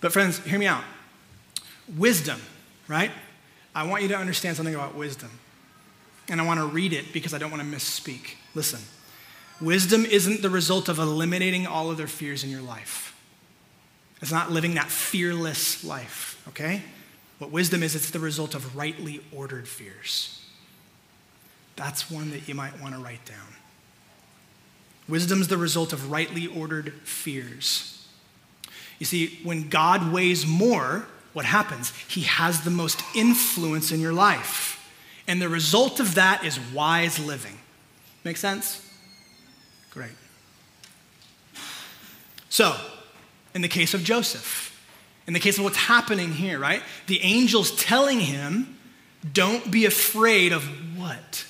But, 0.00 0.12
friends, 0.12 0.38
hear 0.40 0.58
me 0.58 0.66
out. 0.66 0.84
Wisdom, 1.96 2.40
right? 2.88 3.10
I 3.74 3.86
want 3.86 4.02
you 4.02 4.08
to 4.08 4.16
understand 4.16 4.56
something 4.56 4.74
about 4.74 4.94
wisdom 4.94 5.30
and 6.28 6.40
I 6.40 6.44
want 6.44 6.60
to 6.60 6.66
read 6.66 6.92
it 6.92 7.12
because 7.12 7.34
I 7.34 7.38
don't 7.38 7.50
want 7.50 7.62
to 7.62 7.68
misspeak. 7.68 8.36
Listen, 8.54 8.80
wisdom 9.60 10.04
isn't 10.04 10.42
the 10.42 10.50
result 10.50 10.88
of 10.88 10.98
eliminating 10.98 11.66
all 11.66 11.90
other 11.90 12.06
fears 12.06 12.44
in 12.44 12.50
your 12.50 12.62
life. 12.62 13.14
It's 14.20 14.32
not 14.32 14.50
living 14.50 14.74
that 14.74 14.88
fearless 14.88 15.84
life, 15.84 16.42
okay? 16.48 16.82
What 17.42 17.50
wisdom 17.50 17.82
is, 17.82 17.96
it's 17.96 18.10
the 18.10 18.20
result 18.20 18.54
of 18.54 18.76
rightly 18.76 19.20
ordered 19.32 19.66
fears. 19.66 20.44
That's 21.74 22.08
one 22.08 22.30
that 22.30 22.46
you 22.46 22.54
might 22.54 22.80
want 22.80 22.94
to 22.94 23.00
write 23.00 23.24
down. 23.24 23.56
Wisdom's 25.08 25.48
the 25.48 25.56
result 25.56 25.92
of 25.92 26.08
rightly 26.08 26.46
ordered 26.46 26.92
fears. 27.02 28.06
You 29.00 29.06
see, 29.06 29.40
when 29.42 29.68
God 29.68 30.12
weighs 30.12 30.46
more, 30.46 31.04
what 31.32 31.44
happens? 31.44 31.92
He 32.06 32.20
has 32.20 32.60
the 32.60 32.70
most 32.70 33.02
influence 33.12 33.90
in 33.90 33.98
your 33.98 34.12
life. 34.12 34.88
And 35.26 35.42
the 35.42 35.48
result 35.48 35.98
of 35.98 36.14
that 36.14 36.44
is 36.44 36.60
wise 36.72 37.18
living. 37.18 37.58
Make 38.22 38.36
sense? 38.36 38.88
Great. 39.90 40.12
So, 42.48 42.76
in 43.52 43.62
the 43.62 43.68
case 43.68 43.94
of 43.94 44.04
Joseph, 44.04 44.71
in 45.26 45.32
the 45.32 45.40
case 45.40 45.58
of 45.58 45.64
what's 45.64 45.76
happening 45.76 46.32
here, 46.32 46.58
right? 46.58 46.82
The 47.06 47.20
angel's 47.22 47.70
telling 47.76 48.20
him, 48.20 48.78
don't 49.32 49.70
be 49.70 49.84
afraid 49.84 50.52
of 50.52 50.64
what? 50.98 51.46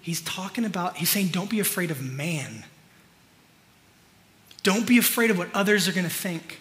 He's 0.00 0.20
talking 0.20 0.64
about, 0.64 0.96
he's 0.96 1.10
saying, 1.10 1.28
don't 1.28 1.50
be 1.50 1.60
afraid 1.60 1.90
of 1.90 2.02
man. 2.02 2.64
Don't 4.62 4.86
be 4.86 4.98
afraid 4.98 5.30
of 5.30 5.38
what 5.38 5.48
others 5.54 5.88
are 5.88 5.92
going 5.92 6.06
to 6.06 6.12
think. 6.12 6.60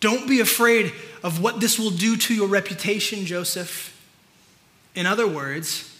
Don't 0.00 0.28
be 0.28 0.40
afraid 0.40 0.92
of 1.22 1.40
what 1.40 1.60
this 1.60 1.78
will 1.78 1.90
do 1.90 2.16
to 2.16 2.34
your 2.34 2.48
reputation, 2.48 3.24
Joseph. 3.24 3.92
In 4.94 5.06
other 5.06 5.26
words, 5.26 5.92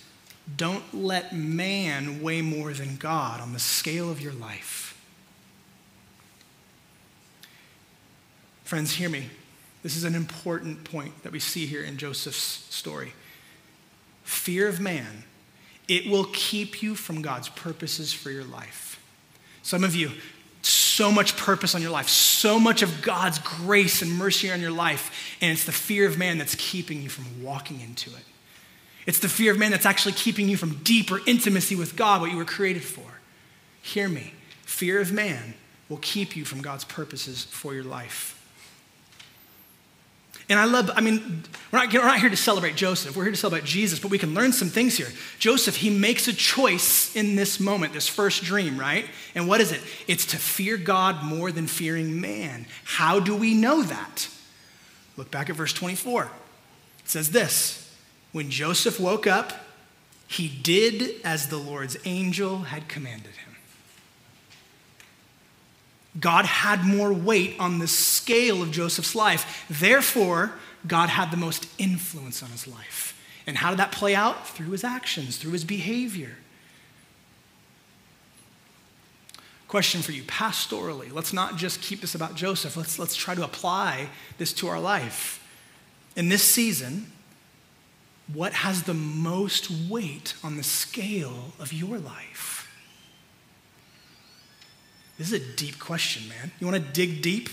don't 0.57 0.85
let 0.95 1.35
man 1.35 2.23
weigh 2.23 2.43
more 2.43 2.73
than 2.73 2.97
God 2.97 3.41
on 3.41 3.53
the 3.53 3.59
scale 3.59 4.11
of 4.11 4.21
your 4.21 4.33
life. 4.33 4.86
Friends, 8.67 8.97
hear 8.97 9.09
me. 9.09 9.31
This 9.85 9.97
is 9.97 10.03
an 10.03 10.17
important 10.17 10.83
point 10.83 11.23
that 11.23 11.31
we 11.31 11.39
see 11.39 11.67
here 11.67 11.85
in 11.85 11.99
Joseph's 11.99 12.67
story. 12.75 13.13
Fear 14.25 14.67
of 14.67 14.81
man, 14.81 15.23
it 15.87 16.11
will 16.11 16.27
keep 16.33 16.83
you 16.83 16.97
from 16.97 17.23
God's 17.23 17.49
purposes 17.49 18.13
for 18.13 18.33
your 18.33 18.43
life. 18.43 19.01
Some 19.63 19.85
of 19.85 19.95
you, 19.95 20.11
so 20.63 21.13
much 21.13 21.37
purpose 21.37 21.77
on 21.77 21.81
your 21.81 21.93
life, 21.93 22.09
so 22.09 22.59
much 22.59 22.83
of 22.83 23.03
God's 23.03 23.39
grace 23.39 24.03
and 24.03 24.11
mercy 24.11 24.51
on 24.51 24.61
your 24.61 24.73
life, 24.73 25.37
and 25.41 25.53
it's 25.53 25.65
the 25.65 25.71
fear 25.71 26.05
of 26.05 26.19
man 26.19 26.37
that's 26.37 26.57
keeping 26.57 27.01
you 27.01 27.09
from 27.09 27.45
walking 27.45 27.81
into 27.81 28.11
it. 28.11 28.25
It's 29.07 29.21
the 29.21 29.29
fear 29.29 29.53
of 29.53 29.61
man 29.61 29.71
that's 29.71 29.87
actually 29.87 30.15
keeping 30.15 30.49
you 30.49 30.57
from 30.57 30.81
deeper 30.83 31.21
intimacy 31.25 31.77
with 31.77 31.95
God, 31.95 32.21
what 32.21 32.33
you 32.33 32.37
were 32.37 32.45
created 32.45 32.83
for. 32.83 33.21
Hear 33.81 34.09
me. 34.09 34.33
Fear 34.63 35.01
of 35.01 35.13
man 35.13 35.55
will 35.89 35.99
keep 35.99 36.35
you 36.35 36.45
from 36.45 36.63
God's 36.63 36.83
purposes 36.83 37.45
for 37.45 37.73
your 37.73 37.85
life. 37.85 38.36
And 40.49 40.61
I 40.61 40.65
love, 40.65 40.91
I 40.95 41.01
mean, 41.01 41.43
we're 41.73 41.81
not, 41.81 41.93
we're 41.93 42.03
not 42.03 42.21
here 42.21 42.31
to 42.31 42.37
celebrate 42.37 42.77
Joseph. 42.77 43.17
We're 43.17 43.25
here 43.25 43.33
to 43.33 43.39
celebrate 43.39 43.65
Jesus, 43.65 43.99
but 43.99 44.13
we 44.13 44.19
can 44.19 44.33
learn 44.33 44.53
some 44.53 44.69
things 44.69 44.97
here. 44.97 45.09
Joseph, 45.41 45.77
he 45.77 45.91
makes 45.91 46.29
a 46.29 46.33
choice 46.33 47.15
in 47.17 47.35
this 47.35 47.59
moment, 47.59 47.93
this 47.93 48.07
first 48.07 48.45
dream, 48.45 48.79
right? 48.79 49.07
And 49.35 49.49
what 49.49 49.61
is 49.61 49.73
it? 49.73 49.81
It's 50.07 50.25
to 50.27 50.37
fear 50.37 50.77
God 50.77 51.25
more 51.25 51.51
than 51.51 51.67
fearing 51.67 52.21
man. 52.21 52.67
How 52.85 53.19
do 53.19 53.35
we 53.35 53.55
know 53.55 53.83
that? 53.83 54.29
Look 55.17 55.33
back 55.33 55.51
at 55.51 55.57
verse 55.57 55.73
24. 55.73 56.25
It 56.25 57.09
says 57.09 57.33
this 57.33 57.93
When 58.31 58.49
Joseph 58.49 59.01
woke 59.01 59.27
up, 59.27 59.53
he 60.29 60.49
did 60.49 61.21
as 61.25 61.49
the 61.49 61.57
Lord's 61.57 61.97
angel 62.05 62.59
had 62.59 62.89
commanded 62.89 63.35
him. 63.35 63.56
God 66.19 66.47
had 66.47 66.85
more 66.85 67.13
weight 67.13 67.57
on 67.59 67.79
the 67.79 67.89
scale 67.89 68.63
of 68.63 68.71
Joseph's 68.71 69.15
life. 69.15 69.67
Therefore, 69.69 70.53
God 70.87 71.09
had 71.09 71.31
the 71.31 71.37
most 71.37 71.69
influence 71.79 72.43
on 72.43 72.51
his 72.51 72.67
life. 72.67 73.13
And 73.47 73.57
how 73.57 73.71
did 73.71 73.79
that 73.79 73.93
play 73.93 74.15
out? 74.15 74.49
Through 74.49 74.71
his 74.71 74.85
actions, 74.85 75.37
through 75.37 75.53
his 75.53 75.65
behavior. 75.65 76.37
Question 79.69 80.01
for 80.01 80.13
you 80.13 80.23
pastorally. 80.23 81.13
Let's 81.13 81.33
not 81.33 81.57
just 81.57 81.83
keep 81.83 82.01
this 82.01 82.15
about 82.15 82.35
Joseph. 82.35 82.77
Let's, 82.77 82.99
let's 82.99 83.17
try 83.17 83.35
to 83.35 83.45
apply 83.45 84.09
this 84.39 84.53
to 84.55 84.69
our 84.69 84.81
life. 84.81 85.43
In 86.15 86.29
this 86.29 86.43
season, 86.43 87.13
what 88.33 88.53
has 88.53 88.85
the 88.85 88.95
most 88.95 89.71
weight 89.71 90.35
on 90.43 90.57
the 90.57 90.63
scale 90.63 91.53
of 91.59 91.73
your 91.73 91.99
life? 91.99 92.66
This 95.19 95.33
is 95.33 95.41
a 95.41 95.57
deep 95.57 95.79
question, 95.79 96.29
man. 96.29 96.51
You 96.61 96.67
want 96.67 96.83
to 96.83 96.93
dig 96.93 97.23
deep? 97.23 97.49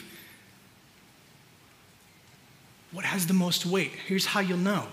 What 2.92 3.06
has 3.06 3.26
the 3.26 3.34
most 3.34 3.66
weight? 3.66 3.92
Here's 4.06 4.26
how 4.26 4.40
you'll 4.40 4.58
know 4.58 4.88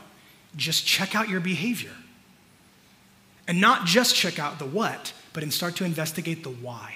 just 0.57 0.85
check 0.87 1.15
out 1.15 1.29
your 1.29 1.41
behavior. 1.41 1.93
And 3.47 3.61
not 3.61 3.87
just 3.87 4.15
check 4.15 4.39
out 4.39 4.59
the 4.59 4.67
what, 4.67 5.13
but 5.33 5.43
and 5.43 5.53
start 5.53 5.77
to 5.77 5.85
investigate 5.85 6.43
the 6.43 6.51
why. 6.51 6.95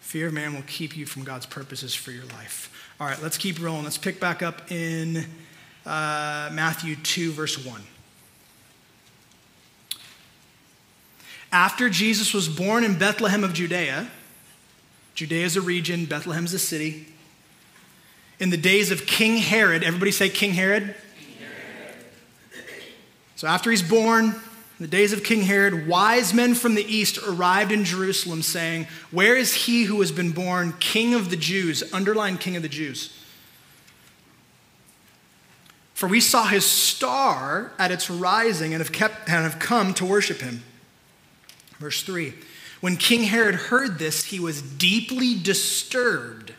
Fear 0.00 0.28
of 0.28 0.34
man 0.34 0.54
will 0.54 0.64
keep 0.66 0.96
you 0.96 1.06
from 1.06 1.24
God's 1.24 1.46
purposes 1.46 1.94
for 1.94 2.10
your 2.10 2.24
life. 2.24 2.90
All 2.98 3.06
right, 3.06 3.22
let's 3.22 3.38
keep 3.38 3.62
rolling. 3.62 3.84
Let's 3.84 3.96
pick 3.96 4.18
back 4.18 4.42
up 4.42 4.70
in 4.72 5.24
uh, 5.86 6.50
Matthew 6.52 6.96
2, 6.96 7.32
verse 7.32 7.64
1. 7.64 7.80
After 11.52 11.90
Jesus 11.90 12.32
was 12.32 12.48
born 12.48 12.84
in 12.84 12.98
Bethlehem 12.98 13.42
of 13.42 13.52
Judea, 13.52 14.08
Judea 15.14 15.44
is 15.44 15.56
a 15.56 15.60
region, 15.60 16.04
Bethlehem 16.04 16.44
is 16.44 16.54
a 16.54 16.58
city. 16.58 17.06
In 18.38 18.50
the 18.50 18.56
days 18.56 18.90
of 18.90 19.06
King 19.06 19.36
Herod, 19.36 19.82
everybody 19.82 20.12
say 20.12 20.28
King 20.28 20.52
Herod? 20.52 20.94
So 23.36 23.48
after 23.48 23.70
he's 23.70 23.82
born, 23.82 24.26
in 24.26 24.86
the 24.86 24.86
days 24.86 25.12
of 25.12 25.24
King 25.24 25.42
Herod, 25.42 25.88
wise 25.88 26.32
men 26.32 26.54
from 26.54 26.74
the 26.74 26.84
east 26.84 27.18
arrived 27.18 27.72
in 27.72 27.84
Jerusalem 27.84 28.42
saying, 28.42 28.86
Where 29.10 29.36
is 29.36 29.52
he 29.66 29.84
who 29.84 30.00
has 30.00 30.12
been 30.12 30.32
born 30.32 30.74
king 30.78 31.14
of 31.14 31.30
the 31.30 31.36
Jews? 31.36 31.82
Underline 31.92 32.38
king 32.38 32.56
of 32.56 32.62
the 32.62 32.68
Jews. 32.68 33.16
For 35.94 36.08
we 36.08 36.20
saw 36.20 36.46
his 36.46 36.64
star 36.64 37.72
at 37.78 37.90
its 37.90 38.08
rising 38.08 38.72
and 38.72 38.80
have, 38.80 38.92
kept, 38.92 39.28
and 39.28 39.44
have 39.44 39.58
come 39.58 39.92
to 39.94 40.06
worship 40.06 40.40
him. 40.40 40.62
Verse 41.80 42.02
3 42.02 42.34
When 42.80 42.96
King 42.96 43.24
Herod 43.24 43.56
heard 43.56 43.98
this, 43.98 44.26
he 44.26 44.38
was 44.38 44.62
deeply 44.62 45.36
disturbed, 45.36 46.52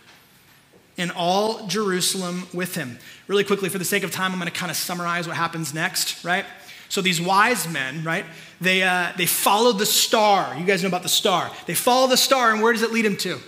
and 0.98 1.12
all 1.12 1.68
Jerusalem 1.68 2.48
with 2.54 2.76
him. 2.76 3.00
Really 3.28 3.46
quickly, 3.46 3.70
for 3.70 3.78
the 3.78 3.86
sake 3.86 4.04
of 4.04 4.12
time, 4.12 4.34
I'm 4.34 4.40
going 4.40 4.52
to 4.52 4.58
kind 4.58 4.70
of 4.70 4.76
summarize 4.76 5.28
what 5.28 5.38
happens 5.38 5.74
next, 5.74 6.26
right? 6.26 6.46
So 6.90 7.02
these 7.02 7.22
wise 7.22 7.70
men, 7.70 8.04
right? 8.04 8.26
They, 8.60 8.84
uh, 8.84 9.14
they 9.16 9.26
followed 9.26 9.80
the 9.80 9.86
star. 9.86 10.58
You 10.58 10.66
guys 10.66 10.84
know 10.84 10.90
about 10.90 11.04
the 11.04 11.10
star. 11.10 11.50
They 11.66 11.74
follow 11.74 12.08
the 12.08 12.18
star, 12.18 12.52
and 12.52 12.62
where 12.62 12.74
does 12.74 12.82
it 12.82 12.92
lead 12.92 13.06
them 13.06 13.16
to? 13.18 13.40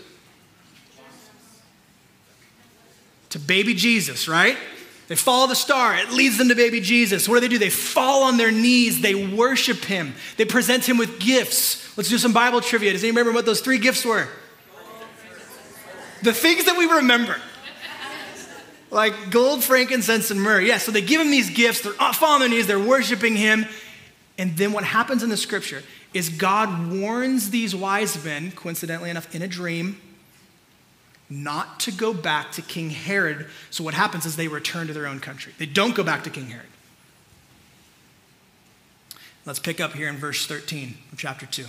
To 3.32 3.40
baby 3.40 3.74
Jesus, 3.74 4.28
right? 4.30 4.58
They 5.08 5.16
follow 5.16 5.48
the 5.48 5.56
star. 5.56 5.96
It 5.96 6.12
leads 6.12 6.38
them 6.38 6.50
to 6.50 6.56
baby 6.56 6.80
Jesus. 6.80 7.28
What 7.28 7.36
do 7.36 7.42
they 7.42 7.48
do? 7.50 7.58
They 7.58 7.70
fall 7.70 8.24
on 8.24 8.38
their 8.38 8.52
knees. 8.52 9.02
They 9.02 9.16
worship 9.16 9.84
him. 9.84 10.16
They 10.38 10.46
present 10.46 10.88
him 10.88 10.98
with 10.98 11.20
gifts. 11.20 11.98
Let's 11.98 12.10
do 12.10 12.18
some 12.18 12.34
Bible 12.34 12.62
trivia. 12.62 12.94
Does 12.94 13.04
anybody 13.04 13.22
remember 13.22 13.38
what 13.38 13.46
those 13.46 13.62
three 13.62 13.78
gifts 13.78 14.06
were? 14.06 14.28
The 16.22 16.34
things 16.34 16.66
that 16.66 16.78
we 16.78 16.86
remember 16.86 17.36
like 18.94 19.32
gold, 19.32 19.64
frankincense, 19.64 20.32
and 20.32 20.42
myrrh. 20.42 20.62
Yeah, 20.62 20.78
so 20.78 20.92
they 20.92 21.02
give 21.02 21.20
him 21.20 21.32
these 21.32 21.50
gifts. 21.50 21.82
They're 21.82 21.94
falling 21.94 22.36
on 22.36 22.40
their 22.42 22.50
knees. 22.50 22.68
They're 22.68 22.80
worshiping 22.80 23.36
him. 23.36 23.66
And 24.38 24.56
then 24.56 24.72
what 24.72 24.84
happens 24.84 25.24
in 25.24 25.30
the 25.30 25.38
scripture 25.38 25.84
is 26.14 26.30
God 26.30 26.92
warns 26.92 27.50
these 27.50 27.76
wise 27.76 28.24
men, 28.24 28.52
coincidentally 28.52 29.10
enough, 29.10 29.34
in 29.36 29.42
a 29.42 29.48
dream, 29.48 30.00
not 31.30 31.80
to 31.82 31.92
go 31.92 32.14
back 32.14 32.52
to 32.54 32.62
King 32.62 32.90
Herod. 32.90 33.48
So 33.70 33.84
what 33.84 33.94
happens 33.94 34.26
is 34.26 34.36
they 34.36 34.48
return 34.48 34.88
to 34.88 34.94
their 34.94 35.08
own 35.08 35.20
country. 35.20 35.54
They 35.58 35.66
don't 35.66 35.96
go 35.96 36.04
back 36.04 36.24
to 36.24 36.30
King 36.30 36.48
Herod. 36.48 36.68
Let's 39.46 39.60
pick 39.60 39.82
up 39.82 39.94
here 39.94 40.08
in 40.08 40.18
verse 40.18 40.46
13 40.46 40.98
of 41.12 41.18
chapter 41.18 41.46
2. 41.46 41.66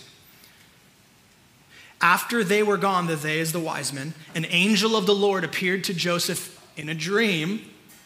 After 2.01 2.45
they 2.45 2.63
were 2.63 2.77
gone, 2.77 3.07
the 3.07 3.17
they 3.17 3.41
is 3.41 3.53
the 3.53 3.61
wise 3.61 3.93
men, 3.93 4.15
an 4.35 4.45
angel 4.51 4.97
of 4.97 5.07
the 5.07 5.15
Lord 5.15 5.43
appeared 5.43 5.85
to 5.85 5.95
Joseph 5.95 6.61
in 6.77 6.89
a 6.89 6.95
dream, 6.95 7.63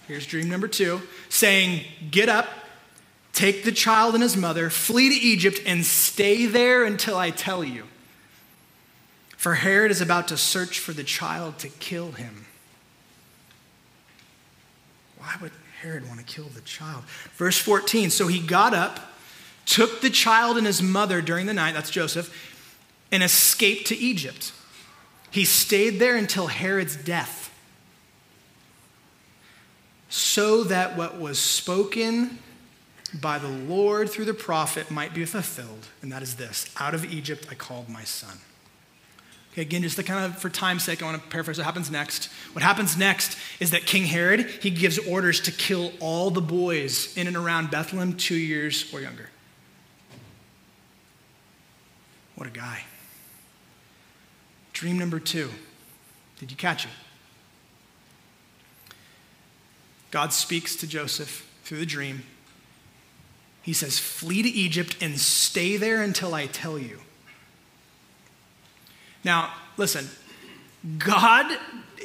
here's 0.07 0.27
dream 0.27 0.49
number 0.49 0.69
two, 0.69 1.03
saying, 1.29 1.85
Get 2.11 2.29
up, 2.29 2.49
take 3.33 3.65
the 3.65 3.73
child 3.73 4.15
and 4.15 4.23
his 4.23 4.37
mother, 4.37 4.71
flee 4.71 5.09
to 5.09 5.15
Egypt, 5.15 5.61
and 5.67 5.85
stay 5.85 6.47
there 6.47 6.85
until 6.85 7.17
I 7.17 7.31
tell 7.31 7.65
you. 7.65 7.85
For 9.38 9.55
Herod 9.55 9.92
is 9.92 10.01
about 10.01 10.27
to 10.29 10.37
search 10.37 10.81
for 10.81 10.92
the 10.92 11.05
child 11.05 11.61
to 11.61 11.68
kill 11.68 12.11
him. 12.11 12.46
Why 15.16 15.37
would 15.40 15.53
Herod 15.81 16.09
want 16.09 16.18
to 16.18 16.27
kill 16.27 16.46
the 16.46 16.61
child? 16.62 17.05
Verse 17.37 17.57
14 17.57 18.11
So 18.11 18.27
he 18.27 18.40
got 18.40 18.74
up, 18.74 18.98
took 19.64 20.01
the 20.01 20.11
child 20.11 20.59
and 20.59 20.66
his 20.66 20.83
mother 20.83 21.22
during 21.22 21.46
the 21.46 21.55
night, 21.55 21.74
that's 21.74 21.88
Joseph, 21.88 22.35
and 23.12 23.22
escaped 23.22 23.87
to 23.87 23.96
Egypt. 23.96 24.53
He 25.31 25.44
stayed 25.44 26.01
there 26.01 26.16
until 26.16 26.48
Herod's 26.48 26.96
death 26.96 27.55
so 30.09 30.64
that 30.64 30.96
what 30.96 31.20
was 31.20 31.38
spoken 31.38 32.40
by 33.14 33.38
the 33.38 33.46
Lord 33.46 34.11
through 34.11 34.24
the 34.24 34.35
prophet 34.35 34.90
might 34.90 35.14
be 35.14 35.24
fulfilled. 35.24 35.87
And 36.03 36.11
that 36.11 36.22
is 36.22 36.35
this 36.35 36.74
Out 36.81 36.92
of 36.92 37.05
Egypt 37.05 37.46
I 37.48 37.55
called 37.55 37.88
my 37.88 38.03
son. 38.03 38.38
Again, 39.59 39.83
just 39.83 39.97
to 39.97 40.05
kind 40.05 40.25
of, 40.25 40.38
for 40.38 40.49
time's 40.49 40.85
sake, 40.85 41.03
I 41.03 41.07
want 41.07 41.21
to 41.21 41.29
paraphrase 41.29 41.59
what 41.59 41.64
happens 41.64 41.90
next. 41.90 42.27
What 42.53 42.62
happens 42.62 42.97
next 42.97 43.37
is 43.59 43.73
that 43.73 43.87
King 43.87 44.05
Herod, 44.05 44.42
he 44.62 44.71
gives 44.71 44.99
orders 44.99 45.40
to 45.42 45.53
kill 45.53 45.92
all 45.99 46.31
the 46.31 46.40
boys 46.40 47.16
in 47.16 47.27
and 47.27 47.37
around 47.37 47.71
Bethlehem 47.71 48.16
two 48.16 48.37
years 48.37 48.92
or 48.94 49.01
younger. 49.01 49.31
What 52.37 52.47
a 52.47 52.53
guy. 52.53 52.85
Dream 54.73 54.97
number 54.97 55.18
two. 55.18 55.51
Did 56.38 56.53
you 56.53 56.57
catch 56.57 56.85
it? 56.85 56.92
God 60.12 60.33
speaks 60.33 60.77
to 60.77 60.87
Joseph 60.87 61.51
through 61.64 61.79
the 61.79 61.87
dream. 61.87 62.23
He 63.62 63.73
says, 63.73 63.99
Flee 63.99 64.42
to 64.42 64.49
Egypt 64.49 64.97
and 65.01 65.18
stay 65.18 65.77
there 65.77 66.01
until 66.01 66.33
I 66.33 66.47
tell 66.47 66.79
you. 66.79 67.01
Now, 69.29 69.53
listen, 69.77 70.09
God 70.97 71.55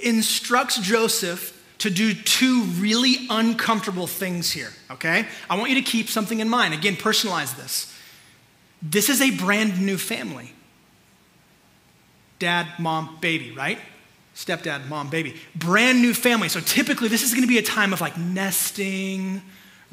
instructs 0.04 0.78
Joseph 0.78 1.58
to 1.78 1.90
do 1.90 2.14
two 2.14 2.64
really 2.64 3.28
uncomfortable 3.30 4.08
things 4.08 4.52
here, 4.52 4.68
okay? 4.92 5.26
I 5.50 5.58
want 5.58 5.70
you 5.70 5.82
to 5.82 5.90
keep 5.90 6.10
something 6.10 6.42
in 6.42 6.50
mind. 6.50 6.74
Again, 6.74 6.98
personalize 6.98 7.56
this. 7.56 7.98
This 8.82 9.08
is 9.08 9.22
a 9.22 9.32
brand 9.38 9.82
new 9.82 9.98
family 9.98 10.52
dad, 12.40 12.68
mom, 12.78 13.18
baby, 13.22 13.52
right? 13.52 13.80
stepdad, 14.36 14.90
mom, 14.90 15.10
baby. 15.10 15.36
Brand 15.56 16.02
new 16.02 16.14
family. 16.14 16.50
So 16.50 16.60
typically, 16.60 17.08
this 17.08 17.24
is 17.24 17.32
going 17.32 17.44
to 17.44 17.48
be 17.48 17.58
a 17.58 17.64
time 17.64 17.94
of 17.94 18.02
like 18.02 18.18
nesting, 18.18 19.42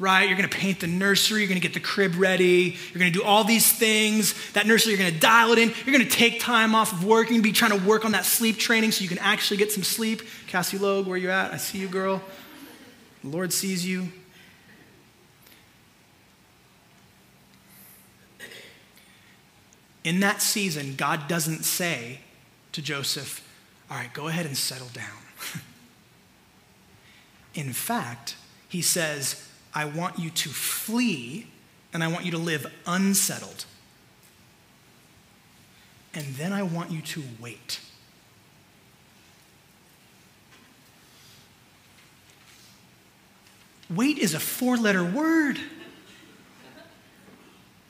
right? 0.01 0.27
You're 0.27 0.37
to 0.41 0.49
paint 0.49 0.79
the 0.79 0.87
nursery, 0.87 1.41
you're 1.41 1.53
to 1.53 1.59
get 1.59 1.75
the 1.75 1.79
crib 1.79 2.15
ready, 2.15 2.75
you're 2.91 3.03
to 3.03 3.11
do 3.11 3.23
all 3.23 3.43
these 3.43 3.71
things. 3.71 4.33
That 4.53 4.65
nursery, 4.65 4.95
you're 4.95 5.09
to 5.09 5.17
dial 5.17 5.51
it 5.51 5.59
in. 5.59 5.71
You're 5.85 5.99
to 5.99 6.05
take 6.05 6.39
time 6.39 6.73
off 6.73 6.91
of 6.91 7.05
work. 7.05 7.29
You're 7.29 7.37
to 7.37 7.43
be 7.43 7.51
trying 7.51 7.79
to 7.79 7.85
work 7.85 8.03
on 8.03 8.13
that 8.13 8.25
sleep 8.25 8.57
training 8.57 8.91
so 8.91 9.03
you 9.03 9.07
can 9.07 9.19
actually 9.19 9.57
get 9.57 9.71
some 9.71 9.83
sleep. 9.83 10.23
Cassie 10.47 10.79
Logue, 10.79 11.05
where 11.05 11.17
you 11.17 11.29
at? 11.29 11.53
I 11.53 11.57
see 11.57 11.77
you, 11.77 11.87
girl. 11.87 12.21
The 13.23 13.29
Lord 13.29 13.53
sees 13.53 13.85
you. 13.85 14.11
In 20.03 20.19
that 20.21 20.41
season, 20.41 20.95
God 20.95 21.27
doesn't 21.27 21.63
say 21.63 22.21
to 22.71 22.81
Joseph, 22.81 23.47
all 23.89 23.97
right, 23.97 24.11
go 24.13 24.27
ahead 24.27 24.47
and 24.47 24.57
settle 24.57 24.87
down. 24.93 25.05
In 27.53 27.71
fact, 27.71 28.35
he 28.67 28.81
says, 28.81 29.47
I 29.73 29.85
want 29.85 30.19
you 30.19 30.29
to 30.29 30.49
flee 30.49 31.47
and 31.93 32.03
I 32.03 32.07
want 32.07 32.25
you 32.25 32.31
to 32.31 32.37
live 32.37 32.71
unsettled. 32.85 33.65
And 36.13 36.25
then 36.35 36.51
I 36.51 36.63
want 36.63 36.91
you 36.91 37.01
to 37.01 37.23
wait. 37.39 37.79
Wait 43.89 44.17
is 44.17 44.33
a 44.33 44.39
four 44.39 44.77
letter 44.77 45.03
word. 45.03 45.59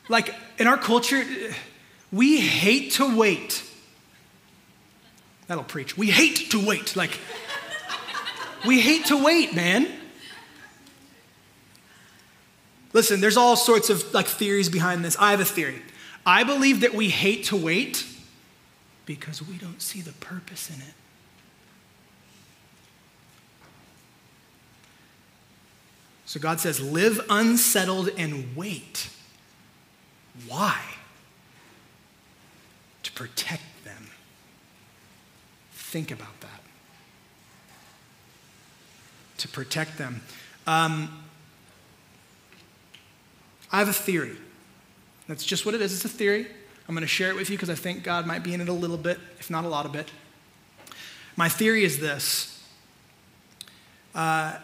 Like 0.08 0.34
in 0.58 0.66
our 0.66 0.76
culture, 0.76 1.24
we 2.12 2.40
hate 2.40 2.92
to 2.92 3.16
wait. 3.16 3.64
That'll 5.46 5.64
preach. 5.64 5.96
We 5.96 6.10
hate 6.10 6.50
to 6.52 6.64
wait. 6.64 6.96
Like, 6.96 7.18
we 8.66 8.80
hate 8.80 9.06
to 9.06 9.22
wait, 9.22 9.54
man. 9.54 9.88
Listen, 12.92 13.20
there's 13.20 13.36
all 13.36 13.56
sorts 13.56 13.90
of 13.90 14.12
like 14.12 14.26
theories 14.26 14.68
behind 14.68 15.04
this. 15.04 15.16
I 15.18 15.30
have 15.30 15.40
a 15.40 15.44
theory. 15.44 15.82
I 16.24 16.44
believe 16.44 16.80
that 16.80 16.94
we 16.94 17.08
hate 17.08 17.44
to 17.44 17.56
wait 17.56 18.06
because 19.06 19.42
we 19.42 19.56
don't 19.56 19.80
see 19.80 20.00
the 20.00 20.12
purpose 20.12 20.70
in 20.70 20.76
it. 20.76 20.94
So 26.32 26.40
God 26.40 26.60
says, 26.60 26.80
live 26.80 27.20
unsettled 27.28 28.08
and 28.16 28.56
wait. 28.56 29.10
Why? 30.48 30.80
To 33.02 33.12
protect 33.12 33.84
them. 33.84 34.08
think 35.74 36.10
about 36.10 36.40
that. 36.40 36.60
To 39.38 39.48
protect 39.48 39.98
them. 39.98 40.22
Um, 40.66 41.22
I 43.72 43.78
have 43.78 43.88
a 43.88 43.92
theory. 43.92 44.36
That's 45.26 45.44
just 45.44 45.64
what 45.64 45.74
it 45.74 45.80
is. 45.80 45.94
It's 45.94 46.04
a 46.04 46.08
theory. 46.08 46.46
I'm 46.86 46.94
going 46.94 47.00
to 47.02 47.08
share 47.08 47.30
it 47.30 47.36
with 47.36 47.48
you 47.48 47.56
because 47.56 47.70
I 47.70 47.74
think 47.74 48.04
God 48.04 48.26
might 48.26 48.42
be 48.42 48.52
in 48.52 48.60
it 48.60 48.68
a 48.68 48.72
little 48.72 48.98
bit, 48.98 49.18
if 49.38 49.50
not 49.50 49.64
a 49.64 49.68
lot 49.68 49.86
of 49.86 49.94
it. 49.94 50.10
My 51.36 51.48
theory 51.48 51.84
is 51.84 51.98
this 51.98 52.62
uh, 54.14 54.58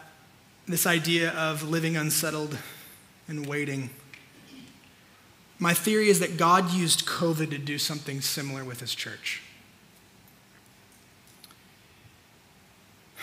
this 0.66 0.86
idea 0.86 1.30
of 1.30 1.62
living 1.62 1.96
unsettled 1.96 2.58
and 3.26 3.46
waiting. 3.46 3.88
My 5.58 5.72
theory 5.72 6.10
is 6.10 6.20
that 6.20 6.36
God 6.36 6.70
used 6.70 7.06
COVID 7.06 7.50
to 7.50 7.58
do 7.58 7.78
something 7.78 8.20
similar 8.20 8.62
with 8.64 8.80
his 8.80 8.94
church. 8.94 9.40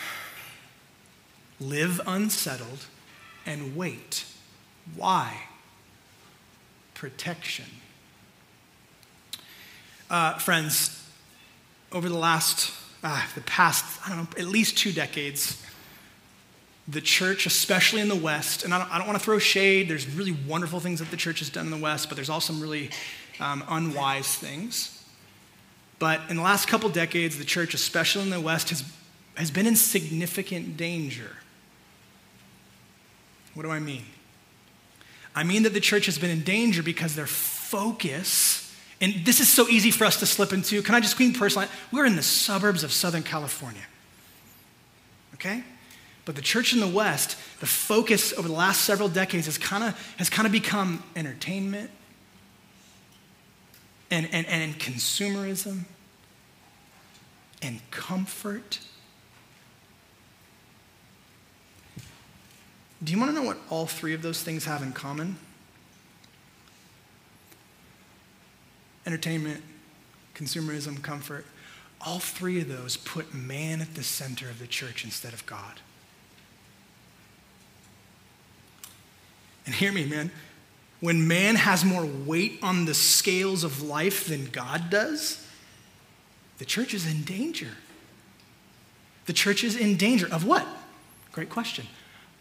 Live 1.60 2.00
unsettled 2.06 2.86
and 3.46 3.76
wait. 3.76 4.24
Why? 4.96 5.44
Protection. 6.96 7.66
Uh, 10.08 10.38
friends, 10.38 11.06
over 11.92 12.08
the 12.08 12.16
last, 12.16 12.72
uh, 13.04 13.22
the 13.34 13.42
past, 13.42 14.00
I 14.06 14.08
don't 14.08 14.18
know, 14.18 14.40
at 14.40 14.48
least 14.48 14.78
two 14.78 14.92
decades, 14.92 15.62
the 16.88 17.02
church, 17.02 17.44
especially 17.44 18.00
in 18.00 18.08
the 18.08 18.16
West, 18.16 18.64
and 18.64 18.72
I 18.72 18.78
don't, 18.78 18.98
don't 18.98 19.06
want 19.06 19.18
to 19.18 19.24
throw 19.24 19.38
shade, 19.38 19.90
there's 19.90 20.08
really 20.08 20.34
wonderful 20.48 20.80
things 20.80 21.00
that 21.00 21.10
the 21.10 21.18
church 21.18 21.40
has 21.40 21.50
done 21.50 21.66
in 21.66 21.70
the 21.70 21.76
West, 21.76 22.08
but 22.08 22.16
there's 22.16 22.30
also 22.30 22.54
some 22.54 22.62
really 22.62 22.90
um, 23.40 23.62
unwise 23.68 24.34
things. 24.34 25.04
But 25.98 26.22
in 26.30 26.36
the 26.36 26.42
last 26.42 26.66
couple 26.66 26.88
decades, 26.88 27.36
the 27.36 27.44
church, 27.44 27.74
especially 27.74 28.22
in 28.22 28.30
the 28.30 28.40
West, 28.40 28.70
has, 28.70 28.84
has 29.34 29.50
been 29.50 29.66
in 29.66 29.76
significant 29.76 30.78
danger. 30.78 31.36
What 33.52 33.64
do 33.64 33.70
I 33.70 33.80
mean? 33.80 34.04
I 35.36 35.44
mean 35.44 35.64
that 35.64 35.74
the 35.74 35.80
church 35.80 36.06
has 36.06 36.18
been 36.18 36.30
in 36.30 36.42
danger 36.42 36.82
because 36.82 37.14
their 37.14 37.26
focus, 37.26 38.74
and 39.02 39.14
this 39.26 39.38
is 39.38 39.52
so 39.52 39.68
easy 39.68 39.90
for 39.90 40.06
us 40.06 40.18
to 40.20 40.26
slip 40.26 40.54
into. 40.54 40.80
Can 40.82 40.94
I 40.94 41.00
just 41.00 41.12
speak 41.12 41.38
personally? 41.38 41.68
We're 41.92 42.06
in 42.06 42.16
the 42.16 42.22
suburbs 42.22 42.82
of 42.82 42.90
Southern 42.90 43.22
California. 43.22 43.82
Okay? 45.34 45.62
But 46.24 46.36
the 46.36 46.42
church 46.42 46.72
in 46.72 46.80
the 46.80 46.88
West, 46.88 47.36
the 47.60 47.66
focus 47.66 48.32
over 48.32 48.48
the 48.48 48.54
last 48.54 48.80
several 48.80 49.10
decades 49.10 49.44
has 49.44 49.58
kind 49.58 49.84
of 49.84 50.14
has 50.16 50.30
kind 50.30 50.46
of 50.46 50.52
become 50.52 51.04
entertainment 51.14 51.90
and, 54.10 54.28
and, 54.32 54.46
and 54.46 54.78
consumerism 54.78 55.84
and 57.62 57.80
comfort. 57.90 58.80
Do 63.02 63.12
you 63.12 63.18
want 63.18 63.30
to 63.30 63.34
know 63.34 63.46
what 63.46 63.58
all 63.68 63.86
three 63.86 64.14
of 64.14 64.22
those 64.22 64.42
things 64.42 64.64
have 64.64 64.82
in 64.82 64.92
common? 64.92 65.36
Entertainment, 69.04 69.62
consumerism, 70.34 71.02
comfort. 71.02 71.44
All 72.00 72.18
three 72.18 72.60
of 72.60 72.68
those 72.68 72.96
put 72.96 73.34
man 73.34 73.80
at 73.80 73.94
the 73.94 74.02
center 74.02 74.48
of 74.48 74.58
the 74.58 74.66
church 74.66 75.04
instead 75.04 75.32
of 75.32 75.44
God. 75.46 75.80
And 79.66 79.74
hear 79.74 79.92
me, 79.92 80.06
man. 80.06 80.30
When 81.00 81.28
man 81.28 81.56
has 81.56 81.84
more 81.84 82.06
weight 82.06 82.58
on 82.62 82.86
the 82.86 82.94
scales 82.94 83.64
of 83.64 83.82
life 83.82 84.26
than 84.26 84.46
God 84.46 84.88
does, 84.88 85.46
the 86.58 86.64
church 86.64 86.94
is 86.94 87.06
in 87.06 87.22
danger. 87.22 87.72
The 89.26 89.32
church 89.32 89.62
is 89.62 89.76
in 89.76 89.96
danger 89.96 90.26
of 90.32 90.46
what? 90.46 90.66
Great 91.32 91.50
question. 91.50 91.86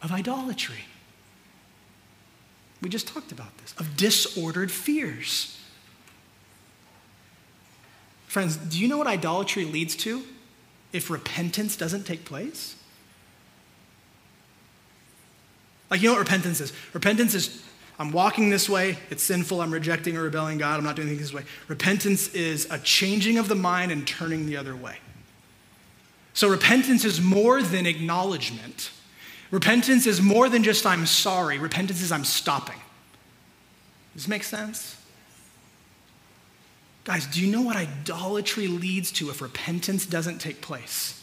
Of 0.01 0.11
idolatry. 0.11 0.85
We 2.81 2.89
just 2.89 3.07
talked 3.07 3.31
about 3.31 3.57
this. 3.59 3.73
Of 3.77 3.97
disordered 3.97 4.71
fears. 4.71 5.59
Friends, 8.27 8.57
do 8.57 8.79
you 8.79 8.87
know 8.87 8.97
what 8.97 9.07
idolatry 9.07 9.65
leads 9.65 9.95
to 9.97 10.23
if 10.91 11.09
repentance 11.09 11.75
doesn't 11.75 12.05
take 12.05 12.25
place? 12.25 12.75
Like, 15.89 16.01
you 16.01 16.09
know 16.09 16.13
what 16.13 16.19
repentance 16.19 16.59
is? 16.59 16.73
Repentance 16.93 17.33
is 17.33 17.63
I'm 17.97 18.11
walking 18.11 18.49
this 18.49 18.67
way, 18.67 18.97
it's 19.09 19.23
sinful, 19.23 19.61
I'm 19.61 19.71
rejecting 19.71 20.17
or 20.17 20.23
rebelling 20.23 20.57
God, 20.57 20.77
I'm 20.77 20.83
not 20.83 20.97
doing 20.97 21.07
things 21.07 21.21
this 21.21 21.33
way. 21.33 21.43
Repentance 21.69 22.33
is 22.33 22.67
a 22.69 22.77
changing 22.79 23.37
of 23.37 23.47
the 23.47 23.55
mind 23.55 23.91
and 23.91 24.05
turning 24.05 24.47
the 24.47 24.57
other 24.57 24.75
way. 24.75 24.97
So, 26.33 26.49
repentance 26.49 27.05
is 27.05 27.21
more 27.21 27.61
than 27.61 27.85
acknowledgement. 27.85 28.91
Repentance 29.51 30.07
is 30.07 30.21
more 30.21 30.49
than 30.49 30.63
just 30.63 30.85
I'm 30.85 31.05
sorry. 31.05 31.59
Repentance 31.59 32.01
is 32.01 32.11
I'm 32.11 32.25
stopping. 32.25 32.77
Does 34.13 34.23
this 34.23 34.27
make 34.27 34.43
sense? 34.43 34.97
Guys, 37.03 37.27
do 37.27 37.39
you 37.39 37.51
know 37.51 37.61
what 37.61 37.75
idolatry 37.75 38.67
leads 38.67 39.11
to 39.11 39.29
if 39.29 39.41
repentance 39.41 40.05
doesn't 40.05 40.39
take 40.39 40.61
place? 40.61 41.21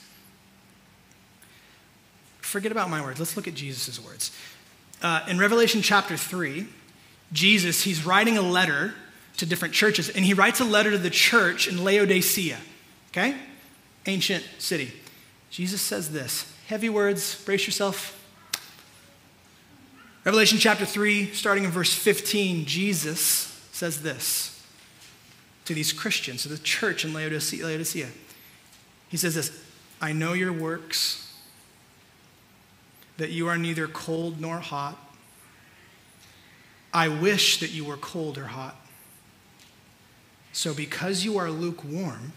Forget 2.41 2.71
about 2.71 2.89
my 2.89 3.01
words. 3.01 3.19
Let's 3.19 3.37
look 3.37 3.49
at 3.49 3.55
Jesus' 3.55 3.99
words. 3.99 4.31
Uh, 5.01 5.25
in 5.27 5.39
Revelation 5.39 5.83
chapter 5.83 6.17
3, 6.17 6.69
Jesus, 7.33 7.83
he's 7.83 8.07
writing 8.07 8.39
a 8.39 8.43
letter 8.43 8.95
to 9.39 9.47
different 9.47 9.75
churches, 9.75 10.09
and 10.11 10.25
he 10.25 10.35
writes 10.35 10.61
a 10.61 10.65
letter 10.65 10.91
to 10.91 10.99
the 10.99 11.11
church 11.11 11.67
in 11.67 11.83
Laodicea, 11.83 12.59
okay? 13.11 13.37
Ancient 14.07 14.45
city. 14.59 14.93
Jesus 15.51 15.81
says 15.81 16.13
this 16.13 16.52
heavy 16.73 16.89
words, 16.89 17.45
brace 17.45 17.67
yourself. 17.67 18.19
Revelation 20.25 20.57
chapter 20.57 20.87
3, 20.87 21.27
starting 21.35 21.65
in 21.65 21.71
verse 21.71 21.93
15, 21.93 22.65
Jesus 22.65 23.21
says 23.73 24.01
this 24.01 24.67
to 25.67 25.75
these 25.75 25.93
Christians, 25.93 26.45
to 26.45 26.49
the 26.49 26.57
church 26.57 27.05
in 27.05 27.13
Laodicea. 27.13 28.09
He 29.11 29.17
says 29.19 29.35
this 29.35 29.63
I 30.01 30.13
know 30.13 30.33
your 30.33 30.51
works 30.51 31.37
that 33.19 33.29
you 33.29 33.49
are 33.49 33.59
neither 33.59 33.87
cold 33.87 34.41
nor 34.41 34.57
hot. 34.57 34.97
I 36.95 37.09
wish 37.09 37.61
that 37.61 37.71
you 37.71 37.85
were 37.85 37.99
cold 37.99 38.39
or 38.39 38.47
hot. 38.47 38.77
So, 40.55 40.73
because 40.73 41.23
you 41.23 41.37
are 41.37 41.51
lukewarm 41.51 42.33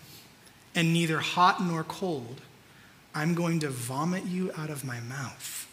and 0.76 0.91
neither 0.91 1.19
hot 1.19 1.63
nor 1.63 1.86
cold, 1.86 2.41
I'm 3.15 3.34
going 3.34 3.62
to 3.62 3.69
vomit 3.69 4.25
you 4.25 4.51
out 4.58 4.69
of 4.69 4.84
my 4.84 4.99
mouth. 4.99 5.67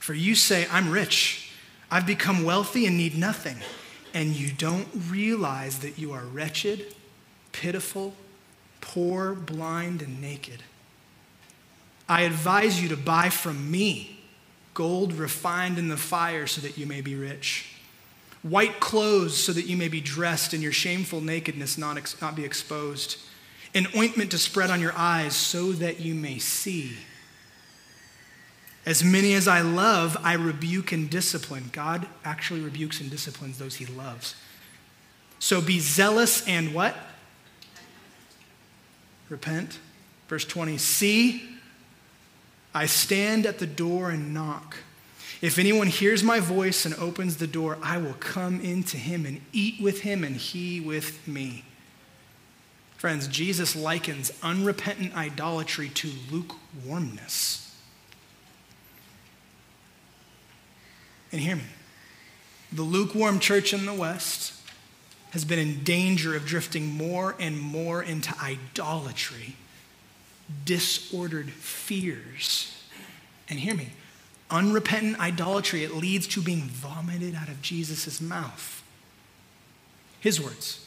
For 0.00 0.14
you 0.14 0.34
say, 0.34 0.66
I'm 0.70 0.90
rich, 0.90 1.52
I've 1.90 2.06
become 2.06 2.42
wealthy 2.42 2.86
and 2.86 2.96
need 2.96 3.16
nothing, 3.16 3.58
and 4.12 4.34
you 4.34 4.50
don't 4.50 4.88
realize 5.08 5.78
that 5.78 5.98
you 5.98 6.12
are 6.12 6.24
wretched, 6.24 6.94
pitiful, 7.52 8.14
poor, 8.80 9.34
blind, 9.34 10.02
and 10.02 10.20
naked. 10.20 10.64
I 12.08 12.22
advise 12.22 12.82
you 12.82 12.88
to 12.88 12.96
buy 12.96 13.28
from 13.28 13.70
me 13.70 14.18
gold 14.74 15.12
refined 15.12 15.78
in 15.78 15.88
the 15.88 15.96
fire 15.96 16.46
so 16.46 16.60
that 16.62 16.76
you 16.76 16.86
may 16.86 17.00
be 17.00 17.14
rich, 17.14 17.74
white 18.42 18.80
clothes 18.80 19.36
so 19.36 19.52
that 19.52 19.66
you 19.66 19.76
may 19.76 19.88
be 19.88 20.00
dressed 20.00 20.52
and 20.52 20.62
your 20.62 20.72
shameful 20.72 21.20
nakedness 21.20 21.78
not, 21.78 21.96
ex- 21.96 22.20
not 22.20 22.34
be 22.34 22.44
exposed, 22.44 23.18
an 23.74 23.86
ointment 23.96 24.30
to 24.32 24.38
spread 24.38 24.70
on 24.70 24.80
your 24.80 24.92
eyes 24.96 25.34
so 25.34 25.72
that 25.72 26.00
you 26.00 26.14
may 26.14 26.38
see. 26.38 26.96
As 28.86 29.04
many 29.04 29.34
as 29.34 29.46
I 29.46 29.60
love, 29.60 30.16
I 30.22 30.32
rebuke 30.34 30.92
and 30.92 31.08
discipline. 31.08 31.70
God 31.72 32.06
actually 32.24 32.60
rebukes 32.60 33.00
and 33.00 33.10
disciplines 33.10 33.58
those 33.58 33.76
he 33.76 33.86
loves. 33.86 34.34
So 35.38 35.60
be 35.60 35.78
zealous 35.78 36.46
and 36.48 36.74
what? 36.74 36.96
Repent. 39.28 39.78
Verse 40.28 40.44
20 40.44 40.78
See, 40.78 41.48
I 42.74 42.86
stand 42.86 43.46
at 43.46 43.58
the 43.58 43.66
door 43.66 44.10
and 44.10 44.32
knock. 44.32 44.76
If 45.40 45.58
anyone 45.58 45.86
hears 45.86 46.22
my 46.22 46.40
voice 46.40 46.84
and 46.84 46.94
opens 46.96 47.36
the 47.36 47.46
door, 47.46 47.78
I 47.82 47.98
will 47.98 48.14
come 48.14 48.60
into 48.60 48.96
him 48.96 49.24
and 49.24 49.40
eat 49.52 49.80
with 49.80 50.00
him 50.00 50.22
and 50.24 50.36
he 50.36 50.80
with 50.80 51.26
me. 51.26 51.64
Friends, 53.00 53.28
Jesus 53.28 53.74
likens 53.74 54.30
unrepentant 54.42 55.16
idolatry 55.16 55.88
to 55.88 56.10
lukewarmness. 56.30 57.74
And 61.32 61.40
hear 61.40 61.56
me 61.56 61.62
the 62.70 62.82
lukewarm 62.82 63.38
church 63.38 63.72
in 63.72 63.86
the 63.86 63.94
West 63.94 64.52
has 65.30 65.46
been 65.46 65.58
in 65.58 65.82
danger 65.82 66.36
of 66.36 66.44
drifting 66.44 66.94
more 66.94 67.36
and 67.40 67.58
more 67.58 68.02
into 68.02 68.34
idolatry 68.38 69.56
disordered 70.66 71.48
fears. 71.52 72.84
And 73.48 73.60
hear 73.60 73.74
me 73.74 73.94
unrepentant 74.50 75.18
idolatry, 75.18 75.84
it 75.84 75.94
leads 75.94 76.26
to 76.26 76.42
being 76.42 76.64
vomited 76.64 77.34
out 77.34 77.48
of 77.48 77.62
Jesus' 77.62 78.20
mouth. 78.20 78.82
His 80.20 80.38
words 80.38 80.86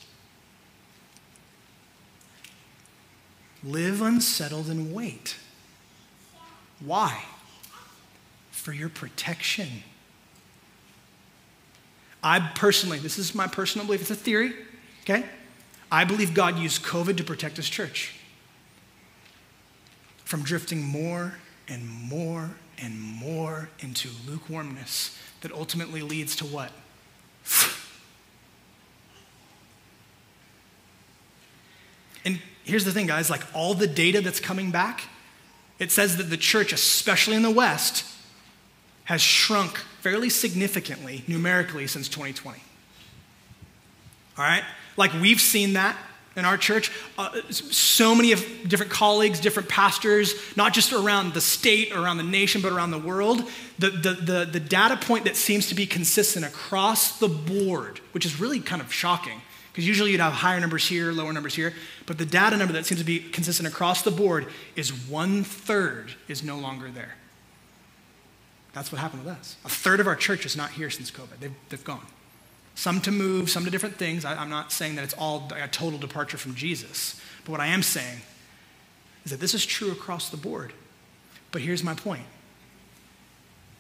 Live 3.64 4.02
unsettled 4.02 4.68
and 4.68 4.94
wait. 4.94 5.38
Why? 6.80 7.24
For 8.52 8.74
your 8.74 8.90
protection. 8.90 9.84
I 12.22 12.40
personally, 12.56 13.00
this 13.00 13.18
is 13.18 13.36
my 13.36 13.48
personal 13.48 13.86
belief, 13.86 14.02
it's 14.02 14.12
a 14.12 14.16
theory, 14.16 14.54
okay? 15.04 15.26
I 15.92 16.06
believe 16.06 16.34
God 16.34 16.58
used 16.58 16.84
COVID 16.84 17.18
to 17.18 17.24
protect 17.24 17.58
his 17.58 17.70
church 17.70 18.16
from 20.24 20.42
drifting 20.42 20.82
more 20.82 21.36
and 21.68 21.88
more 21.88 22.52
and 22.82 23.00
more 23.00 23.70
into 23.80 24.10
lukewarmness 24.28 25.18
that 25.42 25.52
ultimately 25.52 26.02
leads 26.02 26.36
to 26.38 26.46
what? 26.46 26.72
And 32.26 32.40
here's 32.64 32.86
the 32.86 32.92
thing, 32.92 33.08
guys 33.08 33.30
like 33.30 33.44
all 33.54 33.74
the 33.74 33.88
data 33.88 34.22
that's 34.22 34.40
coming 34.40 34.72
back, 34.72 35.04
it 35.80 35.92
says 35.92 36.18
that 36.18 36.24
the 36.24 36.38
church, 36.38 36.72
especially 36.74 37.36
in 37.36 37.42
the 37.42 37.52
West, 37.52 38.06
has 39.06 39.22
shrunk 39.22 39.78
fairly 40.02 40.30
significantly 40.30 41.24
numerically 41.28 41.88
since 41.88 42.08
2020. 42.08 42.60
All 44.38 44.44
right? 44.44 44.64
Like 44.98 45.14
we've 45.14 45.42
seen 45.42 45.74
that 45.74 45.98
in 46.36 46.46
our 46.46 46.58
church. 46.58 46.92
Uh, 47.18 47.42
so 47.50 48.16
many 48.16 48.32
of 48.32 48.46
different 48.68 48.92
colleagues, 48.92 49.40
different 49.40 49.70
pastors, 49.70 50.34
not 50.56 50.74
just 50.74 50.94
around 50.94 51.34
the 51.34 51.42
state, 51.42 51.92
or 51.92 52.00
around 52.00 52.18
the 52.18 52.24
nation, 52.24 52.62
but 52.62 52.72
around 52.72 52.92
the 52.92 53.00
world. 53.00 53.44
The, 53.80 53.90
the, 53.90 54.14
the, 54.14 54.46
the 54.46 54.60
data 54.60 54.98
point 54.98 55.26
that 55.26 55.36
seems 55.36 55.68
to 55.68 55.76
be 55.76 55.86
consistent 55.86 56.46
across 56.46 57.20
the 57.20 57.28
board, 57.28 58.00
which 58.14 58.26
is 58.26 58.40
really 58.40 58.60
kind 58.60 58.82
of 58.82 58.92
shocking, 58.92 59.42
because 59.74 59.88
usually 59.88 60.12
you'd 60.12 60.20
have 60.20 60.34
higher 60.34 60.60
numbers 60.60 60.88
here, 60.88 61.12
lower 61.12 61.34
numbers 61.34 61.56
here. 61.56 61.74
But 62.06 62.20
the 62.20 62.28
data 62.28 62.56
number 62.56 62.74
that 62.74 62.86
seems 62.86 63.02
to 63.02 63.06
be 63.06 63.20
consistent 63.20 63.68
across 63.68 64.04
the 64.04 64.12
board 64.12 64.46
is 64.76 64.94
one 65.08 65.44
third 65.44 66.14
is 66.28 66.44
no 66.44 66.60
longer 66.60 66.92
there. 66.92 67.16
That's 68.74 68.92
what 68.92 69.02
happened 69.02 69.26
with 69.26 69.34
us. 69.34 69.58
A 69.66 69.70
third 69.70 70.00
of 70.00 70.06
our 70.06 70.16
church 70.16 70.46
is 70.46 70.56
not 70.56 70.72
here 70.72 70.92
since 70.92 71.10
COVID. 71.10 71.40
They've, 71.40 71.56
they've 71.70 71.84
gone. 71.84 72.06
Some 72.76 73.02
to 73.02 73.12
move, 73.12 73.50
some 73.50 73.66
to 73.66 73.72
different 73.72 73.96
things. 73.96 74.26
I, 74.26 74.36
I'm 74.36 74.50
not 74.50 74.72
saying 74.72 74.94
that 74.96 75.04
it's 75.04 75.16
all 75.16 75.52
a 75.56 75.68
total 75.68 75.98
departure 75.98 76.38
from 76.38 76.54
Jesus. 76.54 77.20
But 77.44 77.54
what 77.54 77.60
I 77.60 77.68
am 77.68 77.82
saying 77.82 78.22
is 79.26 79.32
that 79.32 79.40
this 79.40 79.56
is 79.56 79.66
true 79.66 79.92
across 79.92 80.30
the 80.30 80.38
board. 80.38 80.74
But 81.52 81.64
here's 81.64 81.84
my 81.84 81.96
point. 81.96 82.26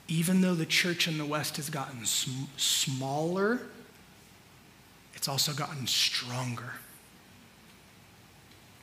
Even 0.07 0.41
though 0.41 0.55
the 0.55 0.65
church 0.65 1.07
in 1.07 1.19
the 1.19 1.25
West 1.25 1.57
has 1.57 1.69
gotten 1.69 2.03
sm- 2.05 2.45
smaller 2.57 3.61
it's 5.15 5.27
also 5.27 5.53
gotten 5.53 5.87
stronger. 5.87 6.73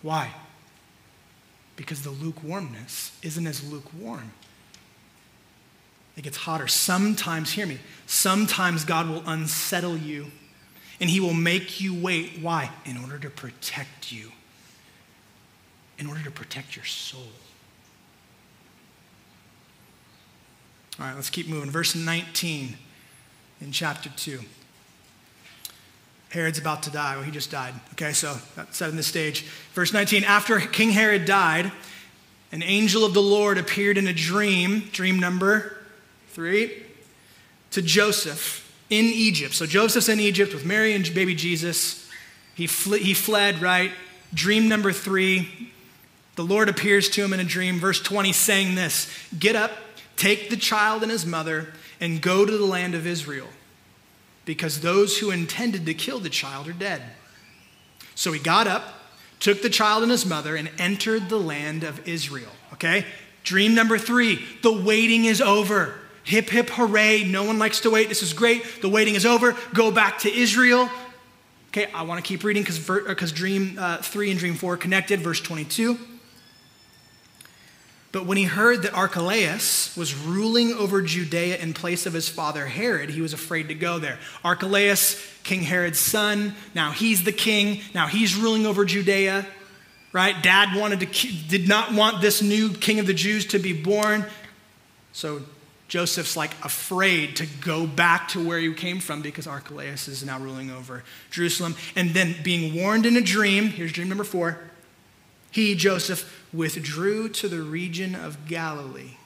Why? 0.03 0.31
Because 1.77 2.03
the 2.03 2.11
lukewarmness 2.11 3.13
isn't 3.23 3.47
as 3.47 3.71
lukewarm. 3.71 4.33
It 6.17 6.23
gets 6.23 6.39
hotter. 6.39 6.69
Sometimes, 6.69 7.53
hear 7.53 7.67
me, 7.67 7.79
sometimes 8.07 8.85
God 8.85 9.09
will 9.09 9.23
unsettle 9.27 9.97
you 9.97 10.27
and 11.01 11.09
he 11.09 11.21
will 11.21 11.35
make 11.35 11.81
you 11.81 11.95
wait. 11.95 12.39
Why? 12.41 12.71
In 12.85 12.99
order 12.99 13.19
to 13.19 13.31
protect 13.31 14.13
you, 14.13 14.33
in 15.99 16.07
order 16.07 16.23
to 16.23 16.31
protect 16.31 16.77
your 16.77 16.85
soul. 16.85 17.23
All 20.99 21.07
right, 21.07 21.15
let's 21.15 21.31
keep 21.31 21.49
moving. 21.49 21.71
Verse 21.71 21.95
19 21.95 22.77
in 23.63 23.73
chapter 23.73 24.11
2. 24.11 24.41
Herod's 26.31 26.59
about 26.59 26.85
to 26.85 26.91
die. 26.91 27.17
Well, 27.17 27.25
he 27.25 27.33
just 27.33 27.51
died. 27.51 27.75
Okay, 27.93 28.13
so 28.13 28.37
that's 28.55 28.77
setting 28.77 28.97
the 28.97 29.03
stage. 29.03 29.43
Verse 29.75 29.93
19 29.93 30.25
After 30.25 30.59
King 30.61 30.91
Herod 30.91 31.25
died, 31.25 31.71
an 32.53 32.63
angel 32.63 33.05
of 33.05 33.15
the 33.15 33.23
Lord 33.23 33.59
appeared 33.59 33.99
in 33.99 34.07
a 34.07 34.13
dream, 34.13 34.89
dream 34.93 35.19
number 35.19 35.77
three, 36.29 36.85
to 37.73 37.83
Joseph 37.83 38.67
in 38.91 39.07
Egypt. 39.07 39.55
So 39.55 39.67
Joseph's 39.67 40.09
in 40.09 40.21
Egypt 40.21 40.55
with 40.55 40.65
Mary 40.65 40.95
and 40.95 41.15
baby 41.15 41.35
Jesus. 41.35 42.09
He, 42.55 42.67
fl- 42.67 42.95
he 42.95 43.15
fled, 43.15 43.61
right? 43.61 43.93
Dream 44.33 44.69
number 44.69 44.93
three. 44.93 45.73
The 46.37 46.45
Lord 46.45 46.69
appears 46.69 47.09
to 47.11 47.25
him 47.25 47.33
in 47.33 47.41
a 47.41 47.45
dream. 47.45 47.79
Verse 47.79 48.01
20 48.01 48.33
saying 48.33 48.77
this 48.77 49.13
Get 49.37 49.57
up, 49.57 49.73
take 50.17 50.49
the 50.49 50.57
child 50.57 51.03
and 51.03 51.11
his 51.11 51.27
mother, 51.27 51.73
and 52.01 52.23
go 52.23 52.47
to 52.47 52.57
the 52.57 52.65
land 52.65 52.95
of 52.95 53.07
Israel 53.07 53.49
because 54.51 54.81
those 54.81 55.19
who 55.19 55.31
intended 55.31 55.87
to 55.87 55.95
kill 55.95 56.19
the 56.19 56.29
child 56.29 56.67
are 56.67 56.73
dead. 56.73 57.01
So 58.17 58.33
he 58.33 58.41
got 58.41 58.67
up, 58.67 58.83
took 59.39 59.63
the 59.63 59.71
child 59.71 60.03
and 60.03 60.11
his 60.11 60.27
mother, 60.27 60.57
and 60.57 60.69
entered 60.77 61.29
the 61.29 61.39
land 61.39 61.85
of 61.85 62.09
Israel. 62.09 62.51
Okay? 62.73 63.07
Dream 63.45 63.77
number 63.77 63.97
three 63.97 64.45
the 64.63 64.73
waiting 64.73 65.25
is 65.27 65.41
over. 65.41 65.95
Hip, 66.25 66.51
hip, 66.51 66.69
hooray. 66.69 67.23
No 67.23 67.45
one 67.45 67.61
likes 67.61 67.79
to 67.83 67.91
wait. 67.91 68.09
This 68.09 68.25
is 68.25 68.33
great. 68.33 68.83
The 68.83 68.89
waiting 68.89 69.15
is 69.15 69.25
over. 69.25 69.57
Go 69.73 69.93
back 69.93 70.19
to 70.21 70.37
Israel. 70.37 70.91
Okay, 71.69 71.87
I 71.95 72.03
want 72.03 72.23
to 72.23 72.29
keep 72.29 72.43
reading 72.43 72.65
because 72.65 72.85
cuz 73.15 73.31
dream 73.31 73.77
uh, 73.79 73.99
three 73.99 74.33
and 74.33 74.41
dream 74.41 74.57
four 74.57 74.77
connected. 74.77 75.21
Verse 75.21 75.41
22. 75.41 75.97
But 78.13 78.27
when 78.27 78.37
he 78.37 78.45
heard 78.45 78.83
that 78.83 78.93
Archelaus 78.93 79.97
was 79.97 80.17
ruling 80.17 80.73
over 80.73 81.01
Judea 81.01 81.59
in 81.59 81.73
place 81.75 82.07
of 82.07 82.13
his 82.13 82.29
father 82.29 82.67
Herod, 82.67 83.11
he 83.11 83.21
was 83.21 83.33
afraid 83.33 83.69
to 83.69 83.75
go 83.75 84.01
there. 84.01 84.19
Archelaus, 84.45 85.21
King 85.45 85.63
Herod's 85.63 86.01
son, 86.01 86.55
now 86.75 86.91
he's 86.91 87.23
the 87.23 87.33
king, 87.33 87.83
now 87.95 88.09
he's 88.09 88.35
ruling 88.35 88.67
over 88.67 88.85
Judea, 88.85 89.47
right? 90.13 90.43
Dad 90.43 90.77
wanted 90.77 91.01
to 91.01 91.33
did 91.49 91.69
not 91.69 91.95
want 91.95 92.21
this 92.21 92.43
new 92.43 92.73
king 92.73 92.99
of 92.99 93.07
the 93.07 93.15
Jews 93.15 93.47
to 93.47 93.61
be 93.61 93.73
born. 93.73 94.25
So 95.13 95.43
Joseph's 95.87 96.37
like 96.37 96.53
afraid 96.65 97.37
to 97.37 97.47
go 97.61 97.87
back 97.87 98.29
to 98.29 98.45
where 98.45 98.59
he 98.59 98.73
came 98.75 98.99
from 98.99 99.23
because 99.23 99.47
Archelaus 99.47 100.09
is 100.09 100.25
now 100.25 100.39
ruling 100.41 100.71
over 100.73 101.05
Jerusalem. 101.31 101.77
And 101.95 102.11
then 102.11 102.35
being 102.43 102.75
warned 102.75 103.07
in 103.07 103.17
a 103.17 103.21
dream, 103.21 103.69
here's 103.69 103.93
dream 103.93 104.09
number 104.09 104.25
4. 104.25 104.70
He, 105.51 105.75
Joseph, 105.75 106.47
withdrew 106.53 107.29
to 107.31 107.49
the 107.49 107.63
region 107.63 108.15
of 108.15 108.47
Galilee. 108.47 109.17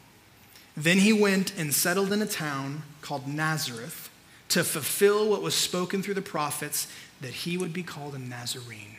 Then 0.77 0.99
he 0.99 1.13
went 1.13 1.57
and 1.57 1.73
settled 1.75 2.13
in 2.13 2.23
a 2.23 2.27
town 2.27 2.83
called 3.01 3.29
Nazareth 3.29 4.11
to 4.49 4.65
fulfill 4.65 5.29
what 5.29 5.43
was 5.43 5.55
spoken 5.55 6.03
through 6.03 6.15
the 6.15 6.23
prophets 6.23 6.89
that 7.21 7.33
he 7.33 7.57
would 7.57 7.73
be 7.73 7.83
called 7.83 8.15
a 8.15 8.19
Nazarene. 8.19 8.97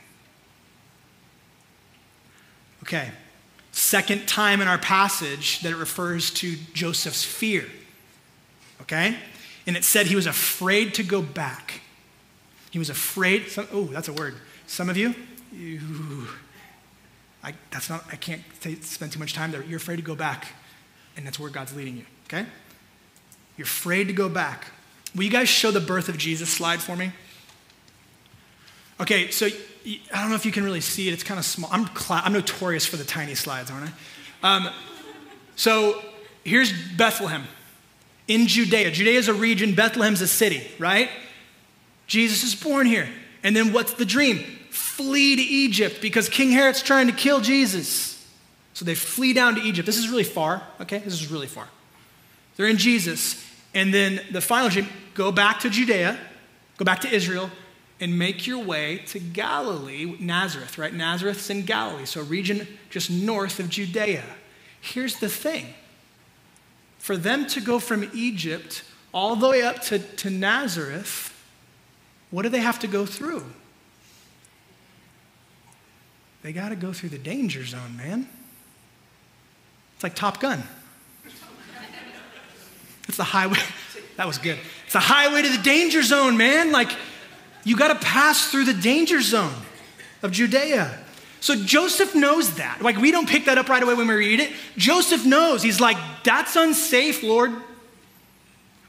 Okay, 2.84 3.09
second 3.71 4.28
time 4.28 4.61
in 4.61 4.67
our 4.67 4.78
passage 4.78 5.61
that 5.61 5.71
it 5.71 5.78
refers 5.78 6.32
to 6.32 6.55
Joseph's 6.73 7.23
fear. 7.23 7.65
Okay? 8.82 9.17
And 9.67 9.76
it 9.76 9.84
said 9.84 10.07
he 10.07 10.15
was 10.15 10.28
afraid 10.28 10.93
to 10.95 11.03
go 11.03 11.21
back. 11.21 11.82
He 12.69 12.80
was 12.80 12.89
afraid. 12.89 13.45
Oh, 13.71 13.86
that's 13.86 14.07
a 14.07 14.13
word. 14.13 14.36
Some 14.67 14.89
of 14.89 14.97
you, 14.97 15.15
you 15.51 16.28
I, 17.46 17.54
that's 17.70 17.91
not, 17.91 18.04
I 18.12 18.16
can't 18.16 18.41
say, 18.60 18.74
spend 18.76 19.12
too 19.12 19.20
much 19.20 19.34
time 19.34 19.52
there. 19.52 19.64
You're 19.64 19.78
afraid 19.78 19.98
to 19.98 20.02
go 20.02 20.16
back, 20.16 20.48
and 21.16 21.26
that's 21.26 21.39
where 21.39 21.52
God's 21.52 21.76
leading 21.76 21.96
you, 21.96 22.06
okay? 22.26 22.48
You're 23.56 23.66
afraid 23.66 24.08
to 24.08 24.14
go 24.14 24.28
back. 24.28 24.66
Will 25.16 25.24
you 25.24 25.30
guys 25.30 25.48
show 25.48 25.70
the 25.70 25.80
birth 25.80 26.10
of 26.10 26.18
Jesus 26.18 26.50
slide 26.50 26.82
for 26.82 26.96
me? 26.96 27.12
Okay, 29.00 29.30
so 29.30 29.46
I 29.46 30.22
don't 30.22 30.30
know 30.30 30.36
if 30.36 30.46
you 30.46 30.52
can 30.52 30.64
really 30.64 30.82
see 30.82 31.08
it. 31.08 31.14
It's 31.14 31.24
kind 31.24 31.39
of 31.39 31.46
small. 31.46 31.70
I'm, 31.72 31.86
cl- 31.96 32.22
I'm 32.24 32.34
notorious 32.34 32.86
for 32.86 32.98
the 32.98 33.04
tiny 33.04 33.36
slides, 33.36 33.70
aren't 33.70 33.91
I? 34.41 34.56
Um, 34.56 34.70
so 35.56 36.02
here's 36.43 36.74
Bethlehem 36.98 37.43
in 38.28 38.48
Judea. 38.48 38.89
Judea 38.89 39.20
is 39.20 39.28
a 39.28 39.34
region, 39.34 39.76
Bethlehem's 39.76 40.22
a 40.22 40.28
city, 40.28 40.68
right? 40.80 41.10
Jesus 42.08 42.43
is 42.43 42.56
born 42.56 42.88
here. 42.88 43.08
And 43.43 43.56
then 43.56 43.72
what's 43.72 43.93
the 43.93 44.06
dream? 44.06 44.43
Flee 44.96 45.36
to 45.36 45.41
Egypt 45.41 46.02
because 46.02 46.30
King 46.30 46.52
Herod's 46.52 46.82
trying 46.82 47.08
to 47.08 47.14
kill 47.14 47.41
Jesus. 47.41 48.26
So 48.74 48.86
they 48.86 48.96
flee 48.96 49.34
down 49.34 49.56
to 49.56 49.62
Egypt. 49.62 49.86
This 49.86 49.98
is 49.98 50.10
really 50.10 50.24
far, 50.24 50.64
okay? 50.82 51.00
This 51.00 51.14
is 51.14 51.30
really 51.30 51.48
far. 51.48 51.68
They're 52.56 52.68
in 52.68 52.78
Jesus. 52.78 53.43
And 53.74 53.93
then 53.93 54.22
the 54.32 54.41
final 54.41 54.70
dream 54.70 54.88
go 55.14 55.32
back 55.32 55.60
to 55.62 55.70
Judea, 55.70 56.18
go 56.78 56.86
back 56.86 57.02
to 57.02 57.14
Israel, 57.14 57.50
and 58.00 58.18
make 58.18 58.48
your 58.48 58.64
way 58.64 59.00
to 59.08 59.20
Galilee, 59.20 60.16
Nazareth, 60.20 60.78
right? 60.78 60.93
Nazareth's 60.93 61.50
in 61.50 61.64
Galilee, 61.64 62.06
so 62.06 62.22
a 62.22 62.24
region 62.24 62.68
just 62.89 63.10
north 63.10 63.60
of 63.60 63.70
Judea. 63.70 64.24
Here's 64.82 65.20
the 65.20 65.30
thing 65.30 65.74
for 66.98 67.16
them 67.16 67.46
to 67.48 67.62
go 67.62 67.80
from 67.80 68.10
Egypt 68.14 68.84
all 69.14 69.36
the 69.36 69.48
way 69.48 69.62
up 69.62 69.82
to, 69.84 70.00
to 70.00 70.30
Nazareth, 70.30 71.32
what 72.32 72.41
do 72.41 72.50
they 72.50 72.60
have 72.60 72.80
to 72.80 72.88
go 72.88 73.06
through? 73.06 73.46
They 76.46 76.54
got 76.54 76.70
to 76.70 76.76
go 76.76 76.93
through 76.93 77.10
the 77.10 77.18
danger 77.18 77.66
zone, 77.66 77.98
man. 77.98 78.30
It's 79.96 80.04
like 80.04 80.14
Top 80.14 80.39
Gun. 80.39 80.62
It's 83.08 83.18
the 83.18 83.24
highway. 83.24 83.58
That 84.18 84.28
was 84.28 84.38
good. 84.38 84.58
It's 84.86 84.93
the 84.93 85.02
highway 85.02 85.41
to 85.41 85.50
the 85.50 85.62
danger 85.62 86.02
zone, 86.02 86.38
man. 86.38 86.72
Like, 86.72 86.89
you 87.66 87.76
got 87.76 87.89
to 87.89 87.96
pass 87.96 88.50
through 88.50 88.64
the 88.64 88.74
danger 88.74 89.20
zone 89.20 89.52
of 90.24 90.32
Judea. 90.32 90.98
So 91.41 91.54
Joseph 91.54 92.16
knows 92.16 92.56
that. 92.56 92.82
Like 92.82 92.96
we 92.96 93.12
don't 93.12 93.28
pick 93.28 93.43
that 93.46 93.58
up 93.58 93.68
right 93.68 93.84
away 93.84 93.93
when 93.93 94.08
we 94.08 94.14
read 94.14 94.39
it. 94.39 94.54
Joseph 94.78 95.26
knows. 95.26 95.62
He's 95.62 95.82
like, 95.82 95.98
that's 96.24 96.56
unsafe, 96.56 97.24
Lord. 97.24 97.52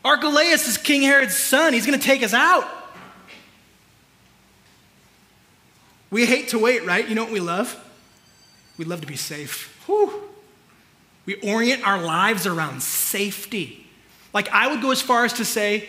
Archelaus 0.04 0.68
is 0.68 0.78
King 0.78 1.02
Herod's 1.02 1.36
son. 1.36 1.72
He's 1.72 1.86
going 1.86 1.98
to 1.98 2.06
take 2.06 2.22
us 2.22 2.32
out. 2.32 2.68
We 6.10 6.26
hate 6.26 6.48
to 6.48 6.58
wait, 6.58 6.84
right? 6.84 7.06
You 7.06 7.14
know 7.14 7.24
what 7.24 7.32
we 7.32 7.40
love? 7.40 7.82
We 8.78 8.84
love 8.84 9.00
to 9.00 9.06
be 9.06 9.16
safe. 9.16 9.76
Whew. 9.86 10.22
We 11.24 11.34
orient 11.36 11.86
our 11.86 12.00
lives 12.00 12.46
around 12.46 12.82
safety. 12.82 13.86
Like 14.32 14.48
I 14.50 14.68
would 14.68 14.80
go 14.80 14.90
as 14.90 15.02
far 15.02 15.24
as 15.24 15.32
to 15.34 15.44
say, 15.44 15.88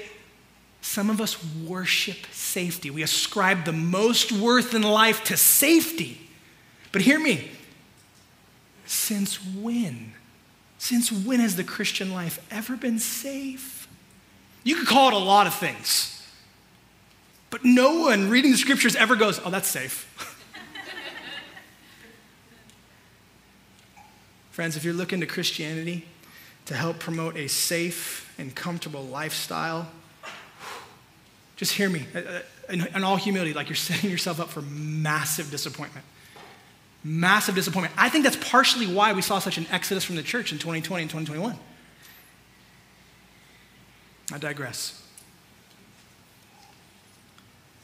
some 0.82 1.10
of 1.10 1.20
us 1.20 1.38
worship 1.66 2.18
safety. 2.32 2.90
We 2.90 3.04
ascribe 3.04 3.66
the 3.66 3.74
most 3.74 4.32
worth 4.32 4.74
in 4.74 4.84
life 4.84 5.24
to 5.26 5.38
safety. 5.38 6.22
But 6.92 7.02
hear 7.02 7.20
me. 7.20 7.52
Since 8.86 9.44
when? 9.44 10.14
Since 10.78 11.12
when 11.12 11.40
has 11.40 11.56
the 11.56 11.64
Christian 11.64 12.14
life 12.14 12.40
ever 12.50 12.78
been 12.78 13.00
safe? 13.00 13.88
You 14.64 14.76
could 14.78 14.88
call 14.88 15.10
it 15.10 15.14
a 15.14 15.18
lot 15.18 15.46
of 15.46 15.54
things. 15.54 16.17
But 17.50 17.64
no 17.64 18.02
one 18.02 18.30
reading 18.30 18.52
the 18.52 18.58
scriptures 18.58 18.96
ever 18.96 19.16
goes, 19.16 19.40
oh, 19.44 19.50
that's 19.50 19.68
safe. 19.68 20.04
Friends, 24.52 24.76
if 24.76 24.84
you're 24.84 24.94
looking 24.94 25.20
to 25.22 25.26
Christianity 25.26 26.06
to 26.66 26.76
help 26.76 27.00
promote 27.00 27.38
a 27.38 27.48
safe 27.48 28.34
and 28.38 28.54
comfortable 28.54 29.04
lifestyle, 29.04 29.88
just 31.56 31.74
hear 31.74 31.90
me. 31.90 32.06
Uh, 32.14 32.20
uh, 32.20 32.42
in, 32.70 32.86
in 32.88 33.04
all 33.04 33.16
humility, 33.16 33.54
like 33.54 33.70
you're 33.70 33.76
setting 33.78 34.10
yourself 34.10 34.42
up 34.42 34.50
for 34.50 34.62
massive 34.62 35.50
disappointment. 35.50 36.06
Massive 37.04 37.56
disappointment. 37.56 37.94
I 37.98 38.10
think 38.10 38.26
that's 38.26 38.36
partially 38.36 38.88
why 38.88 39.14
we 39.14 39.22
saw 39.22 39.40
such 39.40 39.58
an 39.58 39.66
exodus 39.72 40.04
from 40.04 40.18
the 40.18 40.24
church 40.24 40.52
in 40.52 40.58
2020 40.58 41.04
and 41.04 41.10
2021. 41.10 41.58
I 44.34 44.38
digress. 44.38 45.07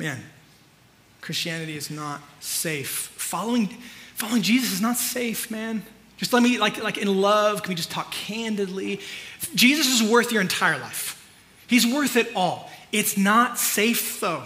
Man, 0.03 0.21
Christianity 1.21 1.77
is 1.77 1.89
not 1.89 2.19
safe. 2.41 2.89
Following, 2.89 3.67
following 4.15 4.41
Jesus 4.41 4.73
is 4.73 4.81
not 4.81 4.97
safe, 4.97 5.49
man. 5.49 5.81
Just 6.17 6.33
let 6.33 6.43
me, 6.43 6.57
like, 6.57 6.83
like 6.83 6.97
in 6.97 7.21
love, 7.21 7.63
can 7.63 7.69
we 7.69 7.75
just 7.75 7.89
talk 7.89 8.11
candidly? 8.11 8.99
Jesus 9.55 10.01
is 10.01 10.11
worth 10.11 10.33
your 10.33 10.41
entire 10.41 10.77
life. 10.77 11.25
He's 11.67 11.87
worth 11.87 12.17
it 12.17 12.35
all. 12.35 12.69
It's 12.91 13.17
not 13.17 13.57
safe, 13.57 14.19
though. 14.19 14.43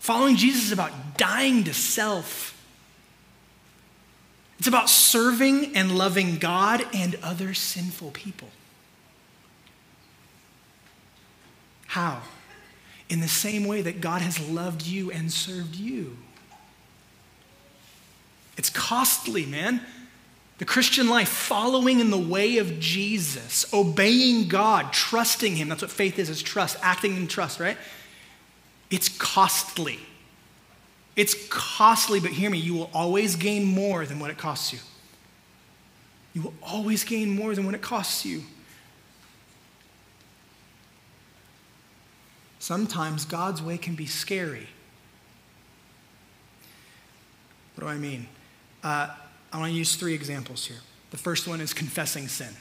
Following 0.00 0.34
Jesus 0.34 0.64
is 0.64 0.72
about 0.72 1.16
dying 1.16 1.62
to 1.64 1.72
self. 1.72 2.60
It's 4.58 4.66
about 4.66 4.90
serving 4.90 5.76
and 5.76 5.96
loving 5.96 6.38
God 6.38 6.84
and 6.92 7.16
other 7.22 7.54
sinful 7.54 8.10
people. 8.10 8.48
How? 11.86 12.22
In 13.08 13.20
the 13.20 13.28
same 13.28 13.64
way 13.64 13.82
that 13.82 14.00
God 14.00 14.20
has 14.22 14.38
loved 14.48 14.86
you 14.86 15.10
and 15.10 15.32
served 15.32 15.76
you. 15.76 16.16
It's 18.56 18.70
costly, 18.70 19.46
man. 19.46 19.80
The 20.58 20.64
Christian 20.64 21.08
life, 21.08 21.28
following 21.28 22.00
in 22.00 22.10
the 22.10 22.18
way 22.18 22.58
of 22.58 22.80
Jesus, 22.80 23.72
obeying 23.72 24.48
God, 24.48 24.92
trusting 24.92 25.54
Him. 25.54 25.68
That's 25.68 25.82
what 25.82 25.90
faith 25.90 26.18
is, 26.18 26.28
is 26.28 26.42
trust, 26.42 26.76
acting 26.82 27.16
in 27.16 27.28
trust, 27.28 27.60
right? 27.60 27.76
It's 28.90 29.08
costly. 29.08 30.00
It's 31.14 31.34
costly, 31.48 32.18
but 32.18 32.32
hear 32.32 32.50
me, 32.50 32.58
you 32.58 32.74
will 32.74 32.90
always 32.92 33.36
gain 33.36 33.64
more 33.64 34.04
than 34.04 34.18
what 34.18 34.30
it 34.30 34.38
costs 34.38 34.72
you. 34.72 34.80
You 36.34 36.42
will 36.42 36.54
always 36.62 37.04
gain 37.04 37.30
more 37.30 37.54
than 37.54 37.64
what 37.64 37.74
it 37.74 37.82
costs 37.82 38.24
you. 38.24 38.42
Sometimes 42.58 43.24
God's 43.24 43.62
way 43.62 43.78
can 43.78 43.94
be 43.94 44.06
scary. 44.06 44.68
What 47.74 47.84
do 47.84 47.90
I 47.90 47.96
mean? 47.96 48.26
Uh, 48.82 49.08
I 49.52 49.58
want 49.58 49.72
to 49.72 49.78
use 49.78 49.94
three 49.96 50.14
examples 50.14 50.66
here. 50.66 50.78
The 51.10 51.16
first 51.16 51.46
one 51.46 51.60
is 51.60 51.72
confessing 51.72 52.28
sin. 52.28 52.54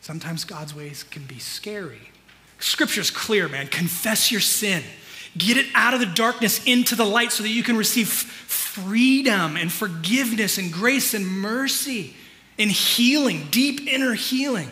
Sometimes 0.00 0.44
God's 0.44 0.74
ways 0.74 1.02
can 1.02 1.24
be 1.24 1.38
scary. 1.38 2.10
Scripture's 2.58 3.10
clear, 3.10 3.48
man. 3.48 3.68
Confess 3.68 4.30
your 4.30 4.40
sin. 4.40 4.82
Get 5.36 5.56
it 5.56 5.66
out 5.74 5.94
of 5.94 6.00
the 6.00 6.06
darkness 6.06 6.64
into 6.64 6.94
the 6.94 7.04
light 7.04 7.32
so 7.32 7.42
that 7.42 7.48
you 7.48 7.62
can 7.62 7.76
receive 7.76 8.08
freedom 8.08 9.56
and 9.56 9.72
forgiveness 9.72 10.58
and 10.58 10.72
grace 10.72 11.14
and 11.14 11.26
mercy 11.26 12.14
and 12.58 12.70
healing, 12.70 13.48
deep 13.50 13.86
inner 13.86 14.14
healing. 14.14 14.68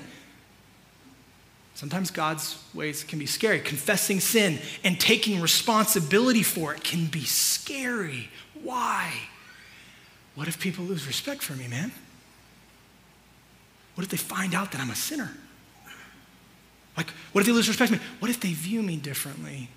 Sometimes 1.74 2.10
God's 2.10 2.62
ways 2.74 3.02
can 3.02 3.18
be 3.18 3.26
scary. 3.26 3.60
Confessing 3.60 4.20
sin 4.20 4.58
and 4.84 5.00
taking 5.00 5.40
responsibility 5.40 6.42
for 6.42 6.74
it 6.74 6.84
can 6.84 7.06
be 7.06 7.24
scary. 7.24 8.28
Why? 8.62 9.12
What 10.34 10.48
if 10.48 10.60
people 10.60 10.84
lose 10.84 11.06
respect 11.06 11.42
for 11.42 11.54
me, 11.54 11.68
man? 11.68 11.92
What 13.94 14.04
if 14.04 14.10
they 14.10 14.16
find 14.16 14.54
out 14.54 14.72
that 14.72 14.80
I'm 14.80 14.90
a 14.90 14.94
sinner? 14.94 15.30
Like, 16.96 17.10
what 17.32 17.40
if 17.40 17.46
they 17.46 17.52
lose 17.52 17.68
respect 17.68 17.90
for 17.90 17.96
me? 17.96 18.04
What 18.18 18.30
if 18.30 18.40
they 18.40 18.52
view 18.52 18.82
me 18.82 18.96
differently? 18.96 19.68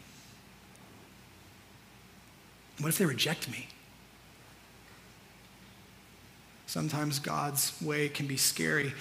What 2.79 2.89
if 2.89 2.97
they 2.97 3.05
reject 3.05 3.49
me? 3.49 3.67
Sometimes 6.67 7.19
God's 7.19 7.73
way 7.81 8.09
can 8.09 8.27
be 8.27 8.37
scary, 8.37 8.93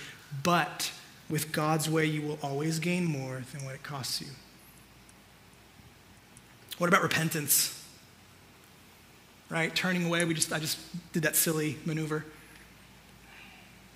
but 0.42 0.92
with 1.28 1.52
God's 1.52 1.88
way, 1.88 2.04
you 2.04 2.22
will 2.22 2.38
always 2.42 2.78
gain 2.78 3.04
more 3.04 3.42
than 3.52 3.64
what 3.64 3.74
it 3.74 3.82
costs 3.82 4.20
you. 4.20 4.28
What 6.78 6.88
about 6.88 7.02
repentance? 7.02 7.84
right? 9.54 9.74
Turning 9.74 10.06
away, 10.06 10.24
we 10.24 10.34
just, 10.34 10.52
I 10.52 10.58
just 10.58 10.78
did 11.12 11.22
that 11.22 11.36
silly 11.36 11.76
maneuver. 11.84 12.24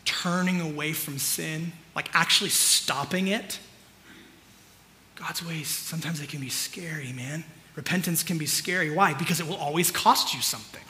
Turning 0.05 0.61
away 0.61 0.93
from 0.93 1.19
sin, 1.19 1.73
like 1.95 2.09
actually 2.15 2.51
stopping 2.51 3.29
it. 3.29 3.59
God's 5.17 5.45
ways, 5.45 5.69
sometimes 5.69 6.21
they 6.21 6.27
can 6.27 6.41
be 6.41 6.49
scary, 6.49 7.13
man. 7.13 7.45
Repentance 7.75 8.23
can 8.23 8.39
be 8.39 8.47
scary. 8.47 8.91
Why? 8.91 9.15
Because 9.15 9.41
it 9.41 9.47
will 9.47 9.57
always 9.57 9.91
cost 9.91 10.33
you 10.33 10.41
something. 10.41 10.83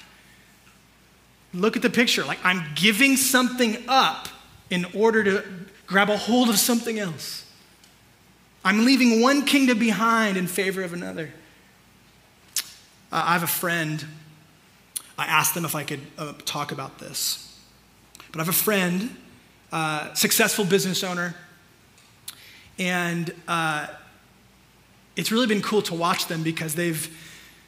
Look 1.54 1.76
at 1.76 1.82
the 1.82 1.90
picture. 1.90 2.24
Like, 2.24 2.38
I'm 2.44 2.62
giving 2.74 3.16
something 3.16 3.78
up 3.88 4.28
in 4.68 4.84
order 4.94 5.24
to 5.24 5.44
grab 5.88 6.08
a 6.08 6.16
hold 6.16 6.48
of 6.48 6.58
something 6.58 6.98
else. 6.98 7.44
I'm 8.64 8.84
leaving 8.84 9.20
one 9.20 9.44
kingdom 9.44 9.78
behind 9.78 10.36
in 10.36 10.46
favor 10.46 10.82
of 10.82 10.92
another. 10.92 11.32
Uh, 13.10 13.24
I 13.26 13.32
have 13.32 13.42
a 13.42 13.48
friend 13.48 14.04
I 15.18 15.26
asked 15.26 15.54
them 15.54 15.64
if 15.64 15.74
I 15.74 15.82
could 15.82 16.00
uh, 16.16 16.32
talk 16.44 16.70
about 16.70 17.00
this. 17.00 17.58
But 18.30 18.40
I 18.40 18.44
have 18.44 18.48
a 18.48 18.56
friend, 18.56 19.16
uh, 19.72 20.14
successful 20.14 20.64
business 20.64 21.02
owner, 21.02 21.34
and 22.78 23.34
uh, 23.48 23.88
it's 25.16 25.32
really 25.32 25.48
been 25.48 25.62
cool 25.62 25.82
to 25.82 25.94
watch 25.94 26.28
them 26.28 26.44
because 26.44 26.76
they've, 26.76 27.12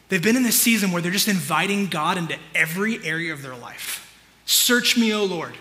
they've 0.09 0.23
been 0.23 0.37
in 0.37 0.45
this 0.45 0.61
season 0.61 0.93
where 0.93 1.03
they're 1.03 1.11
just 1.11 1.27
inviting 1.27 1.87
God 1.89 2.17
into 2.17 2.39
every 2.55 3.05
area 3.05 3.33
of 3.33 3.43
their 3.43 3.57
life. 3.57 4.17
Search 4.47 4.97
me, 4.97 5.13
O 5.13 5.25
Lord. 5.25 5.57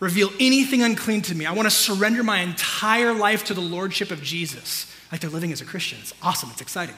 Reveal 0.00 0.30
anything 0.40 0.82
unclean 0.82 1.22
to 1.22 1.34
me. 1.34 1.46
I 1.46 1.52
want 1.52 1.66
to 1.66 1.70
surrender 1.70 2.22
my 2.22 2.40
entire 2.40 3.12
life 3.12 3.44
to 3.44 3.54
the 3.54 3.60
Lordship 3.60 4.10
of 4.10 4.22
Jesus. 4.22 4.92
Like 5.10 5.20
they're 5.20 5.30
living 5.30 5.52
as 5.52 5.60
a 5.60 5.64
Christian. 5.64 5.98
It's 6.00 6.12
awesome. 6.22 6.50
It's 6.50 6.60
exciting. 6.60 6.96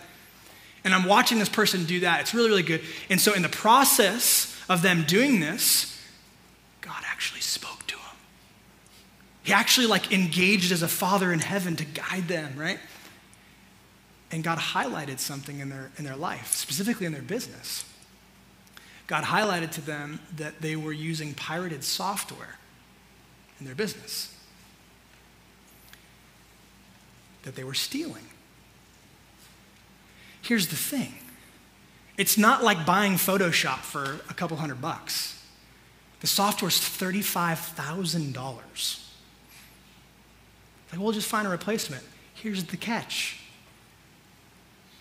And 0.87 0.95
I'm 0.95 1.05
watching 1.05 1.39
this 1.39 1.49
person 1.49 1.85
do 1.85 2.01
that. 2.01 2.21
It's 2.21 2.33
really, 2.33 2.49
really 2.49 2.63
good. 2.63 2.81
And 3.11 3.21
so, 3.21 3.35
in 3.35 3.43
the 3.43 3.49
process 3.49 4.57
of 4.69 4.83
them 4.83 5.03
doing 5.03 5.41
this, 5.41 6.01
God 6.81 7.03
actually 7.05 7.41
spoke 7.41 7.87
to 7.89 7.97
them. 7.97 8.05
He 9.43 9.53
actually, 9.53 9.89
like, 9.89 10.13
engaged 10.13 10.71
as 10.71 10.83
a 10.83 10.89
father 10.89 11.33
in 11.33 11.41
heaven 11.41 11.75
to 11.75 11.85
guide 11.85 12.29
them, 12.29 12.55
right? 12.57 12.79
And 14.31 14.45
God 14.45 14.59
highlighted 14.59 15.19
something 15.19 15.59
in 15.59 15.71
their, 15.71 15.91
in 15.99 16.05
their 16.05 16.15
life, 16.15 16.53
specifically 16.53 17.07
in 17.07 17.13
their 17.13 17.21
business. 17.21 17.85
God 19.09 19.25
highlighted 19.25 19.73
to 19.73 19.81
them 19.81 20.21
that 20.37 20.61
they 20.61 20.77
were 20.77 20.93
using 20.93 21.35
pirated 21.35 21.83
software 21.83 22.59
in 23.59 23.67
their 23.67 23.75
business, 23.75 24.35
that 27.43 27.55
they 27.55 27.65
were 27.65 27.75
stealing. 27.75 28.25
Here's 30.43 30.69
the 30.69 30.77
thing 30.77 31.15
it's 32.17 32.39
not 32.39 32.63
like 32.65 32.87
buying 32.87 33.15
Photoshop 33.15 33.79
for 33.79 34.21
a 34.31 34.35
couple 34.35 34.57
hundred 34.57 34.81
bucks. 34.81 35.35
The 36.21 36.27
software 36.27 36.69
is 36.69 36.77
$35,000. 36.77 38.35
Like, 40.91 41.01
we'll 41.01 41.13
just 41.13 41.29
find 41.29 41.47
a 41.47 41.51
replacement. 41.51 42.03
Here's 42.35 42.65
the 42.65 42.77
catch 42.77 43.41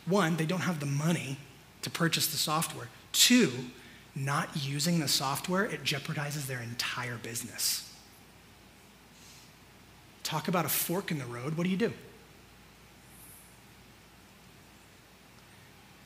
one, 0.06 0.38
they 0.38 0.46
don't 0.46 0.62
have 0.62 0.80
the 0.80 0.86
money 0.86 1.38
to 1.82 1.90
purchase 1.90 2.28
the 2.28 2.38
software. 2.38 2.88
Two, 3.12 3.52
not 4.16 4.50
using 4.56 5.00
the 5.00 5.08
software, 5.08 5.66
it 5.66 5.84
jeopardizes 5.84 6.46
their 6.46 6.62
entire 6.62 7.18
business. 7.18 7.85
Talk 10.26 10.48
about 10.48 10.66
a 10.66 10.70
fork 10.70 11.12
in 11.12 11.20
the 11.20 11.26
road. 11.26 11.56
What 11.56 11.66
do 11.66 11.70
you 11.70 11.78
do? 11.78 11.94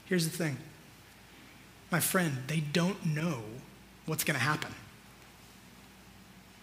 Here's 0.05 0.29
the 0.29 0.37
thing 0.37 0.57
my 1.89 2.01
friend, 2.01 2.33
they 2.47 2.59
don't 2.59 3.03
know 3.05 3.39
what's 4.05 4.25
going 4.25 4.37
to 4.37 4.43
happen, 4.43 4.75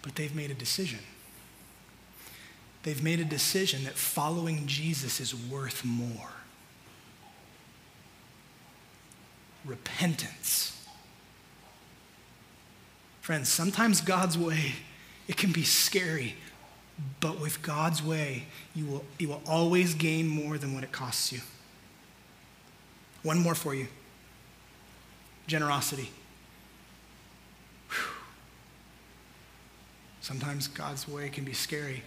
but 0.03 0.15
they've 0.17 0.35
made 0.35 0.51
a 0.51 0.55
decision. 0.55 0.99
They've 2.83 3.03
made 3.03 3.21
a 3.21 3.25
decision 3.25 3.85
that 3.85 3.95
following 3.95 4.67
Jesus 4.67 5.19
is 5.19 5.35
worth 5.35 5.85
more. 5.85 6.29
Repentance. 9.65 10.87
Friends, 13.23 13.49
sometimes 13.49 14.03
God's 14.03 14.39
way, 14.39 14.75
it 15.27 15.37
can 15.37 15.51
be 15.51 15.65
scary, 15.65 16.37
but 17.21 17.41
with 17.41 17.63
God's 17.63 18.03
way, 18.03 18.45
you 18.75 18.87
will, 18.87 19.05
you 19.19 19.29
will 19.29 19.43
always 19.47 19.95
gain 19.95 20.29
more 20.29 20.59
than 20.59 20.75
what 20.75 20.83
it 20.83 20.93
costs 20.93 21.33
you. 21.33 21.41
One 23.23 23.39
more 23.39 23.55
for 23.55 23.75
you 23.75 23.89
generosity. 25.47 26.11
Whew. 27.89 27.97
Sometimes 30.21 30.67
God's 30.67 31.07
way 31.07 31.29
can 31.29 31.45
be 31.45 31.53
scary. 31.53 32.03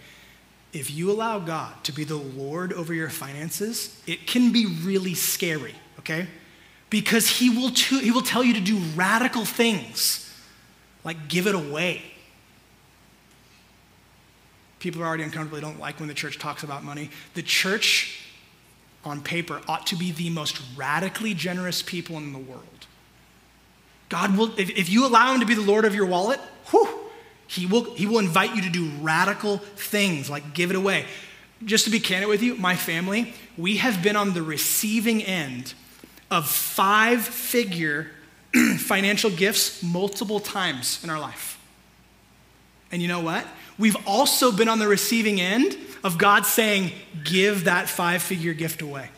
If 0.72 0.90
you 0.90 1.10
allow 1.10 1.38
God 1.38 1.82
to 1.84 1.92
be 1.92 2.04
the 2.04 2.16
Lord 2.16 2.72
over 2.72 2.92
your 2.92 3.08
finances, 3.08 4.00
it 4.06 4.26
can 4.26 4.52
be 4.52 4.66
really 4.66 5.14
scary, 5.14 5.74
okay? 5.98 6.28
Because 6.90 7.28
he 7.28 7.50
will, 7.50 7.70
he 7.70 8.10
will 8.10 8.22
tell 8.22 8.44
you 8.44 8.54
to 8.54 8.60
do 8.60 8.76
radical 8.94 9.44
things, 9.44 10.30
like 11.02 11.28
give 11.28 11.46
it 11.46 11.54
away. 11.54 12.02
People 14.80 15.02
are 15.02 15.06
already 15.06 15.22
uncomfortable. 15.22 15.56
They 15.56 15.62
don't 15.62 15.78
like 15.78 16.00
when 16.00 16.08
the 16.08 16.14
church 16.14 16.38
talks 16.38 16.64
about 16.64 16.82
money. 16.82 17.10
The 17.34 17.42
church, 17.42 18.24
on 19.04 19.20
paper, 19.20 19.60
ought 19.68 19.86
to 19.88 19.96
be 19.96 20.10
the 20.10 20.30
most 20.30 20.60
radically 20.76 21.34
generous 21.34 21.82
people 21.82 22.16
in 22.16 22.32
the 22.32 22.38
world. 22.38 22.64
God 24.08 24.36
will, 24.36 24.58
if, 24.58 24.70
if 24.70 24.88
you 24.88 25.06
allow 25.06 25.32
him 25.32 25.40
to 25.40 25.46
be 25.46 25.54
the 25.54 25.60
Lord 25.60 25.84
of 25.84 25.94
your 25.94 26.06
wallet, 26.06 26.40
whew, 26.70 26.88
he 27.46 27.66
will, 27.66 27.94
he 27.94 28.06
will 28.06 28.18
invite 28.18 28.56
you 28.56 28.62
to 28.62 28.70
do 28.70 28.90
radical 29.00 29.58
things 29.58 30.28
like 30.28 30.54
give 30.54 30.70
it 30.70 30.76
away. 30.76 31.04
Just 31.64 31.84
to 31.84 31.90
be 31.90 32.00
candid 32.00 32.28
with 32.28 32.42
you, 32.42 32.54
my 32.56 32.74
family, 32.74 33.34
we 33.58 33.76
have 33.76 34.02
been 34.02 34.16
on 34.16 34.32
the 34.32 34.42
receiving 34.42 35.22
end 35.22 35.74
of 36.30 36.48
five 36.48 37.22
figure 37.22 38.10
financial 38.78 39.30
gifts 39.30 39.82
multiple 39.82 40.40
times 40.40 41.04
in 41.04 41.10
our 41.10 41.20
life. 41.20 41.58
And 42.90 43.02
you 43.02 43.08
know 43.08 43.20
what? 43.20 43.46
We've 43.80 43.96
also 44.06 44.52
been 44.52 44.68
on 44.68 44.78
the 44.78 44.86
receiving 44.86 45.40
end 45.40 45.74
of 46.04 46.18
God 46.18 46.44
saying, 46.44 46.92
give 47.24 47.64
that 47.64 47.88
five 47.88 48.20
figure 48.20 48.52
gift 48.52 48.82
away. 48.82 49.08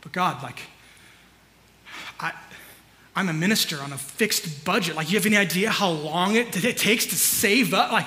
But 0.00 0.12
God, 0.12 0.42
like, 0.42 0.58
I, 2.18 2.32
I'm 3.14 3.28
a 3.28 3.34
minister 3.34 3.78
on 3.82 3.92
a 3.92 3.98
fixed 3.98 4.64
budget. 4.64 4.96
Like, 4.96 5.10
you 5.10 5.18
have 5.18 5.26
any 5.26 5.36
idea 5.36 5.68
how 5.68 5.90
long 5.90 6.34
it, 6.34 6.64
it 6.64 6.78
takes 6.78 7.04
to 7.06 7.14
save 7.14 7.74
up? 7.74 7.92
Like, 7.92 8.06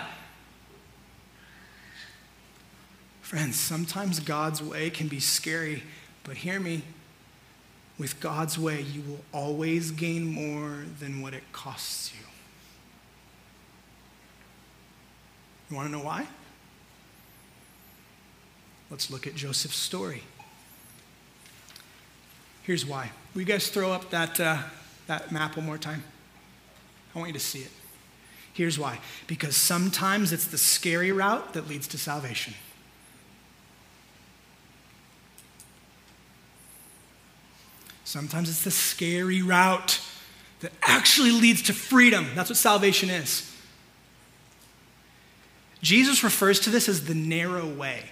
friends, 3.22 3.55
sometimes 3.55 4.20
God's 4.20 4.64
way 4.64 4.89
can 4.89 5.10
be 5.10 5.20
scary, 5.20 5.84
but 6.24 6.38
hear 6.38 6.60
me. 6.60 6.82
With 8.00 8.22
God's 8.22 8.58
way, 8.58 8.82
you 8.82 9.02
will 9.02 9.20
always 9.34 9.91
gain 9.91 10.26
more 10.26 10.86
than 11.00 11.22
what 11.22 11.34
it 11.34 11.43
costs 11.52 12.14
you. 12.14 12.26
You 15.70 15.76
want 15.76 15.89
to 15.89 15.91
know 15.91 16.04
why? 16.04 16.26
Let's 18.89 19.12
look 19.12 19.28
at 19.28 19.36
Joseph's 19.36 19.78
story. 19.78 20.24
Here's 22.64 22.86
why. 22.86 23.12
Will 23.34 23.41
you 23.41 23.47
guys 23.47 23.70
throw 23.70 23.91
up 23.91 24.10
that, 24.12 24.39
uh, 24.39 24.60
that 25.08 25.32
map 25.32 25.58
one 25.58 25.66
more 25.66 25.78
time? 25.78 26.04
I 27.14 27.20
want 27.20 27.30
you 27.30 27.34
to 27.34 27.39
see 27.39 27.60
it. 27.60 27.72
Here's 28.54 28.80
why. 28.80 29.00
Because 29.28 29.56
sometimes 29.56 30.32
it's 30.32 30.47
the 30.47 30.58
scary 30.58 31.12
route 31.12 31.54
that 31.54 31.68
leads 31.68 31.88
to 31.89 31.97
salvation. 31.97 32.54
Sometimes 38.10 38.49
it's 38.49 38.64
the 38.64 38.72
scary 38.72 39.41
route 39.41 40.01
that 40.62 40.72
actually 40.82 41.32
leads 41.32 41.62
to 41.64 41.74
freedom. 41.74 42.28
That's 42.36 42.49
what 42.49 42.57
salvation 42.57 43.10
is. 43.10 43.45
Jesus 45.82 46.24
refers 46.24 46.60
to 46.62 46.70
this 46.70 46.89
as 46.89 47.05
the 47.05 47.16
narrow 47.16 47.68
way 47.68 48.03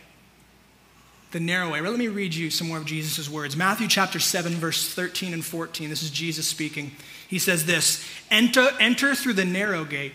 the 1.31 1.39
narrow 1.39 1.71
way. 1.71 1.81
Let 1.81 1.97
me 1.97 2.07
read 2.07 2.33
you 2.33 2.49
some 2.49 2.69
more 2.69 2.77
of 2.77 2.85
Jesus' 2.85 3.29
words. 3.29 3.55
Matthew 3.55 3.87
chapter 3.87 4.19
7, 4.19 4.53
verse 4.53 4.93
13 4.93 5.33
and 5.33 5.43
14. 5.43 5.89
This 5.89 6.01
is 6.01 6.09
Jesus 6.09 6.47
speaking. 6.47 6.93
He 7.27 7.39
says 7.39 7.65
this 7.65 8.07
enter, 8.31 8.69
enter 8.79 9.13
through 9.13 9.33
the 9.33 9.45
narrow 9.45 9.83
gate, 9.83 10.13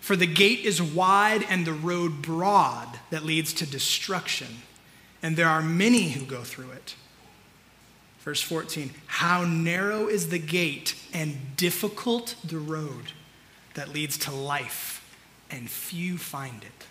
for 0.00 0.16
the 0.16 0.26
gate 0.26 0.60
is 0.60 0.82
wide 0.82 1.44
and 1.48 1.64
the 1.64 1.72
road 1.72 2.22
broad 2.22 2.98
that 3.10 3.24
leads 3.24 3.52
to 3.54 3.66
destruction, 3.66 4.48
and 5.22 5.36
there 5.36 5.48
are 5.48 5.62
many 5.62 6.10
who 6.10 6.24
go 6.24 6.42
through 6.42 6.72
it. 6.72 6.96
Verse 8.22 8.40
14 8.40 8.90
How 9.06 9.44
narrow 9.44 10.08
is 10.08 10.28
the 10.28 10.38
gate 10.38 10.94
and 11.12 11.56
difficult 11.56 12.36
the 12.44 12.58
road 12.58 13.12
that 13.74 13.88
leads 13.88 14.16
to 14.18 14.30
life, 14.30 15.16
and 15.50 15.68
few 15.70 16.18
find 16.18 16.62
it. 16.62 16.86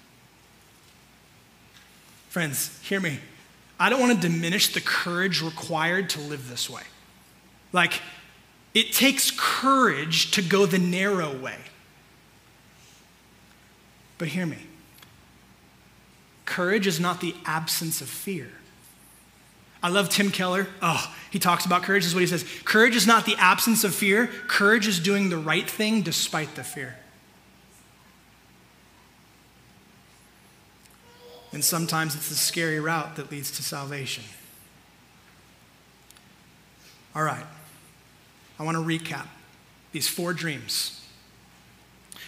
Friends, 2.30 2.80
hear 2.84 3.00
me. 3.00 3.20
I 3.80 3.90
don't 3.90 4.00
want 4.00 4.22
to 4.22 4.28
diminish 4.28 4.74
the 4.74 4.82
courage 4.82 5.42
required 5.42 6.10
to 6.12 6.22
live 6.22 6.50
this 6.50 6.70
way. 6.70 6.84
Like, 7.74 8.02
it 8.74 8.94
takes 8.94 9.32
courage 9.36 10.32
to 10.32 10.42
go 10.42 10.66
the 10.66 10.80
narrow 10.80 11.36
way. 11.36 11.58
But 14.18 14.30
hear 14.30 14.46
me. 14.46 14.60
Courage 16.46 16.86
is 16.86 17.00
not 17.00 17.22
the 17.22 17.36
absence 17.46 18.02
of 18.02 18.08
fear. 18.08 18.50
I 19.84 19.90
love 19.90 20.10
Tim 20.10 20.30
Keller. 20.30 20.68
Oh, 20.82 21.14
he 21.32 21.40
talks 21.40 21.66
about 21.66 21.84
courage. 21.84 22.04
This 22.04 22.10
is 22.10 22.16
what 22.16 22.22
he 22.22 22.28
says 22.28 22.46
Courage 22.64 22.96
is 22.96 23.08
not 23.08 23.26
the 23.26 23.36
absence 23.38 23.84
of 23.84 23.96
fear, 23.96 24.28
courage 24.48 24.88
is 24.88 25.00
doing 25.00 25.30
the 25.30 25.38
right 25.38 25.70
thing 25.70 26.02
despite 26.02 26.56
the 26.56 26.64
fear. 26.64 26.98
And 31.54 31.64
sometimes 31.64 32.16
it's 32.16 32.30
the 32.30 32.36
scary 32.36 32.80
route 32.80 33.18
that 33.18 33.30
leads 33.30 33.52
to 33.52 33.64
salvation. 33.64 34.24
All 37.14 37.24
right, 37.24 37.46
I 38.58 38.64
want 38.64 38.78
to 38.78 38.84
recap 38.84 39.28
these 39.92 40.08
four 40.08 40.34
dreams. 40.34 41.06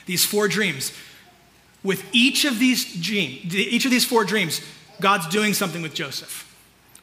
These 0.05 0.25
four 0.25 0.49
dreams. 0.49 0.91
With 1.83 2.03
each 2.11 2.43
of 2.43 2.59
these 2.59 3.01
dreams, 3.01 3.55
each 3.55 3.85
of 3.85 3.91
these 3.91 4.03
four 4.03 4.25
dreams, 4.25 4.61
God's 4.99 5.27
doing 5.27 5.53
something 5.53 5.81
with 5.81 5.93
Joseph. 5.93 6.52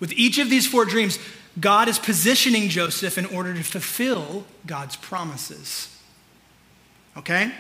With 0.01 0.13
each 0.15 0.39
of 0.39 0.51
these 0.51 0.67
four 0.67 0.85
dreams, 0.85 1.19
God 1.61 1.89
is 1.89 1.99
positioning 1.99 2.69
Joseph 2.69 3.19
in 3.19 3.27
order 3.27 3.55
to 3.55 3.63
fulfill 3.63 4.45
God's 4.67 4.97
promises. 4.97 5.97
Okay? 7.17 7.53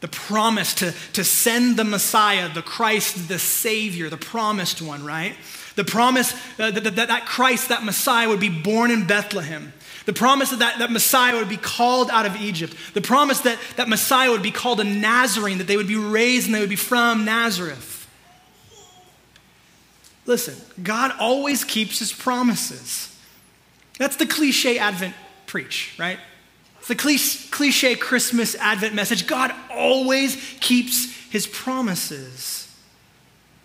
the 0.00 0.08
promise 0.08 0.74
to, 0.74 0.94
to 1.14 1.24
send 1.24 1.76
the 1.76 1.84
Messiah, 1.84 2.48
the 2.48 2.62
Christ, 2.62 3.28
the 3.28 3.38
Savior, 3.38 4.08
the 4.08 4.16
promised 4.16 4.80
one, 4.80 5.04
right? 5.04 5.34
The 5.74 5.84
promise 5.84 6.32
uh, 6.58 6.70
that, 6.70 6.84
that, 6.84 7.08
that 7.08 7.26
Christ, 7.26 7.68
that 7.70 7.84
Messiah, 7.84 8.28
would 8.28 8.40
be 8.40 8.48
born 8.48 8.90
in 8.90 9.06
Bethlehem. 9.06 9.72
The 10.06 10.12
promise 10.12 10.50
that, 10.50 10.60
that 10.60 10.78
that 10.78 10.90
Messiah 10.90 11.36
would 11.36 11.48
be 11.48 11.56
called 11.56 12.10
out 12.10 12.26
of 12.26 12.36
Egypt. 12.36 12.74
The 12.94 13.00
promise 13.00 13.40
that 13.40 13.58
that 13.76 13.88
Messiah 13.88 14.30
would 14.30 14.42
be 14.42 14.50
called 14.50 14.80
a 14.80 14.84
Nazarene, 14.84 15.58
that 15.58 15.66
they 15.66 15.76
would 15.76 15.88
be 15.88 15.96
raised 15.96 16.46
and 16.46 16.54
they 16.54 16.60
would 16.60 16.70
be 16.70 16.76
from 16.76 17.24
Nazareth. 17.24 17.97
Listen, 20.28 20.56
God 20.82 21.12
always 21.18 21.64
keeps 21.64 22.00
his 22.00 22.12
promises. 22.12 23.16
That's 23.98 24.16
the 24.16 24.26
cliche 24.26 24.78
Advent 24.78 25.14
preach, 25.46 25.96
right? 25.98 26.18
the 26.86 26.94
cliche 26.94 27.94
Christmas 27.96 28.54
Advent 28.54 28.94
message 28.94 29.26
God 29.26 29.54
always 29.70 30.36
keeps 30.60 31.12
his 31.28 31.46
promises. 31.46 32.74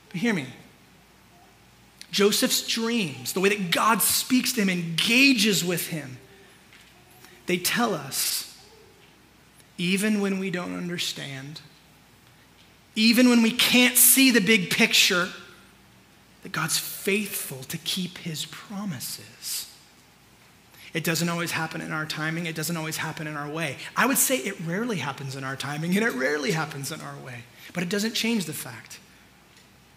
But 0.10 0.20
hear 0.20 0.34
me. 0.34 0.48
Joseph's 2.12 2.66
dreams, 2.66 3.34
the 3.34 3.40
way 3.42 3.50
that 3.50 3.72
God 3.72 4.02
speaks 4.02 4.54
to 4.54 4.62
him, 4.62 4.70
engages 4.70 5.66
with 5.66 5.88
him, 5.88 6.18
they 7.46 7.58
tell 7.58 7.94
us, 7.94 8.58
even 9.78 10.22
when 10.22 10.40
we 10.40 10.50
don't 10.50 10.78
understand, 10.78 11.60
even 12.96 13.30
when 13.30 13.42
we 13.42 13.52
can't 13.52 13.98
see 13.98 14.32
the 14.32 14.42
big 14.42 14.70
picture, 14.70 15.30
that 16.44 16.52
God's 16.52 16.78
faithful 16.78 17.64
to 17.64 17.78
keep 17.80 18.20
his 18.20 18.46
promises. 18.46 19.70
It 20.94 21.04
doesn't 21.04 21.28
always 21.28 21.52
happen 21.52 21.82
in 21.82 21.92
our 21.92 22.06
timing, 22.06 22.46
it 22.46 22.56
doesn't 22.56 22.78
always 22.78 22.98
happen 22.98 23.26
in 23.26 23.36
our 23.36 23.50
way. 23.50 23.78
I 23.98 24.06
would 24.06 24.18
say 24.18 24.38
it 24.38 24.60
rarely 24.62 24.98
happens 24.98 25.36
in 25.36 25.44
our 25.44 25.56
timing, 25.56 25.96
and 25.98 26.06
it 26.06 26.14
rarely 26.14 26.52
happens 26.52 26.92
in 26.92 27.02
our 27.02 27.18
way. 27.26 27.40
But 27.74 27.82
it 27.82 27.90
doesn't 27.90 28.14
change 28.14 28.46
the 28.46 28.54
fact 28.54 29.00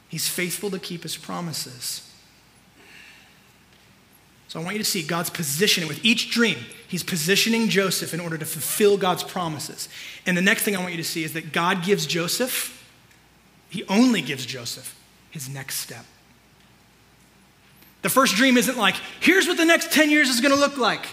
he's 0.09 0.29
faithful 0.29 0.71
to 0.71 0.79
keep 0.79 1.03
his 1.03 1.17
promises. 1.17 2.03
So 4.49 4.61
I 4.61 4.63
want 4.63 4.77
you 4.77 4.83
to 4.83 4.89
see 4.89 5.03
God's 5.03 5.29
positioning 5.29 5.89
with 5.89 6.03
each 6.05 6.31
dream. 6.31 6.57
He's 6.89 7.03
positioning 7.03 7.69
Joseph 7.69 8.15
in 8.15 8.21
order 8.21 8.39
to 8.39 8.45
fulfill 8.47 8.97
God's 8.97 9.25
promises. 9.25 9.89
And 10.25 10.37
the 10.37 10.43
next 10.43 10.63
thing 10.63 10.77
I 10.77 10.81
want 10.81 10.93
you 10.93 10.99
to 10.99 11.05
see 11.05 11.25
is 11.25 11.33
that 11.33 11.53
God 11.53 11.85
gives 11.85 12.07
Joseph, 12.07 12.73
he 13.69 13.85
only 13.89 14.23
gives 14.23 14.47
Joseph 14.47 14.97
his 15.31 15.49
next 15.49 15.77
step. 15.79 16.07
The 18.07 18.11
first 18.11 18.37
dream 18.37 18.57
isn't 18.57 18.79
like, 18.79 18.95
here's 19.19 19.49
what 19.49 19.57
the 19.57 19.65
next 19.65 19.91
10 19.91 20.11
years 20.11 20.29
is 20.29 20.41
going 20.41 20.55
to 20.55 20.61
look 20.61 20.77
like. 20.77 21.05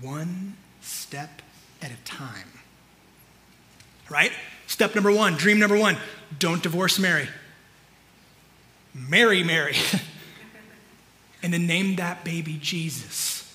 One 0.00 0.56
step 0.80 1.42
at 1.82 1.90
a 1.90 1.96
time. 2.06 2.48
Right? 4.08 4.32
Step 4.66 4.94
number 4.94 5.12
one, 5.12 5.34
dream 5.34 5.58
number 5.58 5.76
one 5.76 5.98
don't 6.38 6.62
divorce 6.62 6.98
Mary. 6.98 7.28
Marry 8.94 9.44
Mary. 9.44 9.76
and 11.42 11.52
then 11.52 11.66
name 11.66 11.96
that 11.96 12.24
baby 12.24 12.56
Jesus. 12.58 13.46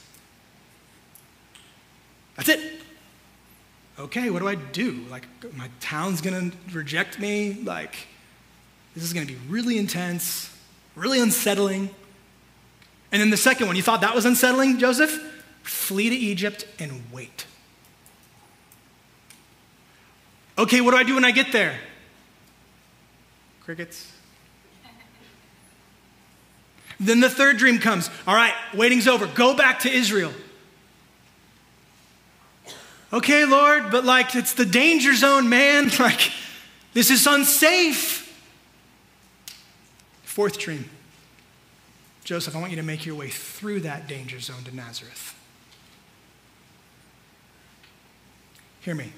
That's 2.36 2.50
it. 2.50 2.60
Okay, 3.98 4.30
what 4.30 4.44
do 4.44 4.48
I 4.48 4.54
do? 4.54 5.04
Like, 5.10 5.26
my 5.56 5.72
town's 5.80 6.22
gonna 6.22 6.52
reject 6.72 7.20
me? 7.20 7.54
Like, 7.64 8.06
this 8.94 9.04
is 9.04 9.14
gonna 9.14 9.26
be 9.26 9.38
really 9.50 9.80
intense, 9.80 10.55
really 10.96 11.20
unsettling. 11.20 11.90
And 13.12 13.22
then 13.22 13.30
the 13.30 13.38
second 13.38 13.68
one, 13.68 13.76
you 13.76 13.84
thought 13.84 14.02
that 14.02 14.16
was 14.16 14.26
unsettling, 14.26 14.80
Joseph? 14.80 15.12
Flee 15.64 16.10
to 16.10 16.16
Egypt 16.16 16.68
and 16.80 17.04
wait. 17.12 17.46
Okay, 20.58 20.82
what 20.82 20.92
do 20.92 20.98
I 20.98 21.04
do 21.04 21.16
when 21.16 21.26
I 21.26 21.32
get 21.32 21.52
there? 21.52 21.78
Crickets. 23.62 24.12
Then 27.00 27.20
the 27.20 27.30
third 27.30 27.58
dream 27.58 27.80
comes. 27.80 28.10
All 28.26 28.36
right, 28.36 28.54
waiting's 28.74 29.08
over. 29.08 29.28
Go 29.28 29.54
back 29.54 29.80
to 29.80 29.92
Israel. 29.92 30.32
Okay, 33.12 33.46
Lord, 33.46 33.92
but 33.92 34.06
like 34.06 34.36
it's 34.36 34.54
the 34.54 34.66
danger 34.66 35.14
zone, 35.14 35.50
man. 35.50 35.92
Like 36.00 36.32
this 36.94 37.10
is 37.10 37.28
unsafe. 37.28 38.25
Fourth 40.36 40.60
dream. 40.60 40.90
Joseph, 42.26 42.58
I 42.58 42.60
want 42.60 42.72
you 42.72 42.76
to 42.76 42.84
make 42.84 43.06
your 43.06 43.16
way 43.16 43.30
through 43.30 43.80
that 43.80 44.06
danger 44.06 44.38
zone 44.42 44.66
to 44.66 44.76
Nazareth. 44.76 45.34
Hear 48.82 48.96
me. 48.96 49.14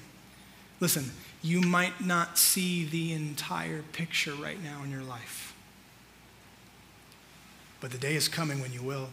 Listen, 0.78 1.10
you 1.42 1.60
might 1.60 2.06
not 2.06 2.38
see 2.38 2.84
the 2.84 3.12
entire 3.12 3.82
picture 3.92 4.32
right 4.32 4.62
now 4.62 4.84
in 4.84 4.92
your 4.92 5.02
life. 5.02 5.56
But 7.80 7.90
the 7.90 7.98
day 7.98 8.14
is 8.14 8.28
coming 8.28 8.60
when 8.60 8.72
you 8.72 8.84
will. 8.84 9.08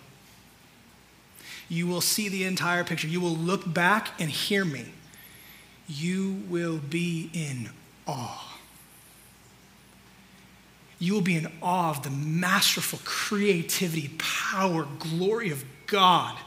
You 1.68 1.88
will 1.88 2.02
see 2.02 2.30
the 2.30 2.44
entire 2.44 2.84
picture. 2.84 3.08
You 3.08 3.20
will 3.20 3.36
look 3.36 3.74
back 3.74 4.10
and 4.20 4.30
hear 4.30 4.64
me. 4.64 4.92
You 5.88 6.44
will 6.50 6.78
be 6.78 7.32
in 7.34 7.72
awe. 8.06 8.55
You 11.00 11.14
will 11.14 11.22
be 11.22 11.36
in 11.36 11.52
awe 11.62 11.90
of 11.90 12.04
the 12.04 12.10
masterful 12.10 13.00
creativity, 13.04 14.12
power, 14.18 14.88
glory 15.00 15.52
of 15.52 15.64
God. 15.88 16.38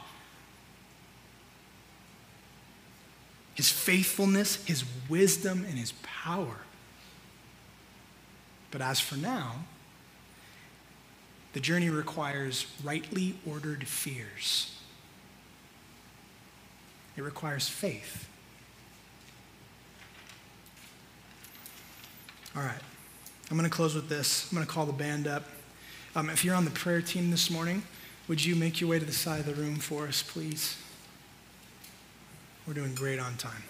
His 3.53 3.69
faithfulness, 3.69 4.63
His 4.65 4.83
wisdom, 5.07 5.65
and 5.67 5.77
His 5.77 5.93
power. 6.03 6.61
But 8.71 8.81
as 8.81 8.99
for 8.99 9.17
now, 9.17 9.55
the 11.53 11.59
journey 11.59 11.89
requires 11.89 12.65
rightly 12.83 13.35
ordered 13.45 13.87
fears. 13.87 14.75
It 17.17 17.21
requires 17.21 17.67
faith. 17.67 18.27
All 22.55 22.61
right, 22.63 22.81
I'm 23.49 23.57
going 23.57 23.69
to 23.69 23.75
close 23.75 23.95
with 23.95 24.09
this. 24.09 24.47
I'm 24.51 24.55
going 24.55 24.67
to 24.67 24.71
call 24.71 24.85
the 24.85 24.93
band 24.93 25.27
up. 25.27 25.43
Um, 26.15 26.29
if 26.29 26.45
you're 26.45 26.55
on 26.55 26.65
the 26.65 26.71
prayer 26.71 27.01
team 27.01 27.31
this 27.31 27.49
morning, 27.49 27.81
would 28.27 28.43
you 28.43 28.55
make 28.55 28.79
your 28.79 28.89
way 28.89 28.99
to 28.99 29.05
the 29.05 29.11
side 29.11 29.39
of 29.39 29.45
the 29.47 29.55
room 29.55 29.77
for 29.77 30.07
us, 30.07 30.21
please? 30.21 30.77
We're 32.67 32.75
doing 32.75 32.93
great 32.93 33.19
on 33.19 33.35
time. 33.37 33.63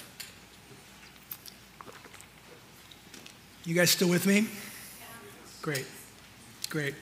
You 3.64 3.74
guys 3.74 3.90
still 3.92 4.10
with 4.10 4.26
me? 4.26 4.48
Great. 5.62 5.86
Great. 6.70 6.96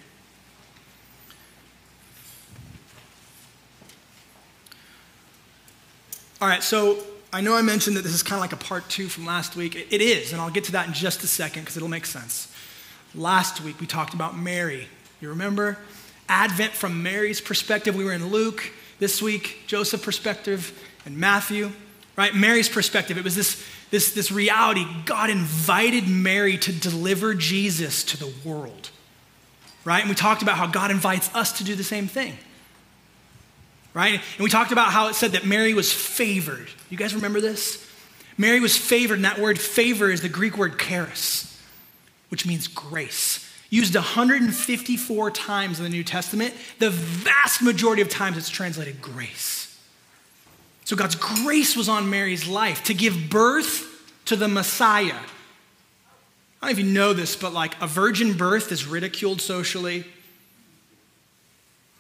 All 6.40 6.48
right, 6.48 6.62
so 6.62 7.00
I 7.34 7.42
know 7.42 7.56
I 7.56 7.64
mentioned 7.64 7.98
that 7.98 8.04
this 8.04 8.14
is 8.14 8.22
kind 8.22 8.38
of 8.38 8.42
like 8.42 8.54
a 8.54 8.64
part 8.64 8.88
two 8.90 9.08
from 9.08 9.26
last 9.26 9.56
week. 9.56 9.76
It 9.76 10.02
is, 10.02 10.32
and 10.32 10.40
I'll 10.40 10.52
get 10.52 10.66
to 10.66 10.72
that 10.74 10.88
in 10.88 10.94
just 10.94 11.24
a 11.24 11.28
second 11.28 11.64
because 11.64 11.76
it'll 11.76 11.90
make 11.90 12.06
sense. 12.06 12.54
Last 13.18 13.62
week 13.62 13.82
we 13.82 13.88
talked 13.88 14.14
about 14.14 14.38
Mary. 14.38 14.88
You 15.20 15.30
remember? 15.30 15.78
Advent 16.30 16.74
from 16.74 17.04
Mary's 17.04 17.42
perspective. 17.42 17.96
We 17.96 18.06
were 18.06 18.14
in 18.14 18.28
Luke. 18.28 18.72
This 19.00 19.22
week, 19.22 19.64
Joseph 19.68 20.04
perspective 20.04 20.72
and 21.06 21.18
Matthew. 21.18 21.72
Right? 22.16 22.34
Mary's 22.34 22.70
perspective. 22.70 23.18
It 23.18 23.24
was 23.24 23.36
this, 23.36 23.64
this, 23.92 24.14
this 24.14 24.32
reality. 24.32 24.86
God 25.06 25.30
invited 25.30 26.08
Mary 26.08 26.58
to 26.60 26.72
deliver 26.72 27.34
Jesus 27.34 28.04
to 28.06 28.18
the 28.18 28.32
world. 28.48 28.90
Right? 29.84 30.02
And 30.02 30.10
we 30.10 30.16
talked 30.16 30.42
about 30.42 30.58
how 30.58 30.68
God 30.68 30.92
invites 30.92 31.34
us 31.36 31.58
to 31.58 31.64
do 31.64 31.76
the 31.76 31.84
same 31.84 32.08
thing 32.08 32.38
right? 33.98 34.14
And 34.14 34.44
we 34.44 34.50
talked 34.52 34.72
about 34.72 34.90
how 34.90 35.08
it 35.08 35.16
said 35.16 35.32
that 35.32 35.44
Mary 35.44 35.74
was 35.74 35.92
favored. 35.92 36.68
You 36.92 36.98
guys 36.98 37.16
remember 37.16 37.42
this? 37.42 37.84
Mary 38.38 38.60
was 38.60 38.78
favored, 38.78 39.16
and 39.16 39.26
that 39.26 39.40
word 39.40 39.60
favor 39.60 40.12
is 40.12 40.22
the 40.22 40.30
Greek 40.30 40.56
word 40.56 40.78
charis, 40.78 41.57
which 42.30 42.46
means 42.46 42.68
grace. 42.68 43.44
Used 43.70 43.96
154 43.96 45.32
times 45.32 45.80
in 45.80 45.84
the 45.84 45.90
New 45.90 46.04
Testament. 46.04 46.54
The 46.80 46.90
vast 46.90 47.62
majority 47.62 48.02
of 48.02 48.10
times 48.10 48.38
it's 48.38 48.50
translated 48.50 49.02
grace. 49.02 49.78
So 50.86 50.96
God's 50.96 51.16
grace 51.16 51.76
was 51.76 51.90
on 51.90 52.10
Mary's 52.10 52.48
life 52.48 52.84
to 52.86 52.94
give 52.94 53.30
birth 53.30 54.12
to 54.26 54.36
the 54.36 54.48
Messiah. 54.48 55.06
I 56.62 56.68
don't 56.68 56.70
know 56.70 56.70
if 56.70 56.80
you 56.80 56.94
know 56.94 57.14
this, 57.14 57.36
but 57.36 57.54
like 57.54 57.80
a 57.82 57.88
virgin 57.88 58.34
birth 58.34 58.72
is 58.72 58.88
ridiculed 58.88 59.42
socially. 59.42 60.06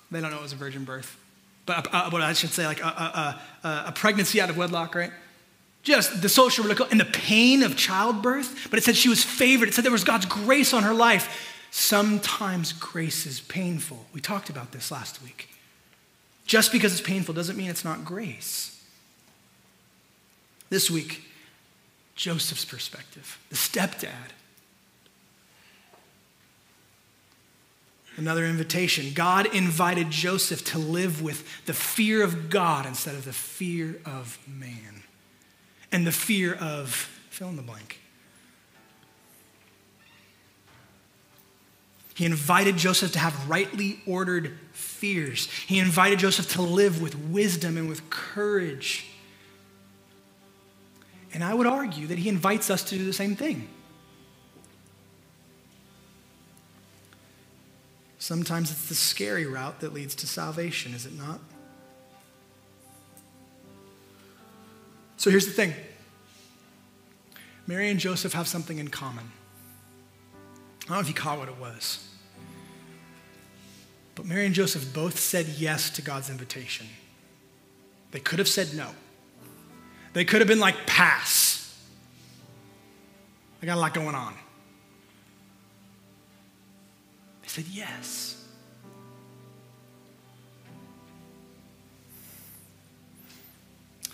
They 0.09 0.21
don't 0.21 0.31
know 0.31 0.37
it 0.37 0.43
was 0.43 0.53
a 0.53 0.57
virgin 0.57 0.85
birth 0.85 1.17
but 1.67 1.93
uh, 1.93 2.09
what 2.09 2.23
I 2.23 2.33
should 2.33 2.49
say, 2.49 2.65
like 2.65 2.81
a, 2.81 2.87
a, 2.87 3.67
a, 3.67 3.83
a, 3.87 3.91
pregnancy 3.91 4.41
out 4.41 4.49
of 4.49 4.57
wedlock, 4.57 4.95
right? 4.95 5.11
Just 5.83 6.21
the 6.21 6.29
social 6.29 6.69
and 6.69 6.99
the 6.99 7.05
pain 7.05 7.63
of 7.63 7.77
childbirth. 7.77 8.67
But 8.69 8.79
it 8.79 8.83
said 8.83 8.95
she 8.95 9.09
was 9.09 9.23
favored. 9.23 9.69
It 9.69 9.73
said 9.73 9.85
there 9.85 9.91
was 9.91 10.03
God's 10.03 10.25
grace 10.25 10.73
on 10.73 10.83
her 10.83 10.93
life. 10.93 11.53
Sometimes 11.71 12.73
grace 12.73 13.25
is 13.25 13.39
painful. 13.39 14.05
We 14.13 14.21
talked 14.21 14.49
about 14.49 14.71
this 14.71 14.91
last 14.91 15.21
week. 15.23 15.49
Just 16.45 16.71
because 16.71 16.93
it's 16.93 17.01
painful 17.01 17.33
doesn't 17.33 17.57
mean 17.57 17.69
it's 17.69 17.85
not 17.85 18.05
grace. 18.05 18.83
This 20.69 20.89
week, 20.89 21.23
Joseph's 22.15 22.65
perspective, 22.65 23.39
the 23.49 23.55
stepdad. 23.55 24.31
Another 28.17 28.45
invitation. 28.45 29.13
God 29.13 29.53
invited 29.53 30.09
Joseph 30.09 30.65
to 30.65 30.79
live 30.79 31.21
with 31.21 31.65
the 31.65 31.73
fear 31.73 32.23
of 32.23 32.49
God 32.49 32.87
instead 32.87 33.13
of 33.13 33.25
the 33.25 33.33
fear 33.33 33.99
of 34.05 34.39
man 34.47 34.96
and 35.91 36.05
the 36.05 36.11
fear 36.11 36.53
of 36.55 36.89
fill 37.29 37.49
in 37.49 37.55
the 37.55 37.61
blank. 37.61 37.99
He 42.15 42.25
invited 42.25 42.77
Joseph 42.77 43.11
to 43.11 43.19
have 43.19 43.47
rightly 43.47 44.01
ordered 44.07 44.57
fears. 44.71 45.51
He 45.67 45.77
invited 45.77 46.17
Joseph 46.17 46.51
to 46.53 46.63
live 46.63 46.99
with 46.99 47.15
wisdom 47.15 47.77
and 47.77 47.87
with 47.87 48.09
courage. 48.09 49.05
And 51.31 51.43
I 51.43 51.53
would 51.53 51.67
argue 51.67 52.07
that 52.07 52.17
he 52.17 52.27
invites 52.27 52.71
us 52.71 52.83
to 52.85 52.97
do 52.97 53.05
the 53.05 53.13
same 53.13 53.35
thing. 53.35 53.69
Sometimes 58.17 58.71
it's 58.71 58.89
the 58.89 58.95
scary 58.95 59.45
route 59.45 59.79
that 59.81 59.93
leads 59.93 60.15
to 60.15 60.27
salvation, 60.27 60.95
is 60.95 61.05
it 61.05 61.13
not? 61.13 61.39
So 65.17 65.29
here's 65.29 65.45
the 65.45 65.51
thing 65.51 65.73
Mary 67.65 67.89
and 67.89 67.99
Joseph 67.99 68.33
have 68.33 68.47
something 68.47 68.79
in 68.79 68.87
common. 68.87 69.29
I 70.83 70.89
don't 70.89 70.97
know 70.97 71.01
if 71.01 71.09
you 71.09 71.13
caught 71.13 71.37
what 71.37 71.49
it 71.49 71.59
was. 71.59 72.07
But 74.15 74.25
Mary 74.25 74.45
and 74.45 74.55
Joseph 74.55 74.93
both 74.93 75.19
said 75.19 75.47
yes 75.47 75.89
to 75.91 76.01
God's 76.01 76.29
invitation. 76.29 76.87
They 78.11 78.19
could 78.19 78.39
have 78.39 78.47
said 78.47 78.73
no. 78.73 78.89
They 80.13 80.25
could 80.25 80.39
have 80.39 80.47
been 80.47 80.59
like, 80.59 80.87
pass. 80.87 81.77
I 83.61 83.65
got 83.65 83.77
a 83.77 83.81
lot 83.81 83.93
going 83.93 84.15
on. 84.15 84.33
They 87.41 87.47
said 87.47 87.65
yes. 87.69 88.36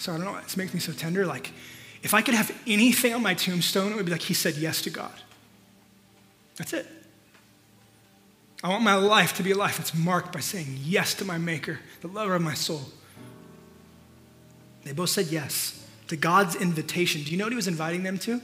So 0.04 0.12
I 0.12 0.18
don't 0.18 0.26
know, 0.26 0.38
this 0.42 0.58
makes 0.58 0.74
me 0.74 0.82
so 0.82 0.92
tender. 0.92 1.26
Like, 1.26 1.54
if 2.02 2.14
I 2.14 2.22
could 2.22 2.34
have 2.34 2.54
anything 2.68 3.14
on 3.14 3.24
my 3.24 3.34
tombstone, 3.34 3.94
it 3.94 3.96
would 3.96 4.06
be 4.06 4.12
like, 4.12 4.22
he 4.22 4.34
said 4.34 4.56
yes 4.56 4.82
to 4.82 4.90
God. 4.90 5.14
That's 6.58 6.74
it. 6.74 6.86
I 8.62 8.68
want 8.68 8.84
my 8.84 8.96
life 8.96 9.34
to 9.38 9.44
be 9.44 9.52
a 9.52 9.56
life 9.56 9.78
that's 9.78 9.96
marked 9.96 10.34
by 10.34 10.42
saying 10.42 10.78
yes 10.82 11.14
to 11.14 11.26
my 11.26 11.38
Maker, 11.38 11.80
the 12.02 12.10
lover 12.10 12.36
of 12.36 12.42
my 12.42 12.54
soul. 12.54 12.82
They 14.84 14.92
both 14.92 15.08
said 15.08 15.28
yes 15.28 15.88
to 16.10 16.18
God's 16.18 16.58
invitation. 16.58 17.24
Do 17.24 17.32
you 17.32 17.38
know 17.38 17.46
what 17.46 17.54
he 17.54 17.56
was 17.56 17.70
inviting 17.70 18.04
them 18.04 18.18
to? 18.20 18.42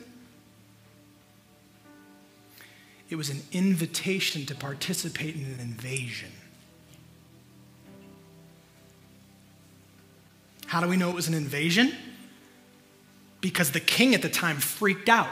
It 3.10 3.18
was 3.18 3.30
an 3.30 3.42
invitation 3.52 4.46
to 4.46 4.56
participate 4.56 5.36
in 5.36 5.44
an 5.44 5.60
invasion. 5.60 6.32
How 10.70 10.82
do 10.82 10.88
we 10.88 10.98
know 10.98 11.10
it 11.10 11.16
was 11.16 11.28
an 11.28 11.34
invasion? 11.34 11.96
Because 13.42 13.72
the 13.72 13.80
king 13.80 14.14
at 14.14 14.22
the 14.22 14.30
time 14.30 14.58
freaked 14.58 15.10
out. 15.10 15.30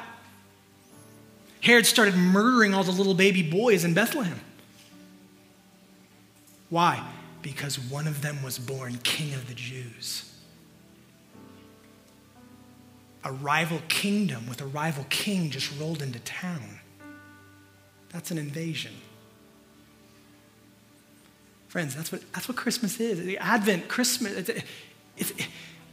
Herod 1.61 1.85
started 1.85 2.15
murdering 2.15 2.73
all 2.73 2.83
the 2.83 2.91
little 2.91 3.13
baby 3.13 3.43
boys 3.43 3.83
in 3.83 3.93
Bethlehem. 3.93 4.39
Why? 6.71 7.07
Because 7.43 7.77
one 7.77 8.07
of 8.07 8.23
them 8.23 8.41
was 8.41 8.57
born 8.57 8.97
king 9.03 9.35
of 9.35 9.47
the 9.47 9.53
Jews. 9.53 10.33
A 13.23 13.31
rival 13.31 13.81
kingdom 13.89 14.47
with 14.49 14.59
a 14.59 14.65
rival 14.65 15.05
king 15.11 15.51
just 15.51 15.71
rolled 15.79 16.01
into 16.01 16.17
town. 16.21 16.79
That's 18.09 18.31
an 18.31 18.39
invasion. 18.39 18.93
Friends, 21.67 21.95
that's 21.95 22.11
what, 22.11 22.21
that's 22.33 22.47
what 22.47 22.57
Christmas 22.57 22.99
is. 22.99 23.23
The 23.23 23.37
Advent, 23.37 23.87
Christmas, 23.87 24.49
it's, 25.17 25.33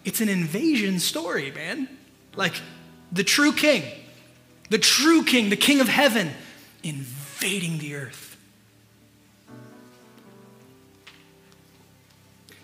it's, 0.04 0.20
an 0.20 0.28
invasion 0.28 0.98
story, 0.98 1.50
man. 1.50 1.88
Like 2.36 2.54
the 3.12 3.24
true 3.24 3.52
king, 3.52 3.82
the 4.70 4.78
true 4.78 5.24
king, 5.24 5.50
the 5.50 5.56
king 5.56 5.80
of 5.80 5.88
heaven, 5.88 6.30
invading 6.82 7.78
the 7.78 7.94
earth. 7.94 8.36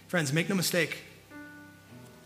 Friends, 0.09 0.33
make 0.33 0.49
no 0.49 0.57
mistake. 0.57 1.05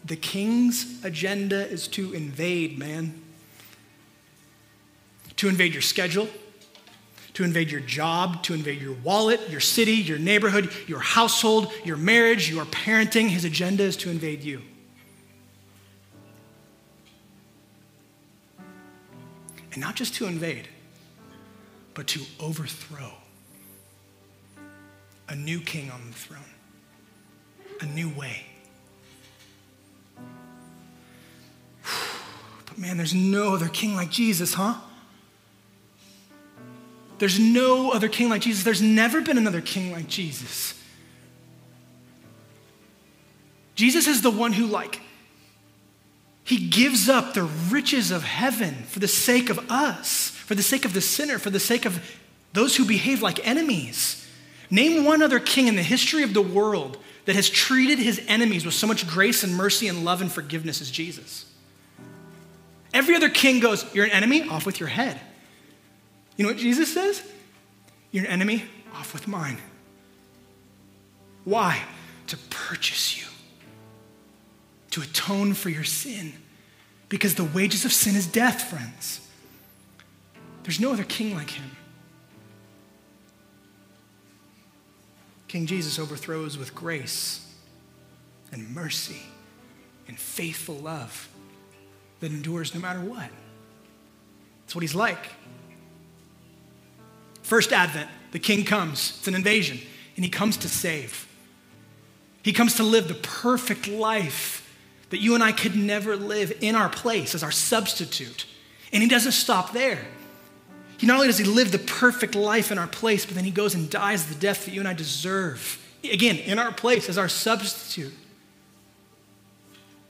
The 0.06 0.16
king's 0.16 1.04
agenda 1.04 1.66
is 1.68 1.86
to 1.88 2.12
invade, 2.12 2.78
man. 2.78 3.20
To 5.36 5.48
invade 5.48 5.72
your 5.72 5.82
schedule, 5.82 6.28
to 7.34 7.44
invade 7.44 7.70
your 7.70 7.80
job, 7.80 8.42
to 8.44 8.54
invade 8.54 8.80
your 8.80 8.94
wallet, 9.02 9.40
your 9.50 9.60
city, 9.60 9.92
your 9.92 10.18
neighborhood, 10.18 10.70
your 10.86 11.00
household, 11.00 11.72
your 11.84 11.96
marriage, 11.96 12.50
your 12.50 12.64
parenting. 12.64 13.28
His 13.28 13.44
agenda 13.44 13.82
is 13.82 13.96
to 13.98 14.10
invade 14.10 14.42
you. 14.42 14.62
And 19.72 19.80
not 19.80 19.96
just 19.96 20.14
to 20.16 20.26
invade, 20.26 20.68
but 21.94 22.06
to 22.08 22.20
overthrow 22.40 23.12
a 25.28 25.34
new 25.34 25.60
king 25.60 25.90
on 25.90 26.06
the 26.06 26.14
throne 26.14 26.44
a 27.80 27.86
new 27.86 28.08
way. 28.10 28.44
But 32.66 32.78
man, 32.78 32.96
there's 32.96 33.14
no 33.14 33.54
other 33.54 33.68
king 33.68 33.94
like 33.94 34.10
Jesus, 34.10 34.54
huh? 34.54 34.74
There's 37.18 37.38
no 37.38 37.92
other 37.92 38.08
king 38.08 38.28
like 38.28 38.42
Jesus. 38.42 38.64
There's 38.64 38.82
never 38.82 39.20
been 39.20 39.38
another 39.38 39.60
king 39.60 39.92
like 39.92 40.08
Jesus. 40.08 40.74
Jesus 43.74 44.06
is 44.06 44.22
the 44.22 44.30
one 44.30 44.52
who, 44.52 44.66
like, 44.66 45.00
he 46.44 46.68
gives 46.68 47.08
up 47.08 47.34
the 47.34 47.44
riches 47.44 48.10
of 48.10 48.22
heaven 48.22 48.74
for 48.84 48.98
the 48.98 49.08
sake 49.08 49.48
of 49.48 49.70
us, 49.70 50.30
for 50.30 50.54
the 50.54 50.62
sake 50.62 50.84
of 50.84 50.92
the 50.92 51.00
sinner, 51.00 51.38
for 51.38 51.50
the 51.50 51.60
sake 51.60 51.84
of 51.84 52.18
those 52.52 52.76
who 52.76 52.84
behave 52.84 53.22
like 53.22 53.44
enemies. 53.46 54.26
Name 54.70 55.04
one 55.04 55.22
other 55.22 55.40
king 55.40 55.66
in 55.66 55.76
the 55.76 55.82
history 55.82 56.22
of 56.22 56.34
the 56.34 56.42
world 56.42 56.98
that 57.24 57.34
has 57.34 57.48
treated 57.48 57.98
his 57.98 58.20
enemies 58.28 58.64
with 58.64 58.74
so 58.74 58.86
much 58.86 59.08
grace 59.08 59.42
and 59.42 59.54
mercy 59.54 59.88
and 59.88 60.04
love 60.04 60.20
and 60.20 60.30
forgiveness 60.30 60.80
as 60.80 60.90
Jesus. 60.90 61.46
Every 62.92 63.16
other 63.16 63.30
king 63.30 63.60
goes, 63.60 63.84
You're 63.94 64.04
an 64.04 64.12
enemy? 64.12 64.48
Off 64.48 64.66
with 64.66 64.78
your 64.78 64.88
head. 64.88 65.18
You 66.36 66.44
know 66.44 66.50
what 66.50 66.58
Jesus 66.58 66.92
says? 66.92 67.22
You're 68.10 68.24
an 68.24 68.30
enemy? 68.30 68.64
Off 68.94 69.12
with 69.12 69.28
mine. 69.28 69.58
Why? 71.44 71.82
To 72.28 72.36
purchase 72.50 73.18
you, 73.18 73.26
to 74.92 75.02
atone 75.02 75.54
for 75.54 75.68
your 75.68 75.84
sin. 75.84 76.32
Because 77.08 77.34
the 77.34 77.44
wages 77.44 77.84
of 77.84 77.92
sin 77.92 78.16
is 78.16 78.26
death, 78.26 78.62
friends. 78.70 79.20
There's 80.62 80.80
no 80.80 80.92
other 80.92 81.04
king 81.04 81.34
like 81.34 81.50
him. 81.50 81.70
King 85.46 85.66
Jesus 85.66 85.98
overthrows 85.98 86.58
with 86.58 86.74
grace 86.74 87.54
and 88.50 88.74
mercy 88.74 89.22
and 90.08 90.18
faithful 90.18 90.76
love 90.76 91.28
that 92.20 92.32
endures 92.32 92.74
no 92.74 92.80
matter 92.80 93.00
what. 93.00 93.30
That's 94.62 94.74
what 94.74 94.82
he's 94.82 94.94
like. 94.94 95.26
First 97.44 97.72
Advent, 97.72 98.08
the 98.32 98.38
king 98.38 98.64
comes, 98.64 99.14
it's 99.18 99.28
an 99.28 99.34
invasion, 99.34 99.78
and 100.16 100.24
he 100.24 100.30
comes 100.30 100.56
to 100.56 100.68
save. 100.68 101.28
He 102.42 102.52
comes 102.52 102.76
to 102.76 102.82
live 102.82 103.06
the 103.06 103.14
perfect 103.14 103.86
life 103.86 104.62
that 105.10 105.18
you 105.18 105.34
and 105.34 105.44
I 105.44 105.52
could 105.52 105.76
never 105.76 106.16
live 106.16 106.56
in 106.62 106.74
our 106.74 106.88
place 106.88 107.34
as 107.34 107.42
our 107.42 107.52
substitute. 107.52 108.46
And 108.92 109.02
he 109.02 109.08
doesn't 109.08 109.32
stop 109.32 109.72
there. 109.72 110.04
He 110.96 111.06
not 111.06 111.16
only 111.16 111.26
does 111.26 111.38
he 111.38 111.44
live 111.44 111.70
the 111.70 111.78
perfect 111.78 112.34
life 112.34 112.72
in 112.72 112.78
our 112.78 112.86
place, 112.86 113.26
but 113.26 113.34
then 113.34 113.44
he 113.44 113.50
goes 113.50 113.74
and 113.74 113.90
dies 113.90 114.26
the 114.26 114.34
death 114.34 114.64
that 114.64 114.72
you 114.72 114.80
and 114.80 114.88
I 114.88 114.94
deserve. 114.94 115.80
Again, 116.02 116.38
in 116.38 116.58
our 116.58 116.72
place 116.72 117.10
as 117.10 117.18
our 117.18 117.28
substitute. 117.28 118.14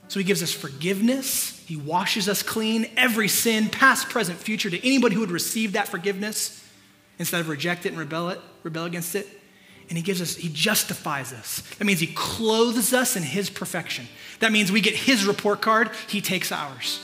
So 0.07 0.21
he 0.21 0.25
gives 0.25 0.43
us 0.43 0.53
forgiveness. 0.53 1.65
He 1.67 1.77
washes 1.77 2.29
us 2.29 2.45
clean, 2.45 2.89
every 2.97 3.27
sin, 3.27 3.71
past, 3.71 4.09
present, 4.09 4.39
future, 4.39 4.71
to 4.71 4.87
anybody 4.87 5.17
who 5.17 5.21
would 5.23 5.33
receive 5.33 5.73
that 5.73 5.89
forgiveness 5.89 6.64
instead 7.19 7.41
of 7.41 7.49
reject 7.49 7.87
it 7.87 7.91
and 7.91 7.99
rebel 7.99 8.31
it, 8.31 8.41
rebel 8.63 8.85
against 8.85 9.15
it. 9.15 9.27
And 9.89 9.99
he 9.99 10.03
gives 10.03 10.23
us, 10.23 10.37
he 10.37 10.49
justifies 10.49 11.33
us. 11.33 11.61
That 11.79 11.85
means 11.85 12.01
he 12.01 12.07
clothes 12.15 12.95
us 12.95 13.17
in 13.17 13.23
his 13.23 13.51
perfection. 13.51 14.07
That 14.41 14.51
means 14.51 14.73
we 14.73 14.81
get 14.81 14.95
his 14.95 15.27
report 15.27 15.61
card, 15.61 15.91
he 16.09 16.21
takes 16.21 16.51
ours. 16.51 17.01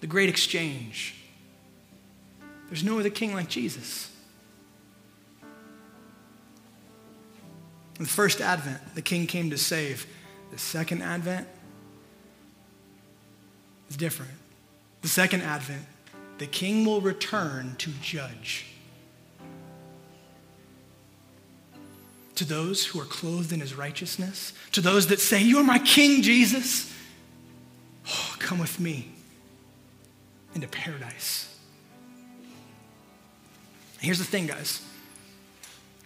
The 0.00 0.06
great 0.06 0.28
exchange. 0.28 1.14
There's 2.68 2.84
no 2.84 2.98
other 2.98 3.10
king 3.10 3.32
like 3.32 3.48
Jesus. 3.48 4.10
In 7.98 8.04
the 8.04 8.10
first 8.10 8.42
advent, 8.42 8.94
the 8.94 9.02
king 9.02 9.26
came 9.26 9.48
to 9.50 9.56
save. 9.56 10.06
The 10.50 10.58
second 10.58 11.02
advent 11.02 11.48
is 13.88 13.96
different. 13.96 14.32
The 15.00 15.08
second 15.08 15.42
advent, 15.42 15.86
the 16.38 16.46
king 16.46 16.84
will 16.84 17.00
return 17.00 17.76
to 17.78 17.90
judge. 18.02 18.66
To 22.36 22.44
those 22.44 22.84
who 22.84 23.00
are 23.00 23.06
clothed 23.06 23.52
in 23.52 23.60
his 23.60 23.74
righteousness, 23.74 24.52
to 24.72 24.82
those 24.82 25.06
that 25.06 25.20
say, 25.20 25.40
You 25.40 25.58
are 25.58 25.64
my 25.64 25.78
king, 25.78 26.20
Jesus, 26.22 26.92
oh, 28.08 28.36
come 28.38 28.58
with 28.58 28.78
me 28.78 29.08
into 30.54 30.68
paradise. 30.68 31.54
Here's 34.00 34.18
the 34.18 34.24
thing, 34.24 34.46
guys 34.46 34.82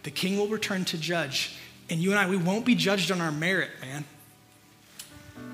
the 0.02 0.10
king 0.10 0.38
will 0.38 0.48
return 0.48 0.84
to 0.86 0.98
judge, 0.98 1.56
and 1.90 2.00
you 2.00 2.10
and 2.10 2.18
I, 2.18 2.28
we 2.28 2.36
won't 2.36 2.64
be 2.64 2.74
judged 2.74 3.10
on 3.10 3.20
our 3.20 3.32
merit, 3.32 3.70
man. 3.82 4.04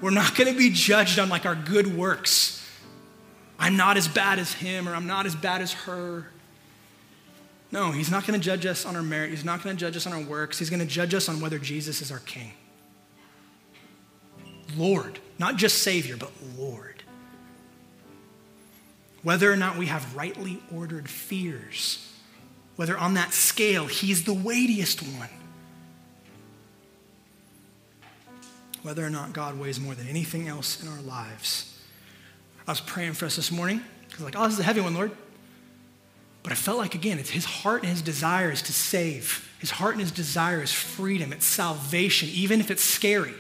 We're 0.01 0.11
not 0.11 0.37
going 0.37 0.53
to 0.53 0.59
be 0.59 0.71
judged 0.71 1.19
on 1.19 1.29
like 1.29 1.47
our 1.47 1.55
good 1.55 1.97
works. 1.97 2.56
I'm 3.59 3.77
not 3.77 3.97
as 3.97 4.07
bad 4.09 4.39
as 4.39 4.53
him, 4.53 4.89
or 4.89 4.95
I'm 4.95 5.07
not 5.07 5.27
as 5.27 5.35
bad 5.35 5.63
as 5.63 5.73
her. 5.73 6.27
No, 7.73 7.91
he's 7.91 8.11
not 8.11 8.27
going 8.27 8.39
to 8.39 8.45
judge 8.45 8.67
us 8.67 8.85
on 8.85 8.97
our 8.97 9.03
merit. 9.03 9.31
He's 9.31 9.45
not 9.45 9.63
going 9.63 9.77
to 9.77 9.81
judge 9.81 9.97
us 9.97 10.07
on 10.07 10.13
our 10.13 10.23
works. 10.23 10.59
He's 10.59 10.71
going 10.71 10.81
to 10.81 10.87
judge 10.87 11.15
us 11.15 11.29
on 11.29 11.41
whether 11.41 11.59
Jesus 11.59 12.01
is 12.01 12.13
our 12.13 12.21
king. 12.21 12.53
Lord, 14.77 15.19
not 15.39 15.57
just 15.57 15.83
Savior, 15.83 16.17
but 16.17 16.31
Lord. 16.57 17.03
Whether 19.23 19.51
or 19.53 19.57
not 19.57 19.77
we 19.77 19.87
have 19.87 20.15
rightly 20.15 20.61
ordered 20.71 21.09
fears 21.09 22.07
whether 22.77 22.97
on 22.97 23.15
that 23.15 23.33
scale 23.33 23.87
he's 23.87 24.25
the 24.25 24.35
weightiest 24.35 25.03
one. 25.03 25.31
Whether 28.83 29.05
or 29.05 29.11
not 29.11 29.33
God 29.33 29.59
weighs 29.59 29.81
more 29.81 29.95
than 29.95 30.07
anything 30.07 30.47
else 30.47 30.81
in 30.81 30.89
our 30.89 31.01
lives. 31.01 31.76
I 32.67 32.73
was 32.73 32.81
praying 32.81 33.13
for 33.15 33.27
us 33.27 33.37
this 33.37 33.51
morning 33.51 33.83
because, 34.09 34.25
like, 34.25 34.35
oh, 34.37 34.45
this 34.45 34.55
is 34.55 34.61
a 34.61 34.65
heavy 34.65 34.81
one, 34.81 34.95
Lord. 34.95 35.13
But 36.43 36.53
I 36.53 36.55
felt 36.55 36.79
like, 36.79 36.95
again, 36.95 37.19
it's 37.19 37.31
his 37.31 37.45
heart 37.45 37.83
and 37.83 37.91
his 37.91 38.03
desire 38.03 38.51
is 38.51 38.63
to 38.63 38.73
save. 38.73 39.53
His 39.59 39.71
heart 39.71 39.93
and 39.93 40.01
his 40.01 40.13
desire 40.13 40.63
is 40.63 40.73
freedom, 40.73 41.33
it's 41.33 41.45
salvation, 41.45 42.29
even 42.33 42.61
if 42.61 42.71
it's 42.71 42.83
scary. 42.83 43.35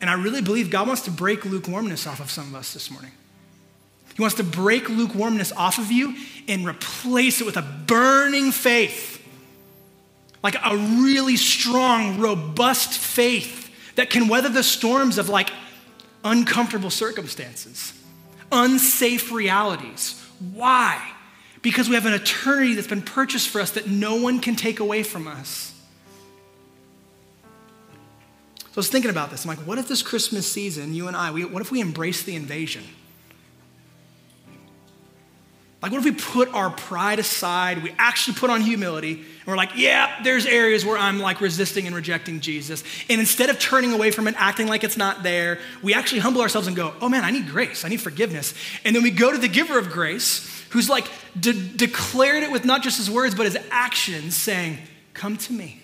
And 0.00 0.08
I 0.08 0.14
really 0.14 0.42
believe 0.42 0.70
God 0.70 0.86
wants 0.86 1.02
to 1.02 1.10
break 1.10 1.44
lukewarmness 1.44 2.06
off 2.06 2.20
of 2.20 2.30
some 2.30 2.48
of 2.48 2.54
us 2.54 2.72
this 2.72 2.90
morning. 2.90 3.12
He 4.14 4.22
wants 4.22 4.36
to 4.36 4.44
break 4.44 4.88
lukewarmness 4.88 5.52
off 5.52 5.78
of 5.78 5.92
you 5.92 6.14
and 6.48 6.66
replace 6.66 7.40
it 7.40 7.46
with 7.46 7.56
a 7.56 7.62
burning 7.62 8.50
faith. 8.50 9.18
Like 10.42 10.56
a 10.64 10.76
really 10.76 11.36
strong, 11.36 12.18
robust 12.18 12.98
faith 12.98 13.70
that 13.96 14.10
can 14.10 14.28
weather 14.28 14.48
the 14.48 14.62
storms 14.62 15.18
of 15.18 15.28
like 15.28 15.50
uncomfortable 16.24 16.90
circumstances, 16.90 17.92
unsafe 18.52 19.32
realities. 19.32 20.20
Why? 20.54 21.12
Because 21.62 21.88
we 21.88 21.94
have 21.94 22.06
an 22.06 22.14
eternity 22.14 22.74
that's 22.74 22.86
been 22.86 23.02
purchased 23.02 23.48
for 23.48 23.60
us 23.60 23.72
that 23.72 23.88
no 23.88 24.16
one 24.16 24.40
can 24.40 24.56
take 24.56 24.80
away 24.80 25.02
from 25.02 25.28
us. 25.28 25.74
So 28.58 28.76
I 28.76 28.80
was 28.80 28.88
thinking 28.88 29.10
about 29.10 29.30
this. 29.30 29.44
I'm 29.44 29.48
like, 29.48 29.66
what 29.66 29.78
if 29.78 29.88
this 29.88 30.02
Christmas 30.02 30.50
season, 30.50 30.94
you 30.94 31.08
and 31.08 31.16
I, 31.16 31.32
we, 31.32 31.44
what 31.44 31.60
if 31.60 31.72
we 31.72 31.80
embrace 31.80 32.22
the 32.22 32.36
invasion? 32.36 32.84
Like, 35.82 35.92
what 35.92 35.98
if 35.98 36.04
we 36.04 36.12
put 36.12 36.52
our 36.54 36.70
pride 36.70 37.18
aside? 37.18 37.82
We 37.82 37.92
actually 37.98 38.34
put 38.34 38.50
on 38.50 38.60
humility, 38.60 39.24
we're 39.50 39.56
like, 39.56 39.76
yeah, 39.76 40.22
there's 40.22 40.46
areas 40.46 40.84
where 40.84 40.96
I'm 40.96 41.18
like 41.18 41.40
resisting 41.40 41.86
and 41.86 41.94
rejecting 41.94 42.40
Jesus. 42.40 42.84
And 43.08 43.20
instead 43.20 43.50
of 43.50 43.58
turning 43.58 43.92
away 43.92 44.10
from 44.10 44.28
it, 44.28 44.34
acting 44.38 44.66
like 44.66 44.84
it's 44.84 44.96
not 44.96 45.22
there, 45.22 45.58
we 45.82 45.94
actually 45.94 46.20
humble 46.20 46.40
ourselves 46.40 46.66
and 46.66 46.76
go, 46.76 46.94
oh 47.00 47.08
man, 47.08 47.24
I 47.24 47.30
need 47.30 47.48
grace. 47.48 47.84
I 47.84 47.88
need 47.88 48.00
forgiveness. 48.00 48.54
And 48.84 48.94
then 48.94 49.02
we 49.02 49.10
go 49.10 49.32
to 49.32 49.38
the 49.38 49.48
giver 49.48 49.78
of 49.78 49.90
grace, 49.90 50.64
who's 50.70 50.88
like 50.88 51.06
de- 51.38 51.52
declared 51.52 52.42
it 52.42 52.50
with 52.50 52.64
not 52.64 52.82
just 52.82 52.96
his 52.96 53.10
words, 53.10 53.34
but 53.34 53.46
his 53.46 53.58
actions, 53.70 54.36
saying, 54.36 54.78
come 55.14 55.36
to 55.36 55.52
me. 55.52 55.80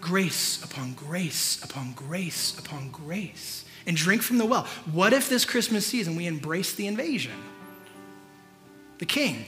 Grace 0.00 0.62
upon 0.64 0.94
grace 0.94 1.62
upon 1.64 1.92
grace 1.92 2.56
upon 2.58 2.90
grace. 2.90 3.64
And 3.86 3.96
drink 3.96 4.22
from 4.22 4.38
the 4.38 4.44
well. 4.44 4.64
What 4.92 5.12
if 5.12 5.28
this 5.28 5.44
Christmas 5.44 5.86
season 5.86 6.14
we 6.14 6.26
embrace 6.26 6.74
the 6.74 6.86
invasion? 6.86 7.32
the 8.98 9.06
king. 9.06 9.44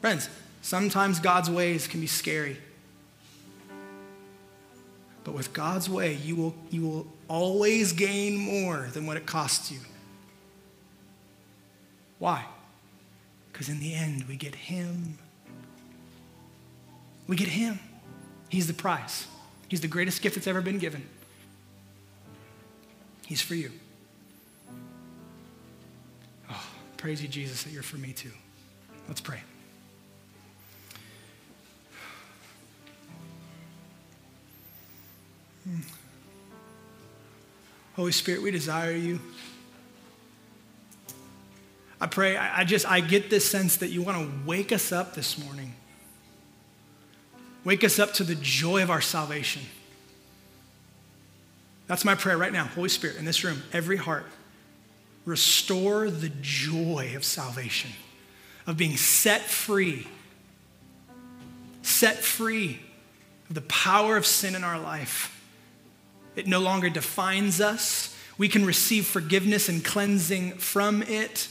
Friends, 0.00 0.28
sometimes 0.64 1.20
God's 1.20 1.50
ways 1.50 1.86
can 1.86 2.00
be 2.00 2.06
scary. 2.06 2.56
But 5.22 5.34
with 5.34 5.52
God's 5.52 5.88
way, 5.88 6.14
you 6.14 6.36
will, 6.36 6.54
you 6.70 6.82
will 6.82 7.06
always 7.28 7.92
gain 7.92 8.36
more 8.36 8.88
than 8.92 9.06
what 9.06 9.16
it 9.16 9.26
costs 9.26 9.70
you. 9.70 9.78
Why? 12.18 12.44
Because 13.52 13.68
in 13.68 13.78
the 13.78 13.94
end, 13.94 14.24
we 14.24 14.36
get 14.36 14.54
Him. 14.54 15.18
We 17.26 17.36
get 17.36 17.48
Him. 17.48 17.78
He's 18.48 18.66
the 18.66 18.74
prize, 18.74 19.26
He's 19.68 19.80
the 19.80 19.88
greatest 19.88 20.22
gift 20.22 20.34
that's 20.34 20.46
ever 20.46 20.60
been 20.60 20.78
given. 20.78 21.06
He's 23.26 23.40
for 23.40 23.54
you. 23.54 23.70
Oh, 26.50 26.66
praise 26.98 27.22
you, 27.22 27.28
Jesus, 27.28 27.62
that 27.62 27.72
you're 27.72 27.82
for 27.82 27.96
me 27.96 28.12
too. 28.12 28.30
Let's 29.08 29.20
pray. 29.20 29.40
Holy 37.96 38.12
Spirit, 38.12 38.42
we 38.42 38.50
desire 38.50 38.92
you. 38.92 39.20
I 42.00 42.06
pray, 42.06 42.36
I 42.36 42.64
just, 42.64 42.90
I 42.90 43.00
get 43.00 43.30
this 43.30 43.48
sense 43.48 43.76
that 43.78 43.88
you 43.88 44.02
want 44.02 44.18
to 44.18 44.46
wake 44.46 44.72
us 44.72 44.92
up 44.92 45.14
this 45.14 45.42
morning. 45.42 45.74
Wake 47.64 47.82
us 47.82 47.98
up 47.98 48.12
to 48.14 48.24
the 48.24 48.34
joy 48.34 48.82
of 48.82 48.90
our 48.90 49.00
salvation. 49.00 49.62
That's 51.86 52.04
my 52.04 52.14
prayer 52.14 52.36
right 52.36 52.52
now. 52.52 52.64
Holy 52.64 52.88
Spirit, 52.88 53.16
in 53.16 53.24
this 53.24 53.44
room, 53.44 53.62
every 53.72 53.96
heart, 53.96 54.26
restore 55.24 56.10
the 56.10 56.30
joy 56.42 57.12
of 57.16 57.24
salvation, 57.24 57.90
of 58.66 58.76
being 58.76 58.96
set 58.96 59.42
free, 59.42 60.06
set 61.82 62.18
free 62.18 62.80
of 63.48 63.54
the 63.54 63.62
power 63.62 64.16
of 64.16 64.26
sin 64.26 64.54
in 64.54 64.64
our 64.64 64.78
life. 64.78 65.33
It 66.36 66.46
no 66.46 66.60
longer 66.60 66.90
defines 66.90 67.60
us. 67.60 68.16
We 68.36 68.48
can 68.48 68.66
receive 68.66 69.06
forgiveness 69.06 69.68
and 69.68 69.84
cleansing 69.84 70.54
from 70.54 71.02
it 71.02 71.48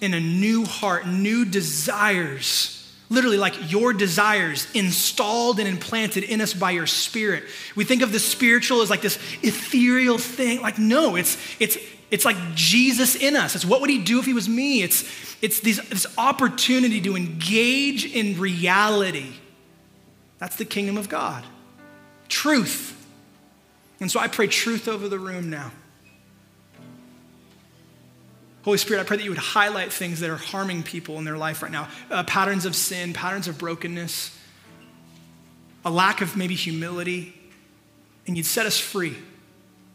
in 0.00 0.14
a 0.14 0.20
new 0.20 0.64
heart, 0.64 1.06
new 1.06 1.44
desires 1.44 2.80
literally 3.10 3.36
like 3.36 3.70
your 3.70 3.92
desires 3.92 4.68
installed 4.72 5.58
and 5.58 5.68
implanted 5.68 6.22
in 6.22 6.40
us 6.40 6.54
by 6.54 6.70
your 6.70 6.86
spirit. 6.86 7.44
We 7.74 7.84
think 7.84 8.02
of 8.02 8.12
the 8.12 8.20
spiritual 8.20 8.80
as 8.82 8.88
like 8.88 9.02
this 9.02 9.18
ethereal 9.42 10.16
thing. 10.16 10.62
Like, 10.62 10.78
no, 10.78 11.16
it's, 11.16 11.36
it's, 11.58 11.76
it's 12.10 12.24
like 12.24 12.36
Jesus 12.54 13.16
in 13.16 13.36
us. 13.36 13.56
It's 13.56 13.64
what 13.64 13.80
would 13.80 13.90
he 13.90 13.98
do 13.98 14.20
if 14.20 14.26
he 14.26 14.32
was 14.32 14.48
me? 14.48 14.82
It's, 14.82 15.04
it's 15.42 15.60
these, 15.60 15.80
this 15.88 16.06
opportunity 16.16 17.00
to 17.02 17.16
engage 17.16 18.06
in 18.06 18.38
reality. 18.38 19.32
That's 20.38 20.56
the 20.56 20.64
kingdom 20.64 20.96
of 20.96 21.08
God. 21.08 21.44
Truth. 22.28 22.96
And 24.00 24.10
so 24.10 24.18
I 24.18 24.28
pray 24.28 24.46
truth 24.46 24.88
over 24.88 25.08
the 25.08 25.18
room 25.18 25.50
now. 25.50 25.72
Holy 28.62 28.78
Spirit, 28.78 29.00
I 29.00 29.04
pray 29.04 29.16
that 29.16 29.24
you 29.24 29.30
would 29.30 29.38
highlight 29.38 29.92
things 29.92 30.20
that 30.20 30.28
are 30.28 30.36
harming 30.36 30.82
people 30.82 31.18
in 31.18 31.24
their 31.24 31.38
life 31.38 31.62
right 31.62 31.72
now 31.72 31.88
uh, 32.10 32.24
patterns 32.24 32.66
of 32.66 32.76
sin, 32.76 33.12
patterns 33.12 33.48
of 33.48 33.58
brokenness, 33.58 34.36
a 35.84 35.90
lack 35.90 36.20
of 36.20 36.36
maybe 36.36 36.54
humility, 36.54 37.34
and 38.26 38.36
you'd 38.36 38.46
set 38.46 38.66
us 38.66 38.78
free 38.78 39.16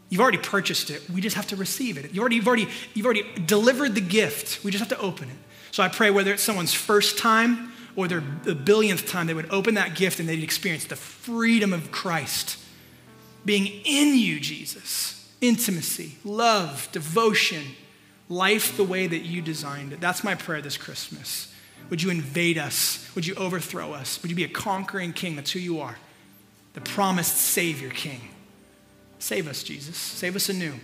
You've 0.08 0.20
already 0.20 0.38
purchased 0.38 0.90
it. 0.90 1.08
We 1.10 1.20
just 1.20 1.34
have 1.36 1.48
to 1.48 1.56
receive 1.56 1.98
it. 1.98 2.12
You've 2.12 2.20
already, 2.20 2.36
you've, 2.36 2.46
already, 2.46 2.68
you've 2.94 3.06
already 3.06 3.24
delivered 3.44 3.94
the 3.94 4.00
gift. 4.00 4.62
We 4.62 4.70
just 4.70 4.80
have 4.80 4.96
to 4.96 5.04
open 5.04 5.28
it. 5.28 5.36
So 5.72 5.82
I 5.82 5.88
pray 5.88 6.10
whether 6.10 6.32
it's 6.32 6.42
someone's 6.42 6.72
first 6.72 7.18
time 7.18 7.72
or 7.96 8.06
their 8.06 8.22
the 8.44 8.54
billionth 8.54 9.08
time, 9.08 9.26
they 9.26 9.34
would 9.34 9.50
open 9.50 9.74
that 9.74 9.94
gift 9.94 10.20
and 10.20 10.28
they'd 10.28 10.42
experience 10.42 10.84
the 10.84 10.96
freedom 10.96 11.72
of 11.72 11.90
Christ 11.90 12.58
being 13.46 13.66
in 13.84 14.18
you, 14.18 14.38
Jesus. 14.40 15.12
Intimacy, 15.40 16.16
love, 16.24 16.88
devotion, 16.92 17.62
life 18.28 18.76
the 18.76 18.84
way 18.84 19.06
that 19.06 19.20
you 19.20 19.40
designed 19.40 19.92
it. 19.92 20.00
That's 20.00 20.24
my 20.24 20.34
prayer 20.34 20.60
this 20.60 20.76
Christmas. 20.76 21.54
Would 21.88 22.02
you 22.02 22.10
invade 22.10 22.58
us? 22.58 23.08
Would 23.14 23.26
you 23.26 23.34
overthrow 23.36 23.92
us? 23.92 24.20
Would 24.20 24.30
you 24.30 24.36
be 24.36 24.44
a 24.44 24.48
conquering 24.48 25.12
king? 25.12 25.36
That's 25.36 25.52
who 25.52 25.60
you 25.60 25.80
are. 25.80 25.96
The 26.74 26.80
promised 26.80 27.36
Savior 27.36 27.90
King. 27.90 28.20
Save 29.18 29.48
us, 29.48 29.62
Jesus. 29.62 29.96
Save 29.96 30.36
us 30.36 30.48
anew. 30.48 30.74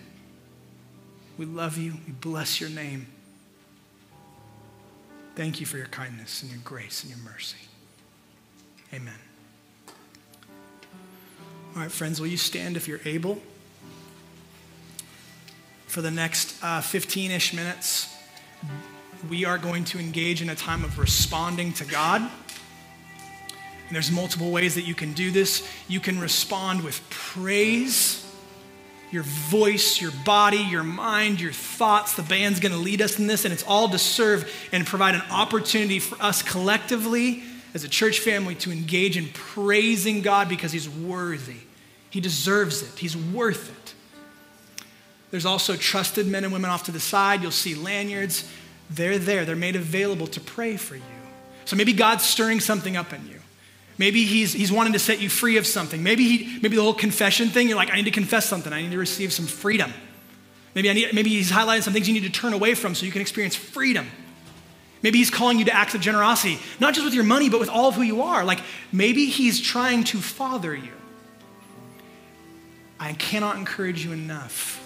We 1.36 1.44
love 1.44 1.76
you. 1.76 1.94
We 2.06 2.12
bless 2.12 2.60
your 2.60 2.70
name. 2.70 3.08
Thank 5.34 5.60
you 5.60 5.66
for 5.66 5.78
your 5.78 5.86
kindness 5.86 6.42
and 6.42 6.50
your 6.50 6.60
grace 6.62 7.02
and 7.02 7.10
your 7.10 7.20
mercy. 7.24 7.56
Amen. 8.94 9.31
All 11.74 11.80
right, 11.80 11.90
friends, 11.90 12.20
will 12.20 12.26
you 12.26 12.36
stand 12.36 12.76
if 12.76 12.86
you're 12.86 13.00
able? 13.06 13.40
For 15.86 16.02
the 16.02 16.10
next 16.10 16.50
15 16.60 17.30
uh, 17.30 17.34
ish 17.34 17.54
minutes, 17.54 18.14
we 19.30 19.46
are 19.46 19.56
going 19.56 19.84
to 19.84 19.98
engage 19.98 20.42
in 20.42 20.50
a 20.50 20.54
time 20.54 20.84
of 20.84 20.98
responding 20.98 21.72
to 21.74 21.86
God. 21.86 22.20
And 22.20 22.30
there's 23.90 24.10
multiple 24.10 24.50
ways 24.50 24.74
that 24.74 24.82
you 24.82 24.94
can 24.94 25.14
do 25.14 25.30
this. 25.30 25.66
You 25.88 25.98
can 25.98 26.20
respond 26.20 26.84
with 26.84 27.00
praise, 27.08 28.22
your 29.10 29.22
voice, 29.22 29.98
your 29.98 30.12
body, 30.26 30.58
your 30.58 30.82
mind, 30.82 31.40
your 31.40 31.52
thoughts. 31.52 32.12
The 32.12 32.22
band's 32.22 32.60
going 32.60 32.72
to 32.72 32.78
lead 32.78 33.00
us 33.00 33.18
in 33.18 33.28
this, 33.28 33.46
and 33.46 33.54
it's 33.54 33.64
all 33.64 33.88
to 33.88 33.98
serve 33.98 34.52
and 34.72 34.86
provide 34.86 35.14
an 35.14 35.22
opportunity 35.30 36.00
for 36.00 36.22
us 36.22 36.42
collectively 36.42 37.44
as 37.74 37.84
a 37.84 37.88
church 37.88 38.20
family 38.20 38.54
to 38.56 38.70
engage 38.70 39.16
in 39.16 39.28
praising 39.32 40.22
God 40.22 40.48
because 40.48 40.72
He's 40.72 40.88
worthy. 40.88 41.60
He 42.10 42.20
deserves 42.20 42.82
it, 42.82 42.98
He's 42.98 43.16
worth 43.16 43.70
it. 43.70 43.94
There's 45.30 45.46
also 45.46 45.76
trusted 45.76 46.26
men 46.26 46.44
and 46.44 46.52
women 46.52 46.70
off 46.70 46.84
to 46.84 46.92
the 46.92 47.00
side. 47.00 47.40
You'll 47.40 47.50
see 47.52 47.74
lanyards. 47.74 48.46
They're 48.90 49.18
there, 49.18 49.44
they're 49.46 49.56
made 49.56 49.76
available 49.76 50.26
to 50.28 50.40
pray 50.40 50.76
for 50.76 50.94
you. 50.94 51.02
So 51.64 51.76
maybe 51.76 51.94
God's 51.94 52.24
stirring 52.24 52.60
something 52.60 52.96
up 52.96 53.12
in 53.12 53.26
you. 53.26 53.40
Maybe 53.96 54.24
he's, 54.24 54.52
he's 54.52 54.72
wanting 54.72 54.92
to 54.94 54.98
set 54.98 55.20
you 55.20 55.30
free 55.30 55.56
of 55.56 55.66
something. 55.66 56.02
Maybe, 56.02 56.24
he, 56.24 56.58
maybe 56.60 56.76
the 56.76 56.82
whole 56.82 56.94
confession 56.94 57.48
thing, 57.48 57.68
you're 57.68 57.76
like, 57.76 57.90
I 57.90 57.96
need 57.96 58.04
to 58.04 58.10
confess 58.10 58.46
something. 58.46 58.72
I 58.72 58.82
need 58.82 58.90
to 58.90 58.98
receive 58.98 59.32
some 59.32 59.46
freedom. 59.46 59.92
Maybe, 60.74 60.90
I 60.90 60.92
need, 60.92 61.14
maybe 61.14 61.30
he's 61.30 61.50
highlighting 61.50 61.82
some 61.82 61.92
things 61.92 62.08
you 62.08 62.14
need 62.14 62.24
to 62.24 62.30
turn 62.30 62.52
away 62.52 62.74
from 62.74 62.94
so 62.94 63.06
you 63.06 63.12
can 63.12 63.20
experience 63.20 63.54
freedom. 63.54 64.06
Maybe 65.02 65.18
he's 65.18 65.30
calling 65.30 65.58
you 65.58 65.64
to 65.64 65.74
acts 65.74 65.94
of 65.94 66.00
generosity, 66.00 66.58
not 66.78 66.94
just 66.94 67.04
with 67.04 67.14
your 67.14 67.24
money, 67.24 67.48
but 67.48 67.58
with 67.58 67.68
all 67.68 67.88
of 67.88 67.96
who 67.96 68.02
you 68.02 68.22
are. 68.22 68.44
Like 68.44 68.60
maybe 68.92 69.26
he's 69.26 69.60
trying 69.60 70.04
to 70.04 70.18
father 70.18 70.74
you. 70.74 70.92
I 73.00 73.14
cannot 73.14 73.56
encourage 73.56 74.04
you 74.04 74.12
enough. 74.12 74.78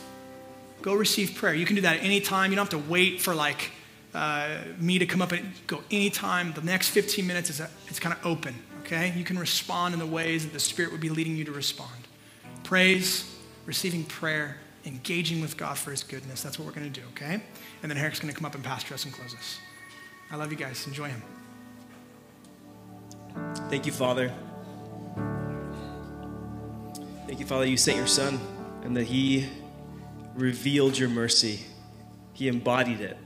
Go 0.81 0.95
receive 0.95 1.35
prayer. 1.35 1.55
You 1.55 1.67
can 1.67 1.77
do 1.77 1.83
that 1.83 1.99
at 1.99 2.03
any 2.03 2.21
time. 2.21 2.51
You 2.51 2.57
don't 2.57 2.71
have 2.71 2.83
to 2.83 2.91
wait 2.91 3.21
for 3.21 3.35
like 3.35 3.73
uh, 4.15 4.59
me 4.79 4.99
to 4.99 5.05
come 5.05 5.21
up 5.21 5.33
and 5.33 5.53
go 5.67 5.83
anytime. 5.91 6.53
The 6.55 6.63
next 6.63 6.89
15 6.89 7.27
minutes 7.27 7.51
is 7.51 7.61
a, 7.61 7.69
it's 7.89 8.01
kind 8.01 8.15
of 8.15 8.25
open. 8.25 8.55
Okay, 8.81 9.13
you 9.17 9.25
can 9.25 9.39
respond 9.39 9.95
in 9.95 10.01
the 10.01 10.07
ways 10.07 10.45
that 10.45 10.53
the 10.53 10.61
Spirit 10.61 10.93
would 10.93 11.01
be 11.01 11.11
leading 11.11 11.37
you 11.37 11.45
to 11.45 11.53
respond. 11.53 11.91
Praise, 12.63 13.37
receiving 13.67 14.05
prayer, 14.05 14.59
engaging 14.87 15.41
with 15.41 15.57
God 15.57 15.77
for 15.77 15.91
His 15.91 16.05
goodness. 16.05 16.41
That's 16.43 16.59
what 16.59 16.67
we're 16.67 16.73
going 16.73 16.91
to 16.91 17.01
do. 17.01 17.07
Okay, 17.09 17.43
and 17.83 17.91
then 17.91 17.99
Eric's 17.99 18.21
going 18.21 18.33
to 18.33 18.39
come 18.39 18.47
up 18.47 18.55
and 18.55 18.65
pastor 18.65 18.95
us 18.95 19.05
and 19.05 19.13
close 19.13 19.35
us. 19.35 19.59
I 20.31 20.37
love 20.37 20.51
you 20.51 20.59
guys. 20.59 20.87
Enjoy 20.87 21.09
him. 21.09 21.23
Thank 23.69 23.87
you, 23.87 23.93
Father. 23.93 24.33
Thank 27.27 27.41
you, 27.41 27.47
Father, 27.47 27.67
you 27.67 27.77
sent 27.77 27.97
your 27.97 28.07
Son 28.07 28.41
and 28.83 28.97
that 28.97 29.05
He 29.05 29.49
revealed 30.35 30.97
your 30.97 31.09
mercy. 31.09 31.61
He 32.33 32.49
embodied 32.49 33.01
it. 33.01 33.17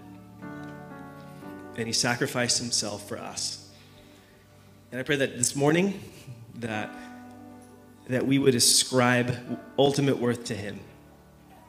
And 1.77 1.87
He 1.87 1.93
sacrificed 1.93 2.59
Himself 2.59 3.07
for 3.09 3.19
us. 3.19 3.71
And 4.91 5.01
I 5.01 5.03
pray 5.03 5.17
that 5.17 5.37
this 5.37 5.55
morning, 5.55 6.01
that, 6.57 6.91
that 8.09 8.27
we 8.27 8.39
would 8.39 8.55
ascribe 8.55 9.37
ultimate 9.79 10.19
worth 10.19 10.45
to 10.45 10.55
Him, 10.55 10.81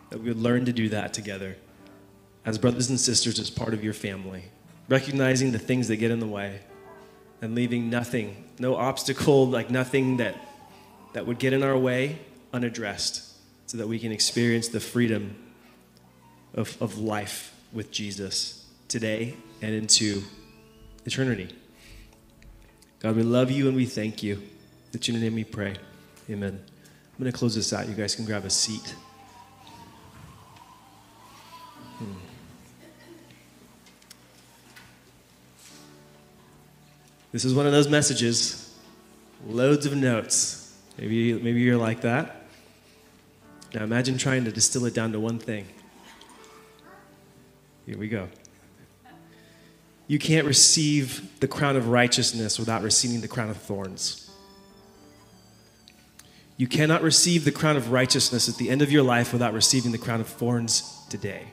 that 0.10 0.20
we 0.20 0.30
would 0.30 0.40
learn 0.40 0.66
to 0.66 0.74
do 0.74 0.90
that 0.90 1.14
together 1.14 1.58
as 2.46 2.58
brothers 2.58 2.90
and 2.90 3.00
sisters, 3.00 3.40
as 3.40 3.50
part 3.50 3.74
of 3.74 3.84
your 3.84 3.94
family, 3.94 4.46
recognizing 4.88 5.52
the 5.52 5.60
things 5.60 5.88
that 5.88 5.98
get 5.98 6.12
in 6.12 6.20
the 6.20 6.28
way 6.28 6.60
and 7.42 7.56
leaving 7.56 7.90
nothing, 7.90 8.46
no 8.60 8.76
obstacle, 8.76 9.48
like 9.48 9.70
nothing 9.70 10.18
that 10.18 10.36
that 11.14 11.26
would 11.26 11.40
get 11.40 11.54
in 11.54 11.64
our 11.64 11.78
way 11.78 12.20
unaddressed 12.54 13.28
so 13.68 13.78
that 13.78 13.88
we 13.88 14.00
can 14.00 14.12
experience 14.12 14.70
the 14.70 14.80
freedom 14.80 15.36
of, 16.54 16.82
of 16.82 16.98
life 16.98 17.54
with 17.74 17.92
Jesus 17.92 18.66
today 18.88 19.36
and 19.62 19.74
into 19.74 20.22
eternity. 21.06 21.56
God, 23.00 23.16
we 23.16 23.24
love 23.24 23.50
you 23.50 23.68
and 23.68 23.76
we 23.76 23.86
thank 23.86 24.22
you. 24.22 24.42
That 24.92 25.08
in 25.08 25.16
your 25.16 25.24
name 25.24 25.36
we 25.36 25.44
pray. 25.44 25.76
Amen. 26.30 26.60
I'm 26.62 27.20
going 27.20 27.32
to 27.32 27.38
close 27.38 27.56
this 27.56 27.74
out. 27.74 27.88
You 27.88 27.96
guys 27.96 28.16
can 28.16 28.26
grab 28.26 28.46
a 28.46 28.50
seat. 28.50 28.96
This 37.32 37.46
is 37.46 37.54
one 37.54 37.66
of 37.66 37.72
those 37.72 37.88
messages, 37.88 38.78
loads 39.48 39.86
of 39.86 39.96
notes. 39.96 40.78
Maybe, 40.98 41.34
maybe 41.34 41.62
you're 41.62 41.78
like 41.78 42.02
that. 42.02 42.46
Now 43.74 43.84
imagine 43.84 44.18
trying 44.18 44.44
to 44.46 44.52
distill 44.52 44.86
it 44.86 44.94
down 44.94 45.14
to 45.14 45.20
one 45.20 45.40
thing. 45.40 45.66
Here 47.86 47.98
we 47.98 48.10
go. 48.10 48.28
You 50.08 50.20
can't 50.20 50.46
receive 50.46 51.40
the 51.40 51.48
crown 51.48 51.78
of 51.78 51.88
righteousness 51.88 52.60
without 52.60 52.84
receiving 52.84 53.22
the 53.22 53.30
crown 53.30 53.50
of 53.50 53.56
thorns. 53.56 54.30
You 56.58 56.68
cannot 56.68 57.02
receive 57.02 57.46
the 57.46 57.52
crown 57.52 57.78
of 57.78 57.92
righteousness 57.92 58.50
at 58.50 58.58
the 58.58 58.70
end 58.70 58.82
of 58.82 58.92
your 58.92 59.04
life 59.04 59.32
without 59.32 59.54
receiving 59.54 59.94
the 59.94 59.98
crown 59.98 60.20
of 60.20 60.28
thorns 60.28 61.00
today. 61.10 61.48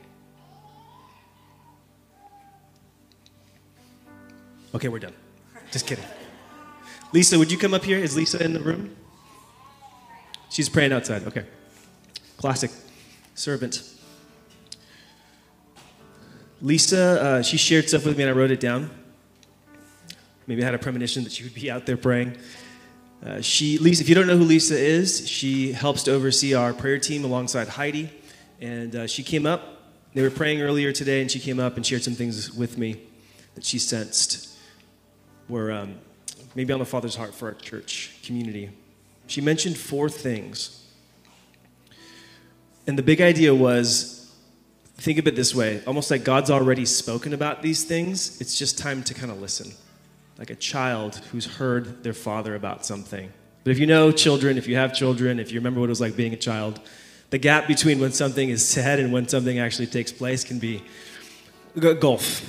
Okay, 4.75 4.89
we're 4.89 4.99
done. 4.99 5.13
Just 5.71 5.85
kidding. 5.85 6.05
Lisa, 7.13 7.37
would 7.37 7.51
you 7.51 7.57
come 7.57 7.73
up 7.73 7.83
here? 7.83 7.97
Is 7.97 8.15
Lisa 8.15 8.43
in 8.43 8.53
the 8.53 8.59
room? 8.59 8.95
She's 10.49 10.69
praying 10.69 10.91
outside. 10.91 11.23
Okay. 11.27 11.45
Classic. 12.37 12.71
Servant. 13.35 13.83
Lisa, 16.61 17.21
uh, 17.21 17.41
she 17.41 17.57
shared 17.57 17.87
stuff 17.87 18.05
with 18.05 18.17
me 18.17 18.23
and 18.23 18.29
I 18.29 18.33
wrote 18.33 18.51
it 18.51 18.59
down. 18.59 18.89
Maybe 20.45 20.61
I 20.61 20.65
had 20.65 20.73
a 20.73 20.79
premonition 20.79 21.23
that 21.23 21.31
she 21.31 21.43
would 21.43 21.53
be 21.53 21.69
out 21.69 21.85
there 21.85 21.97
praying. 21.97 22.35
Uh, 23.23 23.41
she, 23.41 23.77
Lisa, 23.77 24.01
if 24.01 24.09
you 24.09 24.15
don't 24.15 24.27
know 24.27 24.37
who 24.37 24.43
Lisa 24.43 24.77
is, 24.77 25.27
she 25.29 25.71
helps 25.71 26.03
to 26.03 26.11
oversee 26.11 26.53
our 26.53 26.73
prayer 26.73 26.97
team 26.97 27.23
alongside 27.23 27.67
Heidi. 27.67 28.09
And 28.59 28.95
uh, 28.95 29.07
she 29.07 29.23
came 29.23 29.45
up. 29.45 29.83
They 30.15 30.23
were 30.23 30.31
praying 30.31 30.61
earlier 30.61 30.91
today, 30.91 31.21
and 31.21 31.29
she 31.29 31.39
came 31.39 31.59
up 31.59 31.75
and 31.77 31.85
shared 31.85 32.03
some 32.03 32.15
things 32.15 32.51
with 32.51 32.77
me 32.77 33.01
that 33.55 33.63
she 33.63 33.77
sensed 33.77 34.48
were 35.49 35.71
um, 35.71 35.95
maybe 36.55 36.71
on 36.71 36.79
the 36.79 36.85
Father's 36.85 37.15
heart 37.15 37.33
for 37.33 37.49
our 37.49 37.55
church 37.55 38.15
community. 38.23 38.69
She 39.27 39.41
mentioned 39.41 39.77
four 39.77 40.09
things. 40.09 40.87
And 42.87 42.97
the 42.97 43.03
big 43.03 43.21
idea 43.21 43.53
was 43.53 44.15
think 44.97 45.17
of 45.17 45.27
it 45.27 45.35
this 45.35 45.55
way 45.55 45.81
almost 45.87 46.11
like 46.11 46.25
God's 46.25 46.49
already 46.49 46.85
spoken 46.85 47.33
about 47.33 47.61
these 47.61 47.83
things. 47.83 48.39
It's 48.41 48.57
just 48.57 48.77
time 48.77 49.03
to 49.03 49.13
kind 49.13 49.31
of 49.31 49.41
listen. 49.41 49.71
Like 50.37 50.49
a 50.49 50.55
child 50.55 51.17
who's 51.31 51.45
heard 51.45 52.03
their 52.03 52.13
father 52.13 52.55
about 52.55 52.85
something. 52.85 53.31
But 53.63 53.71
if 53.71 53.79
you 53.79 53.87
know 53.87 54.11
children, 54.11 54.57
if 54.57 54.67
you 54.67 54.75
have 54.77 54.93
children, 54.93 55.39
if 55.39 55.51
you 55.51 55.59
remember 55.59 55.79
what 55.79 55.87
it 55.87 55.89
was 55.89 56.01
like 56.01 56.15
being 56.15 56.33
a 56.33 56.37
child, 56.37 56.79
the 57.29 57.37
gap 57.37 57.67
between 57.67 57.99
when 57.99 58.11
something 58.11 58.49
is 58.49 58.67
said 58.67 58.99
and 58.99 59.13
when 59.13 59.27
something 59.27 59.59
actually 59.59 59.87
takes 59.87 60.11
place 60.11 60.43
can 60.43 60.59
be 60.59 60.81
a 61.75 61.93
gulf. 61.93 62.43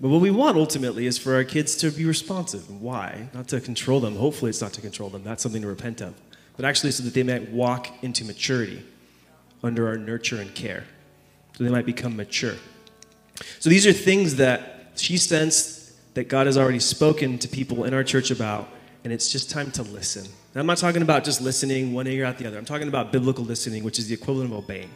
But 0.00 0.08
what 0.08 0.20
we 0.20 0.30
want 0.30 0.56
ultimately 0.56 1.06
is 1.06 1.18
for 1.18 1.34
our 1.34 1.44
kids 1.44 1.74
to 1.76 1.90
be 1.90 2.04
responsive. 2.04 2.70
Why? 2.70 3.28
Not 3.34 3.48
to 3.48 3.60
control 3.60 4.00
them. 4.00 4.16
Hopefully, 4.16 4.50
it's 4.50 4.60
not 4.60 4.72
to 4.74 4.80
control 4.80 5.08
them. 5.08 5.24
That's 5.24 5.42
something 5.42 5.62
to 5.62 5.68
repent 5.68 6.00
of. 6.00 6.14
But 6.56 6.64
actually, 6.64 6.92
so 6.92 7.02
that 7.02 7.14
they 7.14 7.22
might 7.22 7.50
walk 7.50 7.88
into 8.02 8.24
maturity 8.24 8.84
under 9.62 9.88
our 9.88 9.96
nurture 9.96 10.40
and 10.40 10.54
care. 10.54 10.84
So 11.56 11.64
they 11.64 11.70
might 11.70 11.86
become 11.86 12.16
mature. 12.16 12.54
So 13.58 13.70
these 13.70 13.86
are 13.86 13.92
things 13.92 14.36
that 14.36 14.92
she 14.94 15.16
sensed 15.16 16.14
that 16.14 16.28
God 16.28 16.46
has 16.46 16.56
already 16.56 16.80
spoken 16.80 17.38
to 17.38 17.48
people 17.48 17.84
in 17.84 17.94
our 17.94 18.04
church 18.04 18.30
about, 18.30 18.68
and 19.04 19.12
it's 19.12 19.30
just 19.30 19.50
time 19.50 19.70
to 19.72 19.82
listen. 19.82 20.24
And 20.24 20.60
I'm 20.60 20.66
not 20.66 20.78
talking 20.78 21.02
about 21.02 21.24
just 21.24 21.40
listening 21.40 21.92
one 21.92 22.06
ear 22.06 22.24
out 22.24 22.38
the 22.38 22.46
other. 22.46 22.58
I'm 22.58 22.64
talking 22.64 22.88
about 22.88 23.12
biblical 23.12 23.44
listening, 23.44 23.84
which 23.84 23.98
is 23.98 24.08
the 24.08 24.14
equivalent 24.14 24.52
of 24.52 24.58
obeying. 24.58 24.90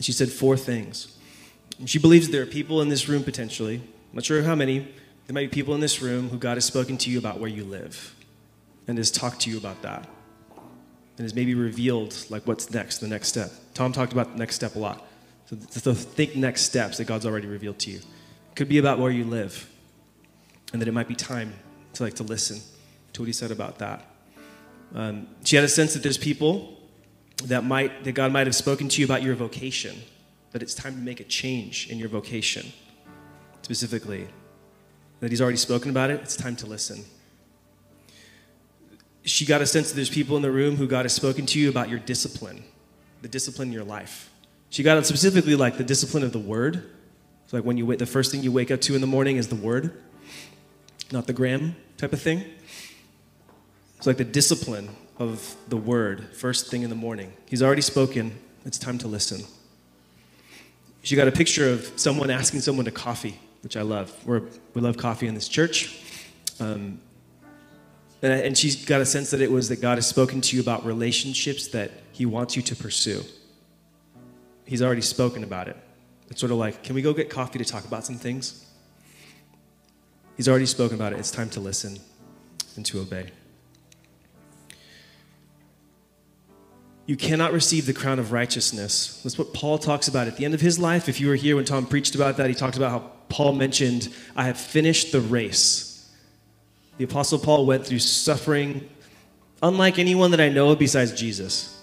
She 0.00 0.12
said 0.12 0.30
four 0.30 0.56
things. 0.56 1.16
She 1.86 1.98
believes 1.98 2.28
there 2.28 2.42
are 2.42 2.46
people 2.46 2.82
in 2.82 2.88
this 2.88 3.08
room 3.08 3.24
potentially, 3.24 3.76
I'm 3.76 4.16
not 4.16 4.24
sure 4.24 4.42
how 4.42 4.54
many, 4.54 4.80
there 5.26 5.34
might 5.34 5.50
be 5.50 5.54
people 5.54 5.74
in 5.74 5.80
this 5.80 6.02
room 6.02 6.28
who 6.28 6.38
God 6.38 6.56
has 6.56 6.64
spoken 6.64 6.98
to 6.98 7.10
you 7.10 7.18
about 7.18 7.38
where 7.38 7.48
you 7.48 7.64
live 7.64 8.14
and 8.88 8.98
has 8.98 9.10
talked 9.10 9.40
to 9.42 9.50
you 9.50 9.56
about 9.56 9.82
that 9.82 10.08
and 11.16 11.24
has 11.24 11.34
maybe 11.34 11.54
revealed 11.54 12.16
like 12.28 12.46
what's 12.46 12.70
next, 12.70 12.98
the 12.98 13.06
next 13.06 13.28
step. 13.28 13.52
Tom 13.74 13.92
talked 13.92 14.12
about 14.12 14.32
the 14.32 14.38
next 14.38 14.56
step 14.56 14.74
a 14.74 14.78
lot. 14.78 15.06
So, 15.70 15.94
think 15.94 16.36
next 16.36 16.62
steps 16.62 16.98
that 16.98 17.06
God's 17.06 17.26
already 17.26 17.46
revealed 17.46 17.78
to 17.80 17.90
you. 17.90 18.00
Could 18.54 18.68
be 18.68 18.78
about 18.78 18.98
where 18.98 19.10
you 19.10 19.24
live 19.24 19.68
and 20.72 20.80
that 20.80 20.88
it 20.88 20.92
might 20.92 21.08
be 21.08 21.14
time 21.14 21.54
to 21.94 22.04
like 22.04 22.14
to 22.14 22.22
listen 22.22 22.60
to 23.12 23.22
what 23.22 23.26
he 23.26 23.32
said 23.32 23.50
about 23.50 23.78
that. 23.78 24.04
Um, 24.94 25.28
she 25.44 25.56
had 25.56 25.64
a 25.64 25.68
sense 25.68 25.94
that 25.94 26.02
there's 26.02 26.18
people 26.18 26.76
that 27.44 27.64
might 27.64 28.04
that 28.04 28.12
God 28.12 28.32
might 28.32 28.46
have 28.46 28.56
spoken 28.56 28.88
to 28.88 29.00
you 29.00 29.04
about 29.04 29.22
your 29.22 29.34
vocation 29.34 29.96
that 30.52 30.62
it's 30.62 30.74
time 30.74 30.94
to 30.94 31.00
make 31.00 31.20
a 31.20 31.24
change 31.24 31.88
in 31.88 31.98
your 31.98 32.08
vocation, 32.08 32.72
specifically. 33.62 34.28
That 35.20 35.30
he's 35.30 35.40
already 35.40 35.58
spoken 35.58 35.90
about 35.90 36.10
it, 36.10 36.20
it's 36.20 36.36
time 36.36 36.56
to 36.56 36.66
listen. 36.66 37.04
She 39.22 39.44
got 39.44 39.60
a 39.60 39.66
sense 39.66 39.90
that 39.90 39.96
there's 39.96 40.10
people 40.10 40.36
in 40.36 40.42
the 40.42 40.50
room 40.50 40.76
who 40.76 40.86
God 40.86 41.04
has 41.04 41.12
spoken 41.12 41.46
to 41.46 41.58
you 41.58 41.68
about 41.68 41.88
your 41.88 41.98
discipline, 41.98 42.64
the 43.22 43.28
discipline 43.28 43.68
in 43.68 43.74
your 43.74 43.84
life. 43.84 44.30
She 44.70 44.82
got 44.82 44.96
it 44.96 45.04
specifically 45.04 45.56
like 45.56 45.76
the 45.76 45.84
discipline 45.84 46.22
of 46.22 46.32
the 46.32 46.38
word. 46.38 46.90
It's 47.44 47.52
like 47.52 47.64
when 47.64 47.76
you 47.76 47.84
wait, 47.84 47.98
the 47.98 48.06
first 48.06 48.30
thing 48.30 48.42
you 48.42 48.52
wake 48.52 48.70
up 48.70 48.80
to 48.82 48.94
in 48.94 49.00
the 49.00 49.06
morning 49.06 49.36
is 49.36 49.48
the 49.48 49.56
word, 49.56 49.92
not 51.12 51.26
the 51.26 51.32
gram 51.32 51.76
type 51.98 52.12
of 52.12 52.22
thing. 52.22 52.44
It's 53.98 54.06
like 54.06 54.16
the 54.16 54.24
discipline 54.24 54.88
of 55.18 55.54
the 55.68 55.76
word, 55.76 56.34
first 56.34 56.70
thing 56.70 56.82
in 56.82 56.88
the 56.88 56.96
morning. 56.96 57.34
He's 57.46 57.62
already 57.62 57.82
spoken, 57.82 58.38
it's 58.64 58.78
time 58.78 58.96
to 58.98 59.08
listen. 59.08 59.42
She 61.02 61.16
got 61.16 61.28
a 61.28 61.32
picture 61.32 61.68
of 61.70 61.90
someone 61.96 62.30
asking 62.30 62.60
someone 62.60 62.84
to 62.84 62.90
coffee, 62.90 63.38
which 63.62 63.76
I 63.76 63.82
love. 63.82 64.12
We're, 64.26 64.42
we 64.74 64.80
love 64.80 64.96
coffee 64.96 65.26
in 65.26 65.34
this 65.34 65.48
church. 65.48 66.02
Um, 66.58 67.00
and, 68.22 68.32
and 68.32 68.58
she's 68.58 68.84
got 68.84 69.00
a 69.00 69.06
sense 69.06 69.30
that 69.30 69.40
it 69.40 69.50
was 69.50 69.68
that 69.70 69.80
God 69.80 69.96
has 69.96 70.06
spoken 70.06 70.40
to 70.42 70.56
you 70.56 70.62
about 70.62 70.84
relationships 70.84 71.68
that 71.68 71.90
He 72.12 72.26
wants 72.26 72.54
you 72.54 72.62
to 72.62 72.76
pursue. 72.76 73.22
He's 74.66 74.82
already 74.82 75.00
spoken 75.00 75.42
about 75.42 75.68
it. 75.68 75.76
It's 76.28 76.38
sort 76.38 76.52
of 76.52 76.58
like, 76.58 76.82
can 76.82 76.94
we 76.94 77.02
go 77.02 77.12
get 77.12 77.28
coffee 77.28 77.58
to 77.58 77.64
talk 77.64 77.84
about 77.86 78.04
some 78.04 78.16
things? 78.16 78.66
He's 80.36 80.48
already 80.48 80.66
spoken 80.66 80.96
about 80.96 81.12
it. 81.12 81.18
It's 81.18 81.30
time 81.30 81.50
to 81.50 81.60
listen 81.60 81.98
and 82.76 82.86
to 82.86 83.00
obey. 83.00 83.30
You 87.06 87.16
cannot 87.16 87.52
receive 87.52 87.86
the 87.86 87.92
crown 87.92 88.18
of 88.18 88.32
righteousness. 88.32 89.20
That's 89.22 89.38
what 89.38 89.52
Paul 89.52 89.78
talks 89.78 90.06
about 90.06 90.28
at 90.28 90.36
the 90.36 90.44
end 90.44 90.54
of 90.54 90.60
his 90.60 90.78
life. 90.78 91.08
If 91.08 91.20
you 91.20 91.28
were 91.28 91.34
here 91.34 91.56
when 91.56 91.64
Tom 91.64 91.86
preached 91.86 92.14
about 92.14 92.36
that, 92.36 92.48
he 92.48 92.54
talked 92.54 92.76
about 92.76 92.90
how 92.90 93.10
Paul 93.28 93.52
mentioned, 93.54 94.08
I 94.36 94.44
have 94.44 94.58
finished 94.58 95.12
the 95.12 95.20
race. 95.20 96.10
The 96.98 97.04
Apostle 97.04 97.38
Paul 97.38 97.66
went 97.66 97.86
through 97.86 98.00
suffering 98.00 98.88
unlike 99.62 99.98
anyone 99.98 100.30
that 100.30 100.40
I 100.40 100.48
know 100.48 100.74
besides 100.74 101.12
Jesus. 101.12 101.76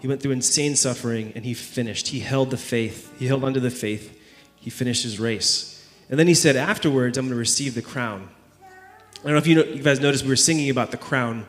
He 0.00 0.06
went 0.06 0.22
through 0.22 0.32
insane 0.32 0.76
suffering 0.76 1.32
and 1.34 1.44
he 1.44 1.54
finished. 1.54 2.08
He 2.08 2.20
held 2.20 2.50
the 2.50 2.56
faith, 2.56 3.12
he 3.18 3.26
held 3.26 3.44
onto 3.44 3.60
the 3.60 3.70
faith, 3.70 4.16
he 4.56 4.70
finished 4.70 5.02
his 5.02 5.18
race. 5.18 5.74
And 6.10 6.18
then 6.18 6.26
he 6.26 6.34
said, 6.34 6.56
Afterwards, 6.56 7.18
I'm 7.18 7.26
going 7.26 7.34
to 7.34 7.38
receive 7.38 7.74
the 7.74 7.82
crown. 7.82 8.28
I 8.62 9.22
don't 9.24 9.32
know 9.32 9.38
if 9.38 9.46
you, 9.46 9.56
know, 9.56 9.64
you 9.64 9.82
guys 9.82 10.00
noticed 10.00 10.24
we 10.24 10.30
were 10.30 10.36
singing 10.36 10.70
about 10.70 10.90
the 10.90 10.96
crown. 10.96 11.46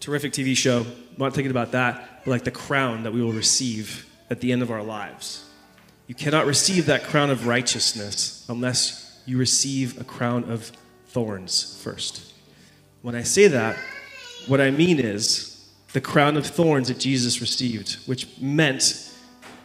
Terrific 0.00 0.32
TV 0.32 0.56
show. 0.56 0.80
I'm 0.80 1.18
not 1.18 1.34
thinking 1.34 1.50
about 1.50 1.72
that, 1.72 2.22
but 2.24 2.30
like 2.30 2.44
the 2.44 2.50
crown 2.50 3.02
that 3.04 3.12
we 3.12 3.22
will 3.22 3.32
receive 3.32 4.06
at 4.30 4.40
the 4.40 4.52
end 4.52 4.62
of 4.62 4.70
our 4.70 4.82
lives. 4.82 5.48
You 6.06 6.14
cannot 6.14 6.46
receive 6.46 6.86
that 6.86 7.04
crown 7.04 7.30
of 7.30 7.46
righteousness 7.46 8.46
unless 8.48 9.20
you 9.26 9.38
receive 9.38 10.00
a 10.00 10.04
crown 10.04 10.50
of 10.50 10.72
thorns 11.08 11.80
first. 11.82 12.32
When 13.02 13.14
I 13.14 13.22
say 13.22 13.46
that, 13.48 13.76
what 14.46 14.60
I 14.60 14.70
mean 14.70 14.98
is 14.98 15.68
the 15.92 16.00
crown 16.00 16.36
of 16.36 16.46
thorns 16.46 16.88
that 16.88 16.98
Jesus 16.98 17.40
received, 17.40 17.96
which 18.06 18.26
meant 18.40 19.12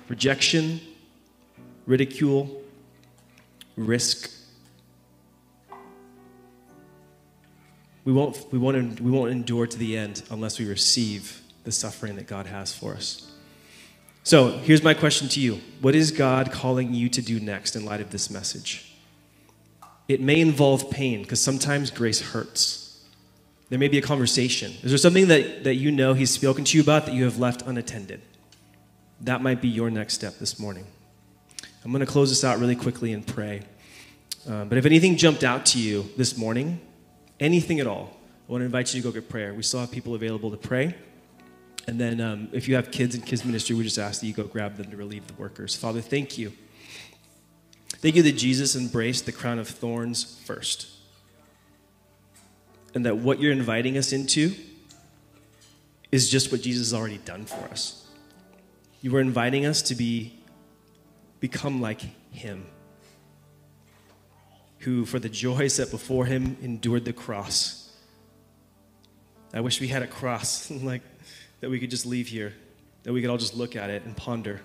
rejection, 0.10 0.82
ridicule, 1.86 2.62
risk. 3.76 4.32
We 8.06 8.12
won't, 8.12 8.46
we, 8.52 8.60
won't, 8.60 9.00
we 9.00 9.12
won't 9.12 9.32
endure 9.32 9.66
to 9.66 9.78
the 9.78 9.98
end 9.98 10.24
unless 10.30 10.60
we 10.60 10.68
receive 10.68 11.42
the 11.64 11.72
suffering 11.72 12.16
that 12.18 12.28
God 12.28 12.48
has 12.48 12.74
for 12.74 12.94
us. 12.94 13.32
So 14.24 14.58
here's 14.60 14.84
my 14.84 14.94
question 14.94 15.28
to 15.30 15.40
you 15.40 15.62
What 15.82 15.96
is 15.96 16.12
God 16.12 16.52
calling 16.52 16.94
you 16.94 17.10
to 17.10 17.22
do 17.22 17.40
next 17.40 17.76
in 17.76 17.86
light 17.86 18.02
of 18.02 18.12
this 18.12 18.30
message? 18.30 18.94
It 20.08 20.22
may 20.22 20.40
involve 20.40 20.90
pain 20.90 21.22
because 21.22 21.42
sometimes 21.42 21.92
grace 21.92 22.22
hurts. 22.22 23.06
There 23.70 23.80
may 23.80 23.88
be 23.88 23.98
a 23.98 24.02
conversation. 24.02 24.74
Is 24.84 24.92
there 24.92 24.98
something 24.98 25.30
that, 25.30 25.64
that 25.64 25.76
you 25.76 25.92
know 25.92 26.14
He's 26.14 26.30
spoken 26.30 26.64
to 26.66 26.78
you 26.78 26.84
about 26.84 27.06
that 27.06 27.16
you 27.16 27.24
have 27.24 27.40
left 27.40 27.62
unattended? 27.64 28.22
That 29.22 29.42
might 29.42 29.62
be 29.62 29.70
your 29.70 29.90
next 29.90 30.14
step 30.14 30.38
this 30.38 30.60
morning. 30.60 30.86
I'm 31.84 31.92
going 31.92 32.06
to 32.06 32.12
close 32.12 32.30
this 32.30 32.44
out 32.44 32.60
really 32.60 32.76
quickly 32.76 33.14
and 33.14 33.26
pray. 33.26 33.62
Um, 34.48 34.68
but 34.70 34.78
if 34.78 34.86
anything 34.86 35.16
jumped 35.16 35.44
out 35.44 35.66
to 35.68 35.80
you 35.80 36.10
this 36.18 36.38
morning, 36.38 36.82
anything 37.44 37.80
at 37.80 37.88
all, 37.88 38.18
I 38.48 38.52
want 38.52 38.62
to 38.62 38.66
invite 38.66 38.94
you 38.94 39.02
to 39.02 39.08
go 39.08 39.12
get 39.12 39.30
prayer. 39.30 39.54
We 39.54 39.64
still 39.64 39.82
have 39.82 39.92
people 39.92 40.16
available 40.16 40.50
to 40.52 40.58
pray. 40.58 40.96
And 41.88 42.00
then 42.00 42.22
um, 42.22 42.48
if 42.54 42.68
you 42.68 42.76
have 42.76 42.92
kids 42.92 43.14
in 43.14 43.22
kids 43.22 43.44
ministry, 43.44 43.76
we 43.76 43.84
just 43.84 44.00
ask 44.00 44.22
that 44.22 44.28
you 44.28 44.34
go 44.34 44.46
grab 44.46 44.78
them 44.78 44.90
to 44.90 44.98
relieve 44.98 45.28
the 45.28 45.34
workers. 45.34 45.76
Father, 45.76 46.00
thank 46.02 46.38
you. 46.38 46.54
Thank 47.90 48.16
you 48.16 48.24
that 48.24 48.34
Jesus 48.34 48.76
embraced 48.76 49.26
the 49.26 49.32
crown 49.32 49.60
of 49.60 49.68
thorns 49.68 50.42
first. 50.46 50.88
And 52.96 53.06
that 53.06 53.18
what 53.18 53.40
you're 53.40 53.52
inviting 53.52 53.98
us 53.98 54.14
into 54.14 54.54
is 56.12 56.30
just 56.30 56.52
what 56.52 56.62
Jesus 56.62 56.92
has 56.92 56.94
already 56.98 57.18
done 57.20 57.46
for 57.46 57.66
us. 57.66 58.08
You 59.02 59.16
are 59.18 59.22
inviting 59.22 59.66
us 59.66 59.82
to 59.84 59.96
be 59.96 60.40
become 61.40 61.82
like 61.82 62.02
him 62.32 62.66
who 64.84 65.06
for 65.06 65.20
the 65.20 65.30
joy 65.30 65.68
set 65.68 65.92
before 65.92 66.26
him 66.26 66.58
endured 66.62 67.06
the 67.06 67.14
cross. 67.14 67.92
I 69.54 69.62
wish 69.62 69.80
we 69.80 69.88
had 69.88 70.04
a 70.04 70.08
cross 70.08 70.70
like 70.84 71.02
that 71.62 71.70
we 71.70 71.80
could 71.80 71.90
just 71.90 72.06
leave 72.06 72.28
here, 72.28 72.54
that 73.04 73.14
we 73.14 73.22
could 73.22 73.30
all 73.30 73.38
just 73.38 73.56
look 73.56 73.76
at 73.76 73.90
it 73.90 74.04
and 74.04 74.16
ponder 74.16 74.62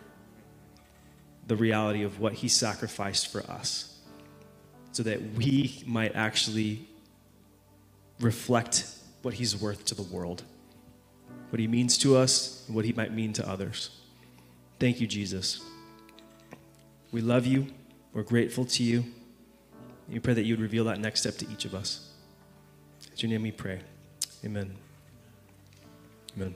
the 1.46 1.56
reality 1.56 2.02
of 2.02 2.20
what 2.20 2.34
he 2.34 2.48
sacrificed 2.48 3.28
for 3.28 3.40
us 3.50 3.98
so 4.92 5.02
that 5.02 5.22
we 5.34 5.82
might 5.86 6.14
actually 6.14 6.86
reflect 8.20 8.86
what 9.22 9.34
he's 9.34 9.56
worth 9.56 9.84
to 9.86 9.94
the 9.94 10.02
world, 10.02 10.42
what 11.50 11.60
he 11.60 11.68
means 11.68 11.96
to 11.98 12.16
us, 12.16 12.64
and 12.66 12.74
what 12.74 12.84
he 12.84 12.92
might 12.92 13.12
mean 13.12 13.32
to 13.32 13.48
others. 13.48 13.90
Thank 14.78 15.00
you, 15.00 15.06
Jesus. 15.06 15.60
We 17.12 17.20
love 17.20 17.46
you. 17.46 17.68
We're 18.12 18.22
grateful 18.22 18.64
to 18.64 18.82
you. 18.82 19.04
We 20.10 20.18
pray 20.18 20.34
that 20.34 20.44
you 20.44 20.54
would 20.54 20.62
reveal 20.62 20.84
that 20.84 20.98
next 20.98 21.20
step 21.20 21.36
to 21.36 21.50
each 21.50 21.64
of 21.64 21.74
us. 21.74 22.10
In 23.12 23.30
your 23.30 23.38
name 23.38 23.42
we 23.42 23.52
pray. 23.52 23.80
Amen. 24.44 24.74
Amen. 26.36 26.54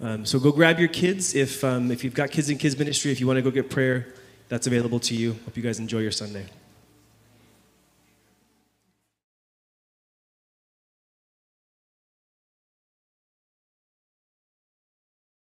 Um, 0.00 0.24
so 0.24 0.38
go 0.38 0.50
grab 0.50 0.78
your 0.78 0.88
kids. 0.88 1.34
If, 1.34 1.62
um, 1.62 1.90
if 1.90 2.02
you've 2.02 2.14
got 2.14 2.30
kids 2.30 2.48
in 2.48 2.56
kids 2.56 2.78
ministry, 2.78 3.12
if 3.12 3.20
you 3.20 3.26
want 3.26 3.36
to 3.36 3.42
go 3.42 3.50
get 3.50 3.68
prayer, 3.70 4.14
that's 4.48 4.66
available 4.66 4.98
to 5.00 5.14
you. 5.14 5.32
Hope 5.44 5.56
you 5.56 5.62
guys 5.62 5.78
enjoy 5.78 5.98
your 5.98 6.10
Sunday. 6.10 6.46